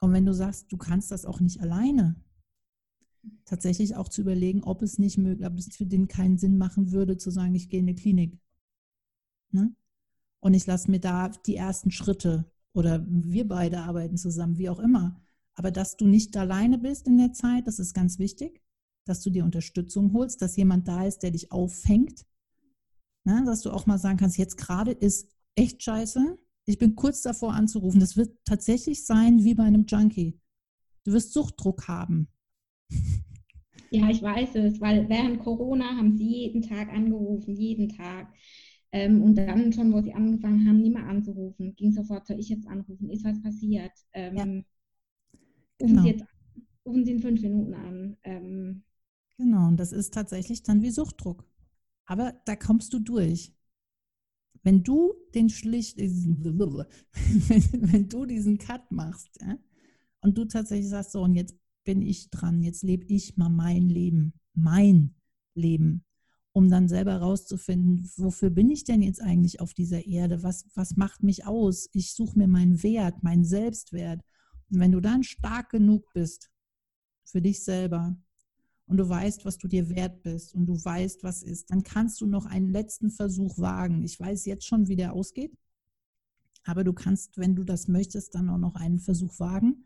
Und 0.00 0.12
wenn 0.12 0.26
du 0.26 0.34
sagst, 0.34 0.70
du 0.70 0.76
kannst 0.76 1.10
das 1.10 1.24
auch 1.24 1.40
nicht 1.40 1.60
alleine, 1.60 2.16
tatsächlich 3.44 3.96
auch 3.96 4.08
zu 4.08 4.20
überlegen, 4.20 4.62
ob 4.62 4.82
es 4.82 4.98
nicht 4.98 5.18
möglich, 5.18 5.46
ob 5.46 5.58
es 5.58 5.74
für 5.74 5.86
den 5.86 6.08
keinen 6.08 6.38
Sinn 6.38 6.58
machen 6.58 6.92
würde, 6.92 7.16
zu 7.16 7.30
sagen, 7.30 7.54
ich 7.54 7.68
gehe 7.68 7.80
in 7.80 7.86
eine 7.86 7.94
Klinik. 7.94 8.38
Ne? 9.50 9.74
Und 10.40 10.54
ich 10.54 10.66
lasse 10.66 10.90
mir 10.90 11.00
da 11.00 11.28
die 11.28 11.56
ersten 11.56 11.90
Schritte 11.90 12.50
oder 12.72 13.04
wir 13.08 13.48
beide 13.48 13.80
arbeiten 13.80 14.16
zusammen, 14.16 14.58
wie 14.58 14.68
auch 14.68 14.80
immer. 14.80 15.20
Aber 15.54 15.70
dass 15.70 15.96
du 15.96 16.06
nicht 16.06 16.36
alleine 16.36 16.78
bist 16.78 17.06
in 17.06 17.16
der 17.16 17.32
Zeit, 17.32 17.66
das 17.66 17.78
ist 17.78 17.94
ganz 17.94 18.18
wichtig 18.18 18.62
dass 19.06 19.22
du 19.22 19.30
dir 19.30 19.44
Unterstützung 19.44 20.12
holst, 20.12 20.42
dass 20.42 20.56
jemand 20.56 20.86
da 20.88 21.06
ist, 21.06 21.22
der 21.22 21.30
dich 21.30 21.52
auffängt. 21.52 22.26
Na, 23.24 23.44
dass 23.44 23.62
du 23.62 23.70
auch 23.70 23.86
mal 23.86 23.98
sagen 23.98 24.18
kannst, 24.18 24.36
jetzt 24.36 24.56
gerade 24.56 24.92
ist 24.92 25.30
echt 25.54 25.82
scheiße. 25.82 26.38
Ich 26.66 26.78
bin 26.78 26.96
kurz 26.96 27.22
davor 27.22 27.54
anzurufen. 27.54 28.00
Das 28.00 28.16
wird 28.16 28.36
tatsächlich 28.44 29.06
sein 29.06 29.44
wie 29.44 29.54
bei 29.54 29.62
einem 29.62 29.86
Junkie. 29.86 30.38
Du 31.04 31.12
wirst 31.12 31.32
Suchtdruck 31.32 31.88
haben. 31.88 32.28
Ja, 33.90 34.10
ich 34.10 34.22
weiß 34.22 34.54
es, 34.56 34.80
weil 34.80 35.08
während 35.08 35.40
Corona 35.40 35.96
haben 35.96 36.16
sie 36.16 36.24
jeden 36.24 36.62
Tag 36.62 36.92
angerufen, 36.92 37.54
jeden 37.54 37.88
Tag. 37.88 38.28
Ähm, 38.92 39.22
und 39.22 39.36
dann 39.36 39.72
schon, 39.72 39.92
wo 39.92 40.00
sie 40.00 40.14
angefangen 40.14 40.66
haben, 40.66 40.80
nie 40.80 40.90
mehr 40.90 41.06
anzurufen, 41.06 41.74
ging 41.76 41.92
sofort, 41.92 42.26
soll 42.26 42.38
ich 42.38 42.48
jetzt 42.48 42.66
anrufen? 42.66 43.10
Ist 43.10 43.24
was 43.24 43.40
passiert? 43.42 43.92
Ähm, 44.12 44.36
ja. 44.36 44.46
Genau. 45.78 46.04
jetzt 46.04 46.24
rufen 46.86 47.04
Sie 47.04 47.12
in 47.12 47.20
fünf 47.20 47.42
Minuten 47.42 47.74
an. 47.74 48.16
Ähm, 48.24 48.82
genau, 49.38 49.68
und 49.68 49.76
das 49.78 49.92
ist 49.92 50.14
tatsächlich 50.14 50.62
dann 50.62 50.82
wie 50.82 50.90
Suchtdruck. 50.90 51.44
Aber 52.06 52.32
da 52.44 52.56
kommst 52.56 52.92
du 52.92 53.00
durch. 53.00 53.52
Wenn 54.62 54.82
du 54.82 55.14
den 55.34 55.48
schlicht, 55.48 55.98
wenn 55.98 58.08
du 58.08 58.26
diesen 58.26 58.58
Cut 58.58 58.90
machst, 58.90 59.40
ja, 59.40 59.58
und 60.20 60.38
du 60.38 60.44
tatsächlich 60.44 60.88
sagst, 60.88 61.12
so, 61.12 61.22
und 61.22 61.34
jetzt 61.34 61.54
bin 61.86 62.02
ich 62.02 62.28
dran, 62.28 62.62
jetzt 62.62 62.82
lebe 62.82 63.06
ich 63.06 63.38
mal 63.38 63.48
mein 63.48 63.88
Leben, 63.88 64.34
mein 64.52 65.14
Leben, 65.54 66.04
um 66.52 66.68
dann 66.68 66.88
selber 66.88 67.16
rauszufinden, 67.16 68.10
wofür 68.16 68.50
bin 68.50 68.68
ich 68.70 68.84
denn 68.84 69.00
jetzt 69.00 69.22
eigentlich 69.22 69.60
auf 69.60 69.72
dieser 69.72 70.04
Erde? 70.04 70.42
Was, 70.42 70.66
was 70.74 70.96
macht 70.96 71.22
mich 71.22 71.46
aus? 71.46 71.88
Ich 71.92 72.12
suche 72.12 72.38
mir 72.38 72.48
meinen 72.48 72.82
Wert, 72.82 73.22
meinen 73.22 73.44
Selbstwert. 73.44 74.20
Und 74.70 74.80
wenn 74.80 74.92
du 74.92 75.00
dann 75.00 75.22
stark 75.22 75.70
genug 75.70 76.04
bist 76.12 76.50
für 77.24 77.40
dich 77.40 77.62
selber 77.62 78.18
und 78.86 78.96
du 78.96 79.08
weißt, 79.08 79.44
was 79.44 79.56
du 79.56 79.68
dir 79.68 79.88
wert 79.88 80.22
bist 80.22 80.54
und 80.54 80.66
du 80.66 80.74
weißt, 80.74 81.22
was 81.22 81.42
ist, 81.42 81.70
dann 81.70 81.84
kannst 81.84 82.20
du 82.20 82.26
noch 82.26 82.46
einen 82.46 82.68
letzten 82.68 83.10
Versuch 83.10 83.58
wagen. 83.58 84.02
Ich 84.02 84.18
weiß 84.18 84.44
jetzt 84.46 84.66
schon, 84.66 84.88
wie 84.88 84.96
der 84.96 85.12
ausgeht, 85.12 85.56
aber 86.64 86.82
du 86.82 86.92
kannst, 86.92 87.38
wenn 87.38 87.54
du 87.54 87.62
das 87.62 87.86
möchtest, 87.86 88.34
dann 88.34 88.50
auch 88.50 88.58
noch 88.58 88.74
einen 88.74 88.98
Versuch 88.98 89.38
wagen 89.38 89.84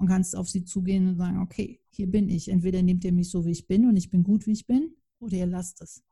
und 0.00 0.06
kannst 0.08 0.34
auf 0.34 0.48
sie 0.48 0.64
zugehen 0.64 1.08
und 1.08 1.16
sagen, 1.16 1.38
okay, 1.38 1.78
hier 1.90 2.10
bin 2.10 2.30
ich. 2.30 2.48
Entweder 2.48 2.82
nehmt 2.82 3.04
ihr 3.04 3.12
mich 3.12 3.30
so, 3.30 3.44
wie 3.44 3.50
ich 3.50 3.66
bin 3.66 3.86
und 3.86 3.96
ich 3.96 4.08
bin 4.08 4.22
gut, 4.22 4.46
wie 4.46 4.52
ich 4.52 4.66
bin, 4.66 4.94
oder 5.18 5.36
ihr 5.36 5.46
lasst 5.46 5.82
es. 5.82 6.02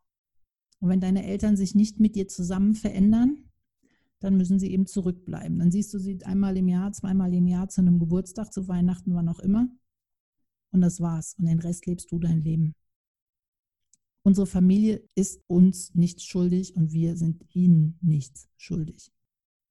Und 0.79 0.91
wenn 0.91 1.01
deine 1.01 1.25
Eltern 1.25 1.57
sich 1.57 1.75
nicht 1.75 1.99
mit 1.99 2.15
dir 2.15 2.29
zusammen 2.29 2.75
verändern, 2.75 3.51
dann 4.21 4.37
müssen 4.37 4.59
sie 4.59 4.71
eben 4.71 4.87
zurückbleiben. 4.87 5.59
Dann 5.59 5.71
siehst 5.71 5.95
du 5.95 5.99
sie 5.99 6.23
einmal 6.25 6.59
im 6.59 6.69
Jahr, 6.69 6.93
zweimal 6.93 7.33
im 7.33 7.47
Jahr 7.47 7.71
zu 7.71 7.81
einem 7.81 7.99
Geburtstag, 7.99 8.53
zu 8.53 8.69
Weihnachten, 8.69 9.15
wann 9.15 9.29
auch 9.31 9.41
immer. 9.41 9.69
Und 10.71 10.83
das 10.83 11.01
war's. 11.01 11.35
Und 11.39 11.47
den 11.47 11.61
Rest 11.61 11.87
lebst 11.87 12.13
du 12.13 12.19
dein 12.19 12.43
Leben. 12.43 12.75
Unsere 14.23 14.47
Familie 14.47 15.03
ist 15.15 15.41
uns 15.47 15.95
nichts 15.95 16.25
schuldig 16.25 16.77
und 16.77 16.93
wir 16.93 17.17
sind 17.17 17.43
ihnen 17.55 17.99
nichts 18.03 18.51
schuldig. 18.59 19.11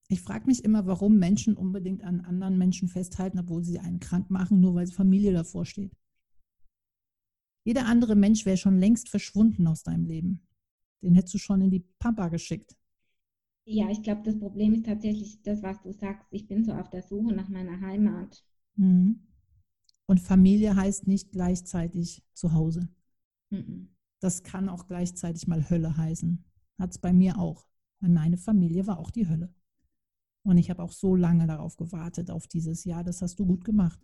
Ich 0.10 0.22
frage 0.22 0.46
mich 0.46 0.64
immer, 0.64 0.86
warum 0.86 1.20
Menschen 1.20 1.58
unbedingt 1.58 2.04
an 2.04 2.22
anderen 2.22 2.58
Menschen 2.58 2.88
festhalten, 2.88 3.40
obwohl 3.40 3.64
sie 3.64 3.80
einen 3.80 4.00
krank 4.00 4.30
machen, 4.30 4.62
nur 4.62 4.76
weil 4.76 4.88
Familie 4.88 5.34
davor 5.34 5.66
steht. 5.66 5.92
Jeder 7.66 7.86
andere 7.86 8.16
Mensch 8.16 8.46
wäre 8.46 8.56
schon 8.56 8.80
längst 8.80 9.10
verschwunden 9.10 9.68
aus 9.68 9.84
deinem 9.84 10.06
Leben. 10.06 10.48
Den 11.02 11.16
hättest 11.16 11.34
du 11.34 11.38
schon 11.38 11.62
in 11.62 11.70
die 11.70 11.86
Pampa 12.00 12.30
geschickt. 12.30 12.78
Ja, 13.66 13.90
ich 13.90 14.02
glaube, 14.02 14.22
das 14.24 14.40
Problem 14.40 14.74
ist 14.74 14.86
tatsächlich 14.86 15.42
das, 15.42 15.62
was 15.62 15.82
du 15.82 15.92
sagst. 15.92 16.26
Ich 16.32 16.48
bin 16.48 16.64
so 16.64 16.72
auf 16.72 16.90
der 16.90 17.04
Suche 17.04 17.36
nach 17.36 17.50
meiner 17.50 17.82
Heimat. 17.82 18.42
Mhm. 18.76 19.28
Und 20.06 20.22
Familie 20.22 20.78
heißt 20.78 21.08
nicht 21.08 21.32
gleichzeitig 21.34 22.24
zu 22.34 22.54
Hause. 22.54 22.88
Mhm. 23.50 23.90
Das 24.22 24.44
kann 24.44 24.70
auch 24.70 24.88
gleichzeitig 24.88 25.48
mal 25.48 25.70
Hölle 25.70 25.98
heißen. 25.98 26.46
Hat 26.80 26.92
es 26.92 26.98
bei 26.98 27.12
mir 27.12 27.38
auch. 27.38 27.68
Meine 28.00 28.38
Familie 28.38 28.88
war 28.88 29.00
auch 29.00 29.12
die 29.12 29.28
Hölle. 29.28 29.54
Und 30.48 30.58
ich 30.58 30.70
habe 30.70 30.82
auch 30.82 30.94
so 30.94 31.14
lange 31.18 31.46
darauf 31.46 31.76
gewartet, 31.76 32.32
auf 32.32 32.48
dieses 32.48 32.86
Jahr. 32.86 33.04
Das 33.04 33.22
hast 33.22 33.38
du 33.38 33.46
gut 33.46 33.66
gemacht. 33.66 34.00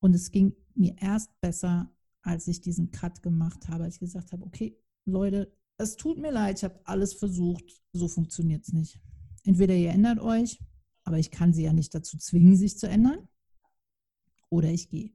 Und 0.00 0.12
es 0.12 0.32
ging 0.32 0.56
mir 0.74 0.96
erst 1.00 1.40
besser, 1.40 1.88
als 2.20 2.48
ich 2.48 2.62
diesen 2.62 2.90
Cut 2.90 3.22
gemacht 3.22 3.68
habe, 3.68 3.84
als 3.84 3.94
ich 3.94 4.00
gesagt 4.00 4.32
habe, 4.32 4.44
okay, 4.44 4.76
Leute, 5.04 5.52
es 5.76 5.94
tut 5.94 6.18
mir 6.18 6.32
leid, 6.32 6.58
ich 6.58 6.64
habe 6.64 6.80
alles 6.82 7.14
versucht, 7.14 7.80
so 7.92 8.08
funktioniert 8.08 8.66
es 8.66 8.72
nicht. 8.72 9.00
Entweder 9.44 9.76
ihr 9.76 9.90
ändert 9.90 10.18
euch, 10.18 10.58
aber 11.04 11.20
ich 11.20 11.30
kann 11.30 11.52
sie 11.52 11.62
ja 11.62 11.72
nicht 11.72 11.94
dazu 11.94 12.18
zwingen, 12.18 12.56
sich 12.56 12.76
zu 12.76 12.88
ändern, 12.88 13.28
oder 14.50 14.68
ich 14.68 14.88
gehe. 14.88 15.12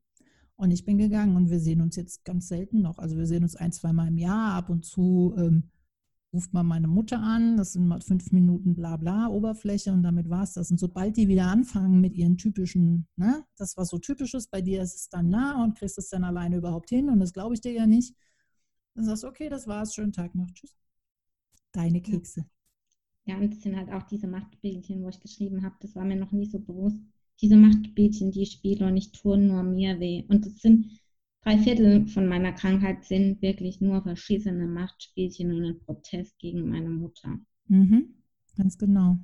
Und 0.55 0.71
ich 0.71 0.86
bin 0.86 0.97
gegangen 0.97 1.36
und 1.36 1.49
wir 1.49 1.60
sehen 1.60 1.81
uns 1.81 1.97
jetzt 1.97 2.23
ganz 2.23 2.47
selten 2.47 2.81
noch. 2.81 2.99
Also 2.99 3.17
wir 3.17 3.27
sehen 3.27 3.43
uns 3.43 3.57
ein, 3.57 3.73
zweimal 3.73 4.07
im 4.07 4.17
Jahr, 4.17 4.53
ab 4.53 4.69
und 4.69 4.86
zu 4.86 5.36
ähm, 5.38 5.71
ruft 6.38 6.54
man 6.54 6.67
meine 6.67 6.88
Mutter 6.88 7.19
an, 7.19 7.58
das 7.58 7.73
sind 7.73 7.88
mal 7.88 8.00
fünf 8.00 8.32
Minuten 8.32 8.76
bla 8.76 8.95
bla 8.95 9.28
Oberfläche 9.28 9.91
und 9.91 10.04
damit 10.04 10.30
war 10.30 10.43
es 10.43 10.54
das. 10.54 10.69
Und 10.69 10.80
sobald 10.80 11.17
die 11.17 11.28
wieder 11.28 11.47
anfangen 11.47 12.00
mit 12.00 12.13
ihren 12.13 12.38
typischen, 12.38 13.08
ne, 13.15 13.43
das 13.58 13.76
was 13.76 13.89
so 13.89 13.97
typisches 13.97 14.45
bei 14.45 14.62
dir 14.62 14.84
ist, 14.84 14.93
ist 14.93 15.13
dann 15.13 15.30
nah 15.30 15.63
und 15.63 15.76
kriegst 15.80 15.97
es 15.97 16.10
dann 16.10 16.23
alleine 16.23 16.58
überhaupt 16.58 16.89
hin 16.89 17.10
und 17.10 17.19
das 17.19 17.34
glaube 17.34 17.56
ich 17.56 17.62
dir 17.62 17.73
ja 17.73 17.88
nicht. 17.88 18.15
Dann 18.93 19.06
sagst 19.06 19.23
du, 19.23 19.28
okay, 19.28 19.50
das 19.50 19.65
war's, 19.65 19.95
schönen 19.95 20.13
Tag 20.13 20.36
noch, 20.36 20.52
tschüss. 20.52 20.78
Deine 21.71 22.02
Kekse. 22.02 22.45
Ja, 23.26 23.38
und 23.38 23.52
das 23.52 23.63
sind 23.63 23.76
halt 23.76 23.91
auch 23.91 24.04
diese 24.04 24.28
Machtbildchen, 24.28 25.02
wo 25.02 25.10
ich 25.10 25.19
geschrieben 25.19 25.63
habe, 25.63 25.76
das 25.80 25.95
war 25.95 26.06
mir 26.06 26.17
noch 26.17 26.32
nie 26.32 26.45
so 26.45 26.60
bewusst. 26.60 27.02
Diese 27.41 27.58
Machtbildchen, 27.58 28.30
die 28.30 28.43
ich 28.43 28.52
spiele 28.52 28.86
und 28.86 28.95
ich 28.95 29.12
tue 29.12 29.39
nur 29.39 29.63
mir 29.63 30.00
weh. 30.00 30.23
Und 30.28 30.45
das 30.45 30.60
sind 30.60 31.00
Drei 31.43 31.58
Viertel 31.60 32.08
von 32.08 32.28
meiner 32.28 32.52
Krankheit 32.52 33.06
sind 33.06 33.41
wirklich 33.41 33.80
nur 33.80 34.02
verschissene 34.02 34.67
Machtspielchen 34.67 35.54
und 35.54 35.63
ein 35.63 35.80
Protest 35.80 36.38
gegen 36.39 36.69
meine 36.69 36.89
Mutter. 36.89 37.39
Mhm, 37.67 38.15
ganz 38.56 38.78
genau. 38.78 39.17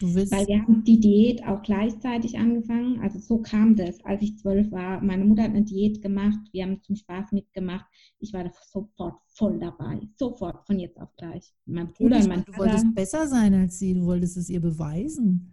Weil 0.00 0.46
wir 0.46 0.62
haben 0.62 0.84
die 0.84 1.00
Diät 1.00 1.44
auch 1.44 1.62
gleichzeitig 1.62 2.38
angefangen. 2.38 3.00
Also 3.00 3.18
so 3.18 3.38
kam 3.38 3.74
das, 3.74 4.04
als 4.04 4.22
ich 4.22 4.38
zwölf 4.38 4.70
war. 4.70 5.00
Meine 5.02 5.24
Mutter 5.24 5.42
hat 5.42 5.50
eine 5.50 5.64
Diät 5.64 6.02
gemacht. 6.02 6.38
Wir 6.52 6.64
haben 6.64 6.80
zum 6.82 6.94
Spaß 6.94 7.32
mitgemacht. 7.32 7.86
Ich 8.20 8.32
war 8.32 8.48
sofort 8.70 9.16
voll 9.26 9.58
dabei. 9.58 10.00
Sofort, 10.16 10.64
von 10.66 10.78
jetzt 10.78 11.00
auf 11.00 11.14
gleich. 11.16 11.52
Mein 11.66 11.92
Bruder 11.92 12.18
und 12.18 12.28
mein 12.28 12.44
Du 12.44 12.56
wolltest 12.56 12.94
besser 12.94 13.26
sein 13.26 13.54
als 13.54 13.78
sie. 13.78 13.94
Du 13.94 14.06
wolltest 14.06 14.36
es 14.36 14.48
ihr 14.48 14.60
beweisen. 14.60 15.52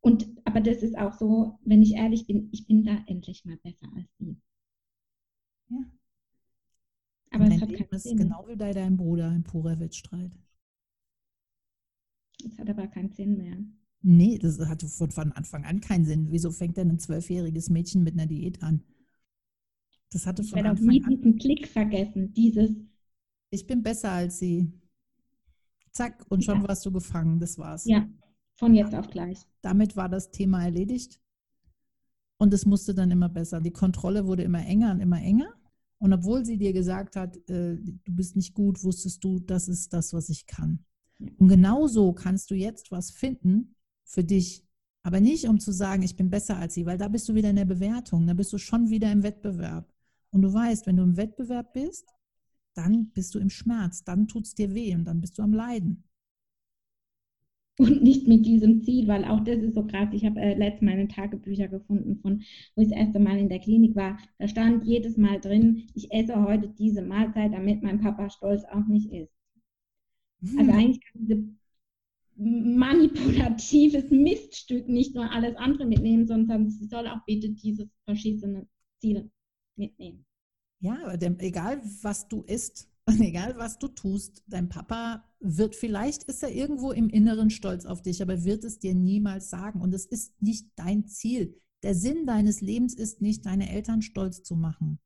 Und 0.00 0.28
aber 0.52 0.60
das 0.60 0.82
ist 0.82 0.98
auch 0.98 1.14
so, 1.14 1.58
wenn 1.64 1.80
ich 1.80 1.94
ehrlich 1.94 2.26
bin, 2.26 2.50
ich 2.52 2.66
bin 2.66 2.84
da 2.84 3.02
endlich 3.06 3.44
mal 3.46 3.56
besser 3.56 3.88
als 3.96 4.06
sie. 4.18 4.36
Ja. 5.70 5.78
Aber 7.30 7.46
es 7.46 7.62
hat 7.62 7.70
Leben 7.70 7.88
ist 7.90 8.02
Sinn. 8.02 8.18
genau 8.18 8.46
wie 8.46 8.56
bei 8.56 8.74
deinem 8.74 8.98
Bruder 8.98 9.30
ein 9.30 9.44
purer 9.44 9.80
Wettstreit. 9.80 10.38
Es 12.44 12.58
hat 12.58 12.68
aber 12.68 12.86
keinen 12.88 13.12
Sinn 13.12 13.38
mehr. 13.38 13.56
Nee, 14.02 14.38
das 14.38 14.58
hatte 14.60 14.88
von, 14.88 15.32
Anfang 15.32 15.64
an 15.64 15.80
keinen 15.80 16.04
Sinn. 16.04 16.26
Wieso 16.30 16.50
fängt 16.50 16.76
denn 16.76 16.90
ein 16.90 16.98
zwölfjähriges 16.98 17.70
Mädchen 17.70 18.02
mit 18.02 18.12
einer 18.12 18.26
Diät 18.26 18.62
an? 18.62 18.82
Das 20.10 20.26
hatte 20.26 20.44
von 20.44 20.58
Anfang 20.58 20.70
an. 20.70 20.76
Ich 20.76 20.82
werde 20.82 21.06
auch 21.06 21.08
nie 21.08 21.16
diesen 21.16 21.38
Klick 21.38 21.66
vergessen, 21.66 22.34
dieses. 22.34 22.70
Ich 23.48 23.66
bin 23.66 23.82
besser 23.82 24.10
als 24.10 24.38
sie. 24.38 24.70
Zack, 25.92 26.26
und 26.28 26.44
schon 26.44 26.60
ja. 26.60 26.68
warst 26.68 26.84
du 26.84 26.92
gefangen, 26.92 27.40
das 27.40 27.56
war's. 27.56 27.86
Ja, 27.86 28.06
von 28.62 28.74
jetzt 28.74 28.94
auf 28.94 29.10
gleich. 29.10 29.44
Damit 29.60 29.96
war 29.96 30.08
das 30.08 30.30
Thema 30.30 30.62
erledigt. 30.62 31.20
Und 32.38 32.54
es 32.54 32.64
musste 32.64 32.94
dann 32.94 33.10
immer 33.10 33.28
besser. 33.28 33.60
Die 33.60 33.72
Kontrolle 33.72 34.24
wurde 34.24 34.44
immer 34.44 34.64
enger 34.64 34.92
und 34.92 35.00
immer 35.00 35.20
enger. 35.20 35.52
Und 35.98 36.12
obwohl 36.12 36.44
sie 36.44 36.58
dir 36.58 36.72
gesagt 36.72 37.16
hat, 37.16 37.36
äh, 37.50 37.76
du 37.76 38.12
bist 38.12 38.36
nicht 38.36 38.54
gut, 38.54 38.84
wusstest 38.84 39.24
du, 39.24 39.40
das 39.40 39.66
ist 39.66 39.92
das, 39.92 40.12
was 40.12 40.28
ich 40.28 40.46
kann. 40.46 40.84
Und 41.38 41.48
genauso 41.48 42.12
kannst 42.12 42.52
du 42.52 42.54
jetzt 42.54 42.92
was 42.92 43.10
finden 43.10 43.74
für 44.04 44.22
dich. 44.22 44.64
Aber 45.02 45.18
nicht, 45.20 45.48
um 45.48 45.58
zu 45.58 45.72
sagen, 45.72 46.04
ich 46.04 46.14
bin 46.14 46.30
besser 46.30 46.56
als 46.56 46.74
sie, 46.74 46.86
weil 46.86 46.98
da 46.98 47.08
bist 47.08 47.28
du 47.28 47.34
wieder 47.34 47.50
in 47.50 47.56
der 47.56 47.64
Bewertung. 47.64 48.28
Da 48.28 48.34
bist 48.34 48.52
du 48.52 48.58
schon 48.58 48.90
wieder 48.90 49.10
im 49.10 49.24
Wettbewerb. 49.24 49.92
Und 50.30 50.42
du 50.42 50.52
weißt, 50.52 50.86
wenn 50.86 50.96
du 50.96 51.02
im 51.02 51.16
Wettbewerb 51.16 51.72
bist, 51.72 52.08
dann 52.74 53.10
bist 53.10 53.34
du 53.34 53.40
im 53.40 53.50
Schmerz, 53.50 54.04
dann 54.04 54.28
tut 54.28 54.46
es 54.46 54.54
dir 54.54 54.72
weh 54.72 54.94
und 54.94 55.04
dann 55.04 55.20
bist 55.20 55.36
du 55.36 55.42
am 55.42 55.52
Leiden 55.52 56.04
und 57.78 58.02
nicht 58.02 58.28
mit 58.28 58.44
diesem 58.44 58.82
Ziel, 58.82 59.08
weil 59.08 59.24
auch 59.24 59.40
das 59.40 59.58
ist 59.58 59.74
so 59.74 59.86
krass. 59.86 60.08
Ich 60.12 60.24
habe 60.24 60.40
äh, 60.40 60.54
letztes 60.54 60.82
Mal 60.82 61.08
Tagebücher 61.08 61.68
gefunden, 61.68 62.18
von 62.20 62.42
wo 62.74 62.82
ich 62.82 62.88
das 62.88 62.98
erste 62.98 63.18
Mal 63.18 63.38
in 63.38 63.48
der 63.48 63.60
Klinik 63.60 63.96
war. 63.96 64.18
Da 64.38 64.46
stand 64.48 64.84
jedes 64.84 65.16
Mal 65.16 65.40
drin, 65.40 65.88
ich 65.94 66.12
esse 66.12 66.42
heute 66.42 66.68
diese 66.68 67.02
Mahlzeit, 67.02 67.52
damit 67.52 67.82
mein 67.82 68.00
Papa 68.00 68.28
stolz 68.30 68.64
auf 68.64 68.86
mich 68.86 69.10
ist. 69.10 69.32
Mhm. 70.40 70.58
Also 70.58 70.72
eigentlich 70.72 71.00
kann 71.00 71.26
diese 71.26 71.44
manipulatives 72.36 74.10
Miststück 74.10 74.88
nicht 74.88 75.14
nur 75.14 75.30
alles 75.30 75.56
andere 75.56 75.86
mitnehmen, 75.86 76.26
sondern 76.26 76.70
sie 76.70 76.86
soll 76.86 77.06
auch 77.06 77.24
bitte 77.26 77.50
dieses 77.50 77.88
verschissene 78.04 78.66
Ziel 78.98 79.30
mitnehmen. 79.76 80.24
Ja, 80.80 81.14
egal 81.38 81.80
was 82.02 82.26
du 82.28 82.42
isst, 82.42 82.91
und 83.06 83.20
egal, 83.20 83.56
was 83.56 83.78
du 83.78 83.88
tust, 83.88 84.42
dein 84.46 84.68
Papa 84.68 85.24
wird, 85.40 85.74
vielleicht 85.74 86.24
ist 86.24 86.42
er 86.42 86.54
irgendwo 86.54 86.92
im 86.92 87.08
Inneren 87.08 87.50
stolz 87.50 87.84
auf 87.84 88.02
dich, 88.02 88.22
aber 88.22 88.44
wird 88.44 88.64
es 88.64 88.78
dir 88.78 88.94
niemals 88.94 89.50
sagen. 89.50 89.80
Und 89.80 89.92
es 89.92 90.06
ist 90.06 90.40
nicht 90.40 90.70
dein 90.76 91.06
Ziel. 91.08 91.60
Der 91.82 91.96
Sinn 91.96 92.26
deines 92.26 92.60
Lebens 92.60 92.94
ist 92.94 93.20
nicht, 93.20 93.44
deine 93.44 93.70
Eltern 93.70 94.02
stolz 94.02 94.44
zu 94.44 94.54
machen. 94.54 95.00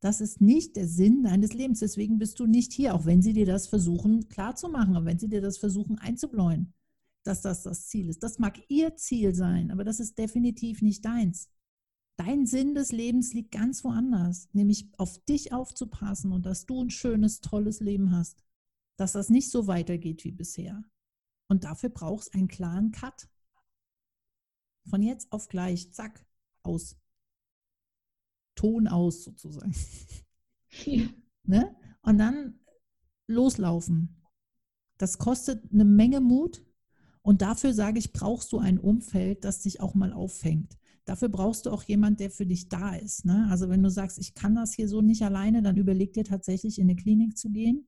Das 0.00 0.20
ist 0.20 0.40
nicht 0.40 0.76
der 0.76 0.88
Sinn 0.88 1.22
deines 1.22 1.54
Lebens. 1.54 1.78
Deswegen 1.78 2.18
bist 2.18 2.40
du 2.40 2.46
nicht 2.46 2.72
hier, 2.72 2.94
auch 2.94 3.06
wenn 3.06 3.22
sie 3.22 3.32
dir 3.32 3.46
das 3.46 3.68
versuchen 3.68 4.28
klarzumachen, 4.28 4.96
und 4.96 5.04
wenn 5.04 5.18
sie 5.18 5.28
dir 5.28 5.40
das 5.40 5.58
versuchen 5.58 5.98
einzubläuen, 5.98 6.74
dass 7.22 7.42
das 7.42 7.62
das 7.62 7.86
Ziel 7.86 8.08
ist. 8.08 8.22
Das 8.24 8.40
mag 8.40 8.58
ihr 8.68 8.96
Ziel 8.96 9.34
sein, 9.34 9.70
aber 9.70 9.84
das 9.84 10.00
ist 10.00 10.18
definitiv 10.18 10.82
nicht 10.82 11.04
deins. 11.04 11.48
Dein 12.16 12.46
Sinn 12.46 12.74
des 12.74 12.92
Lebens 12.92 13.34
liegt 13.34 13.52
ganz 13.52 13.84
woanders, 13.84 14.48
nämlich 14.52 14.88
auf 14.96 15.22
dich 15.26 15.52
aufzupassen 15.52 16.32
und 16.32 16.46
dass 16.46 16.64
du 16.64 16.82
ein 16.82 16.90
schönes, 16.90 17.40
tolles 17.40 17.80
Leben 17.80 18.10
hast, 18.10 18.42
dass 18.96 19.12
das 19.12 19.28
nicht 19.28 19.50
so 19.50 19.66
weitergeht 19.66 20.24
wie 20.24 20.32
bisher. 20.32 20.82
Und 21.48 21.64
dafür 21.64 21.90
brauchst 21.90 22.34
du 22.34 22.38
einen 22.38 22.48
klaren 22.48 22.90
Cut. 22.90 23.28
Von 24.88 25.02
jetzt 25.02 25.30
auf 25.30 25.48
gleich, 25.48 25.92
zack, 25.92 26.24
aus. 26.62 26.96
Ton 28.54 28.88
aus 28.88 29.24
sozusagen. 29.24 29.74
Ja. 30.84 31.08
Ne? 31.44 31.76
Und 32.02 32.18
dann 32.18 32.60
loslaufen. 33.26 34.22
Das 34.98 35.18
kostet 35.18 35.72
eine 35.72 35.84
Menge 35.84 36.20
Mut. 36.20 36.64
Und 37.22 37.42
dafür 37.42 37.74
sage 37.74 37.98
ich, 37.98 38.12
brauchst 38.12 38.52
du 38.52 38.58
ein 38.58 38.78
Umfeld, 38.78 39.44
das 39.44 39.60
dich 39.60 39.80
auch 39.80 39.94
mal 39.94 40.12
auffängt. 40.12 40.78
Dafür 41.06 41.28
brauchst 41.28 41.66
du 41.66 41.70
auch 41.70 41.84
jemand, 41.84 42.18
der 42.18 42.30
für 42.30 42.46
dich 42.46 42.68
da 42.68 42.94
ist. 42.94 43.24
Ne? 43.24 43.46
Also 43.48 43.68
wenn 43.68 43.82
du 43.82 43.90
sagst, 43.90 44.18
ich 44.18 44.34
kann 44.34 44.56
das 44.56 44.74
hier 44.74 44.88
so 44.88 45.00
nicht 45.00 45.22
alleine, 45.22 45.62
dann 45.62 45.76
überleg 45.76 46.12
dir 46.12 46.24
tatsächlich 46.24 46.78
in 46.78 46.90
eine 46.90 46.96
Klinik 46.96 47.38
zu 47.38 47.50
gehen, 47.50 47.86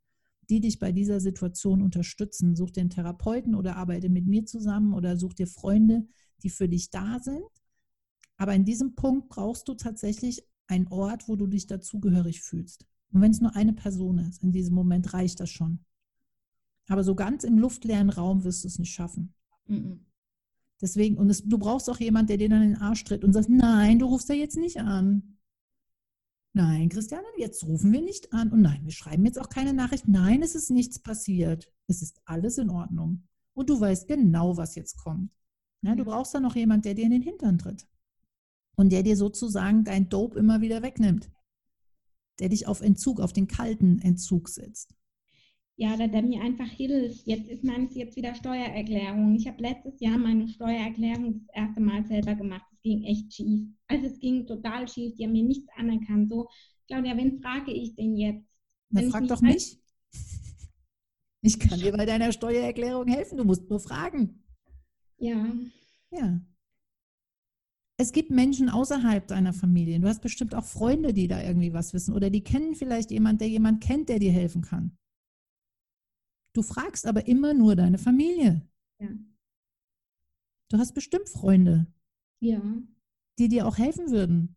die 0.48 0.60
dich 0.60 0.78
bei 0.78 0.92
dieser 0.92 1.18
Situation 1.18 1.82
unterstützen. 1.82 2.54
Such 2.54 2.70
dir 2.70 2.82
einen 2.82 2.90
Therapeuten 2.90 3.56
oder 3.56 3.76
arbeite 3.76 4.08
mit 4.08 4.26
mir 4.26 4.46
zusammen 4.46 4.94
oder 4.94 5.16
such 5.16 5.34
dir 5.34 5.48
Freunde, 5.48 6.06
die 6.44 6.48
für 6.48 6.68
dich 6.68 6.90
da 6.90 7.18
sind. 7.20 7.42
Aber 8.36 8.54
in 8.54 8.64
diesem 8.64 8.94
Punkt 8.94 9.28
brauchst 9.28 9.66
du 9.66 9.74
tatsächlich 9.74 10.44
einen 10.68 10.86
Ort, 10.86 11.28
wo 11.28 11.34
du 11.34 11.48
dich 11.48 11.66
dazugehörig 11.66 12.40
fühlst. 12.40 12.86
Und 13.10 13.20
wenn 13.20 13.32
es 13.32 13.40
nur 13.40 13.56
eine 13.56 13.72
Person 13.72 14.18
ist, 14.18 14.44
in 14.44 14.52
diesem 14.52 14.76
Moment 14.76 15.12
reicht 15.12 15.40
das 15.40 15.50
schon. 15.50 15.80
Aber 16.86 17.02
so 17.02 17.16
ganz 17.16 17.42
im 17.42 17.58
luftleeren 17.58 18.10
Raum 18.10 18.44
wirst 18.44 18.62
du 18.62 18.68
es 18.68 18.78
nicht 18.78 18.92
schaffen. 18.92 19.34
Mhm. 19.66 20.06
Deswegen, 20.80 21.16
und 21.16 21.28
es, 21.28 21.42
du 21.44 21.58
brauchst 21.58 21.90
auch 21.90 21.98
jemanden, 21.98 22.28
der 22.28 22.36
dir 22.36 22.48
dann 22.48 22.62
in 22.62 22.72
den 22.74 22.80
Arsch 22.80 23.04
tritt 23.04 23.24
und 23.24 23.32
sagt, 23.32 23.48
nein, 23.48 23.98
du 23.98 24.06
rufst 24.06 24.28
ja 24.28 24.34
jetzt 24.34 24.56
nicht 24.56 24.78
an. 24.80 25.38
Nein, 26.52 26.88
Christiane, 26.88 27.26
jetzt 27.36 27.64
rufen 27.64 27.92
wir 27.92 28.02
nicht 28.02 28.32
an. 28.32 28.52
Und 28.52 28.62
nein, 28.62 28.84
wir 28.84 28.92
schreiben 28.92 29.24
jetzt 29.24 29.40
auch 29.40 29.48
keine 29.48 29.72
Nachricht. 29.72 30.08
Nein, 30.08 30.42
es 30.42 30.54
ist 30.54 30.70
nichts 30.70 30.98
passiert. 30.98 31.72
Es 31.88 32.02
ist 32.02 32.20
alles 32.24 32.58
in 32.58 32.70
Ordnung. 32.70 33.24
Und 33.54 33.70
du 33.70 33.80
weißt 33.80 34.06
genau, 34.06 34.56
was 34.56 34.74
jetzt 34.76 34.96
kommt. 34.96 35.32
Ja, 35.82 35.94
du 35.94 36.04
brauchst 36.04 36.34
dann 36.34 36.42
noch 36.42 36.56
jemanden, 36.56 36.82
der 36.82 36.94
dir 36.94 37.04
in 37.04 37.10
den 37.10 37.22
Hintern 37.22 37.58
tritt. 37.58 37.86
Und 38.76 38.90
der 38.90 39.02
dir 39.02 39.16
sozusagen 39.16 39.84
dein 39.84 40.08
Dope 40.08 40.38
immer 40.38 40.60
wieder 40.60 40.82
wegnimmt. 40.82 41.30
Der 42.38 42.48
dich 42.48 42.68
auf 42.68 42.80
Entzug, 42.80 43.20
auf 43.20 43.32
den 43.32 43.48
kalten 43.48 43.98
Entzug 43.98 44.48
setzt 44.48 44.97
ja, 45.80 45.96
der, 45.96 46.08
der 46.08 46.22
mir 46.22 46.42
einfach 46.42 46.68
hilft. 46.68 47.24
Jetzt 47.24 47.48
ist 47.48 47.62
meines 47.62 47.94
jetzt 47.94 48.16
wieder 48.16 48.34
Steuererklärung. 48.34 49.36
Ich 49.36 49.46
habe 49.46 49.62
letztes 49.62 50.00
Jahr 50.00 50.18
meine 50.18 50.48
Steuererklärung 50.48 51.34
das 51.46 51.54
erste 51.54 51.80
Mal 51.80 52.04
selber 52.04 52.34
gemacht. 52.34 52.66
Es 52.72 52.82
ging 52.82 53.04
echt 53.04 53.32
schief. 53.32 53.68
Also 53.86 54.06
es 54.06 54.18
ging 54.18 54.44
total 54.44 54.88
schief. 54.88 55.14
Die 55.14 55.24
haben 55.24 55.32
mir 55.32 55.44
nichts 55.44 55.68
anerkannt. 55.76 56.30
So, 56.30 56.48
Claudia, 56.88 57.16
wen 57.16 57.40
frage 57.40 57.70
ich 57.70 57.94
denn 57.94 58.16
jetzt? 58.16 58.44
Na, 58.90 59.02
frag 59.02 59.28
doch 59.28 59.40
mich. 59.40 59.80
Ich 61.42 61.60
kann 61.60 61.78
dir 61.78 61.92
bei 61.92 62.04
deiner 62.04 62.32
Steuererklärung 62.32 63.06
helfen. 63.06 63.38
Du 63.38 63.44
musst 63.44 63.70
nur 63.70 63.78
fragen. 63.78 64.42
Ja. 65.18 65.46
Ja. 66.10 66.40
Es 68.00 68.10
gibt 68.10 68.30
Menschen 68.30 68.68
außerhalb 68.68 69.28
deiner 69.28 69.52
Familie. 69.52 70.00
Du 70.00 70.08
hast 70.08 70.22
bestimmt 70.22 70.56
auch 70.56 70.64
Freunde, 70.64 71.12
die 71.12 71.28
da 71.28 71.40
irgendwie 71.40 71.72
was 71.72 71.94
wissen. 71.94 72.14
Oder 72.14 72.30
die 72.30 72.42
kennen 72.42 72.74
vielleicht 72.74 73.12
jemanden, 73.12 73.38
der 73.38 73.48
jemand 73.48 73.80
kennt, 73.80 74.08
der 74.08 74.18
dir 74.18 74.32
helfen 74.32 74.62
kann. 74.62 74.98
Du 76.52 76.62
fragst 76.62 77.06
aber 77.06 77.26
immer 77.26 77.54
nur 77.54 77.76
deine 77.76 77.98
Familie. 77.98 78.62
Ja. 78.98 79.08
Du 80.70 80.78
hast 80.78 80.94
bestimmt 80.94 81.28
Freunde. 81.28 81.86
Ja. 82.40 82.60
Die 83.38 83.48
dir 83.48 83.66
auch 83.66 83.78
helfen 83.78 84.10
würden. 84.10 84.56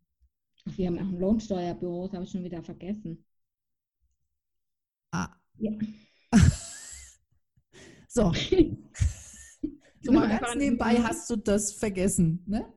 Wir 0.64 0.86
haben 0.88 0.98
auch 0.98 1.02
ein 1.02 1.18
Lohnsteuerbüro, 1.18 2.06
das 2.06 2.14
habe 2.14 2.24
ich 2.24 2.30
schon 2.30 2.44
wieder 2.44 2.62
vergessen. 2.62 3.24
Ah. 5.10 5.28
Ja. 5.58 5.72
so. 8.08 8.32
so 10.02 10.12
mal 10.12 10.28
ganz 10.28 10.54
nebenbei 10.56 11.02
hast 11.02 11.28
du 11.30 11.36
das 11.36 11.72
vergessen, 11.72 12.44
ne? 12.46 12.72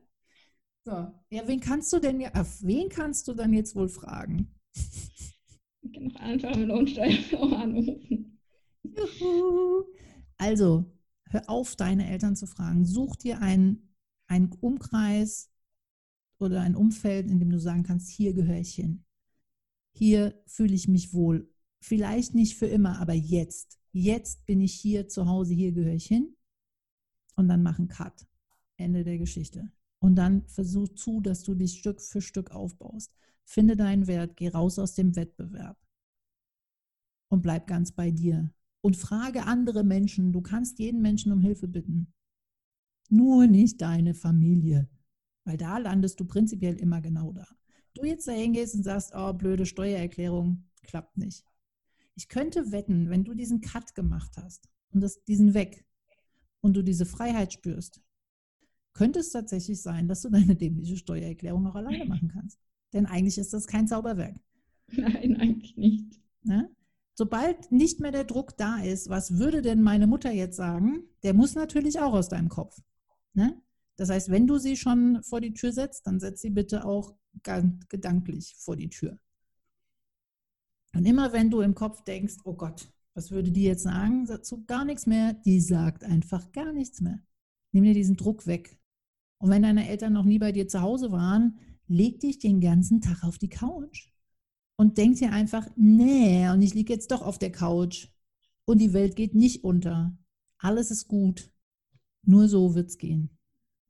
So. 0.84 0.92
Ja, 1.30 1.46
wen 1.46 1.60
kannst 1.60 1.92
du 1.92 1.98
denn, 1.98 2.24
auf 2.34 2.62
wen 2.62 2.88
kannst 2.88 3.26
du 3.28 3.34
dann 3.34 3.52
jetzt 3.52 3.74
wohl 3.74 3.88
fragen? 3.88 4.54
Ich 5.82 5.92
kann 5.92 6.08
doch 6.08 6.20
einfach 6.20 6.52
im 6.52 6.66
Lohnsteuerbüro 6.66 7.54
anrufen. 7.56 8.35
Juhu. 8.96 9.84
Also, 10.38 10.84
hör 11.28 11.48
auf, 11.48 11.76
deine 11.76 12.08
Eltern 12.08 12.36
zu 12.36 12.46
fragen. 12.46 12.84
Such 12.84 13.16
dir 13.16 13.40
einen, 13.40 13.94
einen 14.26 14.52
Umkreis 14.52 15.50
oder 16.38 16.60
ein 16.60 16.76
Umfeld, 16.76 17.30
in 17.30 17.38
dem 17.38 17.50
du 17.50 17.58
sagen 17.58 17.82
kannst, 17.82 18.10
hier 18.10 18.34
gehöre 18.34 18.60
ich 18.60 18.74
hin. 18.74 19.04
Hier 19.92 20.42
fühle 20.46 20.74
ich 20.74 20.88
mich 20.88 21.14
wohl. 21.14 21.50
Vielleicht 21.80 22.34
nicht 22.34 22.56
für 22.56 22.66
immer, 22.66 22.98
aber 22.98 23.14
jetzt. 23.14 23.78
Jetzt 23.92 24.44
bin 24.44 24.60
ich 24.60 24.74
hier 24.74 25.08
zu 25.08 25.26
Hause, 25.26 25.54
hier 25.54 25.72
gehöre 25.72 25.94
ich 25.94 26.06
hin. 26.06 26.36
Und 27.36 27.48
dann 27.48 27.62
mach 27.62 27.78
einen 27.78 27.88
Cut. 27.88 28.26
Ende 28.76 29.04
der 29.04 29.18
Geschichte. 29.18 29.70
Und 30.00 30.16
dann 30.16 30.46
versuch 30.48 30.88
zu, 30.90 31.20
dass 31.20 31.42
du 31.42 31.54
dich 31.54 31.78
Stück 31.78 32.02
für 32.02 32.20
Stück 32.20 32.50
aufbaust. 32.50 33.14
Finde 33.44 33.76
deinen 33.76 34.06
Wert, 34.06 34.36
geh 34.36 34.48
raus 34.48 34.78
aus 34.78 34.94
dem 34.94 35.16
Wettbewerb 35.16 35.78
und 37.28 37.42
bleib 37.42 37.66
ganz 37.66 37.92
bei 37.92 38.10
dir 38.10 38.52
und 38.86 38.96
frage 38.96 39.46
andere 39.46 39.82
Menschen. 39.82 40.32
Du 40.32 40.40
kannst 40.40 40.78
jeden 40.78 41.02
Menschen 41.02 41.32
um 41.32 41.40
Hilfe 41.40 41.66
bitten. 41.66 42.14
Nur 43.08 43.48
nicht 43.48 43.80
deine 43.82 44.14
Familie, 44.14 44.88
weil 45.44 45.56
da 45.56 45.78
landest 45.78 46.20
du 46.20 46.24
prinzipiell 46.24 46.76
immer 46.76 47.00
genau 47.00 47.32
da. 47.32 47.48
Du 47.94 48.04
jetzt 48.04 48.28
da 48.28 48.32
hingehst 48.32 48.76
und 48.76 48.84
sagst, 48.84 49.10
oh, 49.12 49.32
blöde 49.32 49.66
Steuererklärung, 49.66 50.68
klappt 50.84 51.16
nicht. 51.18 51.44
Ich 52.14 52.28
könnte 52.28 52.70
wetten, 52.70 53.10
wenn 53.10 53.24
du 53.24 53.34
diesen 53.34 53.60
Cut 53.60 53.96
gemacht 53.96 54.36
hast 54.36 54.68
und 54.92 55.00
das, 55.00 55.24
diesen 55.24 55.52
weg 55.52 55.84
und 56.60 56.76
du 56.76 56.82
diese 56.82 57.06
Freiheit 57.06 57.52
spürst, 57.52 58.00
könnte 58.92 59.18
es 59.18 59.30
tatsächlich 59.30 59.82
sein, 59.82 60.06
dass 60.06 60.22
du 60.22 60.30
deine 60.30 60.54
dämliche 60.54 60.96
Steuererklärung 60.96 61.66
auch 61.66 61.74
alleine 61.74 62.04
machen 62.04 62.28
kannst. 62.28 62.60
Denn 62.92 63.06
eigentlich 63.06 63.38
ist 63.38 63.52
das 63.52 63.66
kein 63.66 63.88
Zauberwerk. 63.88 64.36
Nein, 64.92 65.36
eigentlich 65.40 65.76
nicht. 65.76 66.20
Ne? 66.44 66.70
Sobald 67.18 67.72
nicht 67.72 67.98
mehr 67.98 68.12
der 68.12 68.24
Druck 68.24 68.58
da 68.58 68.76
ist, 68.82 69.08
was 69.08 69.38
würde 69.38 69.62
denn 69.62 69.82
meine 69.82 70.06
Mutter 70.06 70.30
jetzt 70.30 70.56
sagen, 70.56 71.04
der 71.22 71.32
muss 71.32 71.54
natürlich 71.54 71.98
auch 71.98 72.12
aus 72.12 72.28
deinem 72.28 72.50
Kopf. 72.50 72.78
Ne? 73.32 73.58
Das 73.96 74.10
heißt, 74.10 74.30
wenn 74.30 74.46
du 74.46 74.58
sie 74.58 74.76
schon 74.76 75.22
vor 75.22 75.40
die 75.40 75.54
Tür 75.54 75.72
setzt, 75.72 76.06
dann 76.06 76.20
setz 76.20 76.42
sie 76.42 76.50
bitte 76.50 76.84
auch 76.84 77.14
gedanklich 77.88 78.54
vor 78.58 78.76
die 78.76 78.90
Tür. 78.90 79.18
Und 80.92 81.06
immer 81.06 81.32
wenn 81.32 81.50
du 81.50 81.62
im 81.62 81.74
Kopf 81.74 82.04
denkst, 82.04 82.36
oh 82.44 82.52
Gott, 82.52 82.86
was 83.14 83.30
würde 83.30 83.50
die 83.50 83.64
jetzt 83.64 83.84
sagen, 83.84 84.26
dazu 84.26 84.66
gar 84.66 84.84
nichts 84.84 85.06
mehr, 85.06 85.32
die 85.32 85.62
sagt 85.62 86.04
einfach 86.04 86.52
gar 86.52 86.74
nichts 86.74 87.00
mehr. 87.00 87.22
Nimm 87.72 87.84
dir 87.84 87.94
diesen 87.94 88.18
Druck 88.18 88.46
weg. 88.46 88.78
Und 89.38 89.48
wenn 89.48 89.62
deine 89.62 89.88
Eltern 89.88 90.12
noch 90.12 90.24
nie 90.24 90.38
bei 90.38 90.52
dir 90.52 90.68
zu 90.68 90.82
Hause 90.82 91.12
waren, 91.12 91.58
leg 91.86 92.20
dich 92.20 92.38
den 92.38 92.60
ganzen 92.60 93.00
Tag 93.00 93.24
auf 93.24 93.38
die 93.38 93.48
Couch 93.48 94.10
und 94.76 94.98
denkt 94.98 95.20
dir 95.20 95.32
einfach, 95.32 95.66
nee, 95.76 96.48
und 96.50 96.62
ich 96.62 96.74
liege 96.74 96.92
jetzt 96.92 97.10
doch 97.10 97.22
auf 97.22 97.38
der 97.38 97.52
Couch 97.52 98.08
und 98.64 98.78
die 98.80 98.92
Welt 98.92 99.16
geht 99.16 99.34
nicht 99.34 99.64
unter. 99.64 100.16
Alles 100.58 100.90
ist 100.90 101.08
gut. 101.08 101.50
Nur 102.22 102.48
so 102.48 102.74
wird 102.74 102.88
es 102.88 102.98
gehen. 102.98 103.30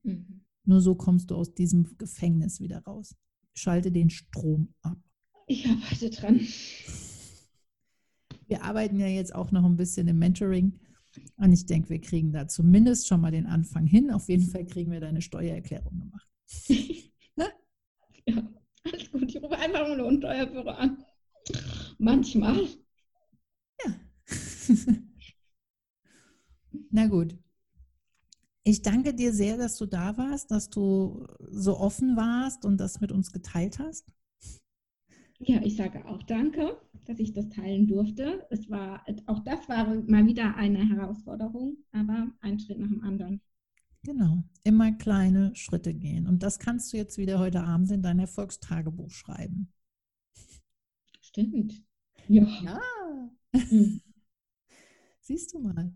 Mhm. 0.02 0.44
Nur 0.64 0.80
so 0.80 0.94
kommst 0.94 1.30
du 1.30 1.36
aus 1.36 1.54
diesem 1.54 1.96
Gefängnis 1.96 2.60
wieder 2.60 2.80
raus. 2.84 3.14
Schalte 3.54 3.90
den 3.90 4.10
Strom 4.10 4.74
ab. 4.82 4.98
Ich 5.46 5.66
arbeite 5.68 6.10
dran. 6.10 6.40
Wir 8.48 8.62
arbeiten 8.62 8.98
ja 8.98 9.06
jetzt 9.06 9.34
auch 9.34 9.52
noch 9.52 9.64
ein 9.64 9.76
bisschen 9.76 10.08
im 10.08 10.18
Mentoring. 10.18 10.78
Und 11.36 11.52
ich 11.52 11.66
denke, 11.66 11.88
wir 11.88 12.00
kriegen 12.00 12.32
da 12.32 12.46
zumindest 12.48 13.08
schon 13.08 13.20
mal 13.20 13.30
den 13.30 13.46
Anfang 13.46 13.86
hin. 13.86 14.10
Auf 14.10 14.28
jeden 14.28 14.48
Fall 14.48 14.66
kriegen 14.66 14.90
wir 14.90 15.00
deine 15.00 15.22
Steuererklärung 15.22 15.98
gemacht. 15.98 16.28
ja. 17.36 17.48
Alles 18.84 19.10
gut, 19.10 19.22
ich 19.24 19.42
rufe 19.42 19.55
einfach 19.74 20.06
ein 20.06 20.18
Steuerbüro 20.18 20.70
an. 20.70 21.04
Manchmal. 21.98 22.68
Ja. 23.84 23.94
Na 26.90 27.06
gut. 27.06 27.36
Ich 28.64 28.82
danke 28.82 29.14
dir 29.14 29.32
sehr, 29.32 29.56
dass 29.56 29.76
du 29.76 29.86
da 29.86 30.16
warst, 30.16 30.50
dass 30.50 30.68
du 30.68 31.26
so 31.50 31.78
offen 31.78 32.16
warst 32.16 32.64
und 32.64 32.78
das 32.78 33.00
mit 33.00 33.12
uns 33.12 33.30
geteilt 33.30 33.78
hast. 33.78 34.10
Ja, 35.38 35.60
ich 35.62 35.76
sage 35.76 36.04
auch 36.06 36.22
danke, 36.22 36.76
dass 37.04 37.18
ich 37.18 37.32
das 37.32 37.48
teilen 37.50 37.86
durfte. 37.86 38.46
Es 38.50 38.68
war, 38.70 39.04
auch 39.26 39.40
das 39.40 39.68
war 39.68 39.94
mal 40.06 40.26
wieder 40.26 40.56
eine 40.56 40.88
Herausforderung, 40.88 41.76
aber 41.92 42.28
ein 42.40 42.58
Schritt 42.58 42.78
nach 42.78 42.88
dem 42.88 43.04
anderen. 43.04 43.40
Genau, 44.06 44.44
immer 44.62 44.92
kleine 44.92 45.52
Schritte 45.56 45.92
gehen. 45.92 46.28
Und 46.28 46.44
das 46.44 46.60
kannst 46.60 46.92
du 46.92 46.96
jetzt 46.96 47.18
wieder 47.18 47.40
heute 47.40 47.64
Abend 47.64 47.90
in 47.90 48.02
dein 48.02 48.20
Erfolgstagebuch 48.20 49.10
schreiben. 49.10 49.72
Stimmt. 51.20 51.82
Ja. 52.28 52.46
ja. 52.62 52.80
Mhm. 53.52 54.00
Siehst 55.20 55.52
du 55.52 55.58
mal. 55.58 55.92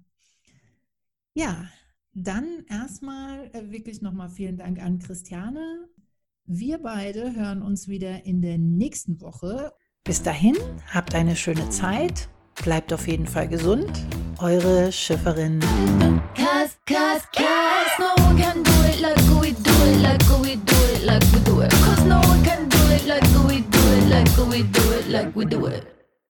Ja, 1.35 1.69
dann 2.13 2.65
erstmal 2.69 3.49
äh, 3.55 3.71
wirklich 3.71 4.03
nochmal 4.03 4.29
vielen 4.29 4.57
Dank 4.57 4.83
an 4.83 4.99
Christiane. 4.99 5.89
Wir 6.47 6.79
beide 6.79 7.37
hören 7.37 7.63
uns 7.63 7.87
wieder 7.87 8.27
in 8.27 8.43
der 8.43 8.59
nächsten 8.59 9.21
Woche. 9.21 9.73
Bis 10.03 10.21
dahin, 10.21 10.57
habt 10.93 11.15
eine 11.15 11.37
schöne 11.37 11.71
Zeit, 11.71 12.29
bleibt 12.65 12.93
auf 12.93 13.07
jeden 13.07 13.27
Fall 13.27 13.47
gesund. 13.47 14.05
Eure 14.41 14.91
Schifferin. 14.91 15.61
Cause, 16.61 16.77
cause, 16.85 17.27
cause 17.35 17.91
no 17.99 18.13
one 18.19 18.37
can 18.37 18.63
do 18.63 18.71
it 18.83 19.01
like 19.01 19.17
we 19.41 19.53
do 19.53 19.71
it, 19.71 20.03
like 20.03 20.43
we 20.43 20.57
do 20.57 20.77
it, 20.93 21.05
like 21.05 21.23
we 21.33 21.41
do 21.41 21.61
it. 21.63 21.71
Cause 21.71 22.05
no 22.05 22.21
one 22.21 22.45
can 22.45 22.69
do 22.69 22.77
it 22.91 23.07
like 23.07 23.25
we 23.49 23.63
do 23.63 23.79
it, 23.97 24.09
like 24.11 24.37
we 24.47 24.63
do 24.65 24.93
it, 24.93 25.09
like 25.09 25.35
we 25.35 25.47
do 25.47 25.65
it. 25.65 26.00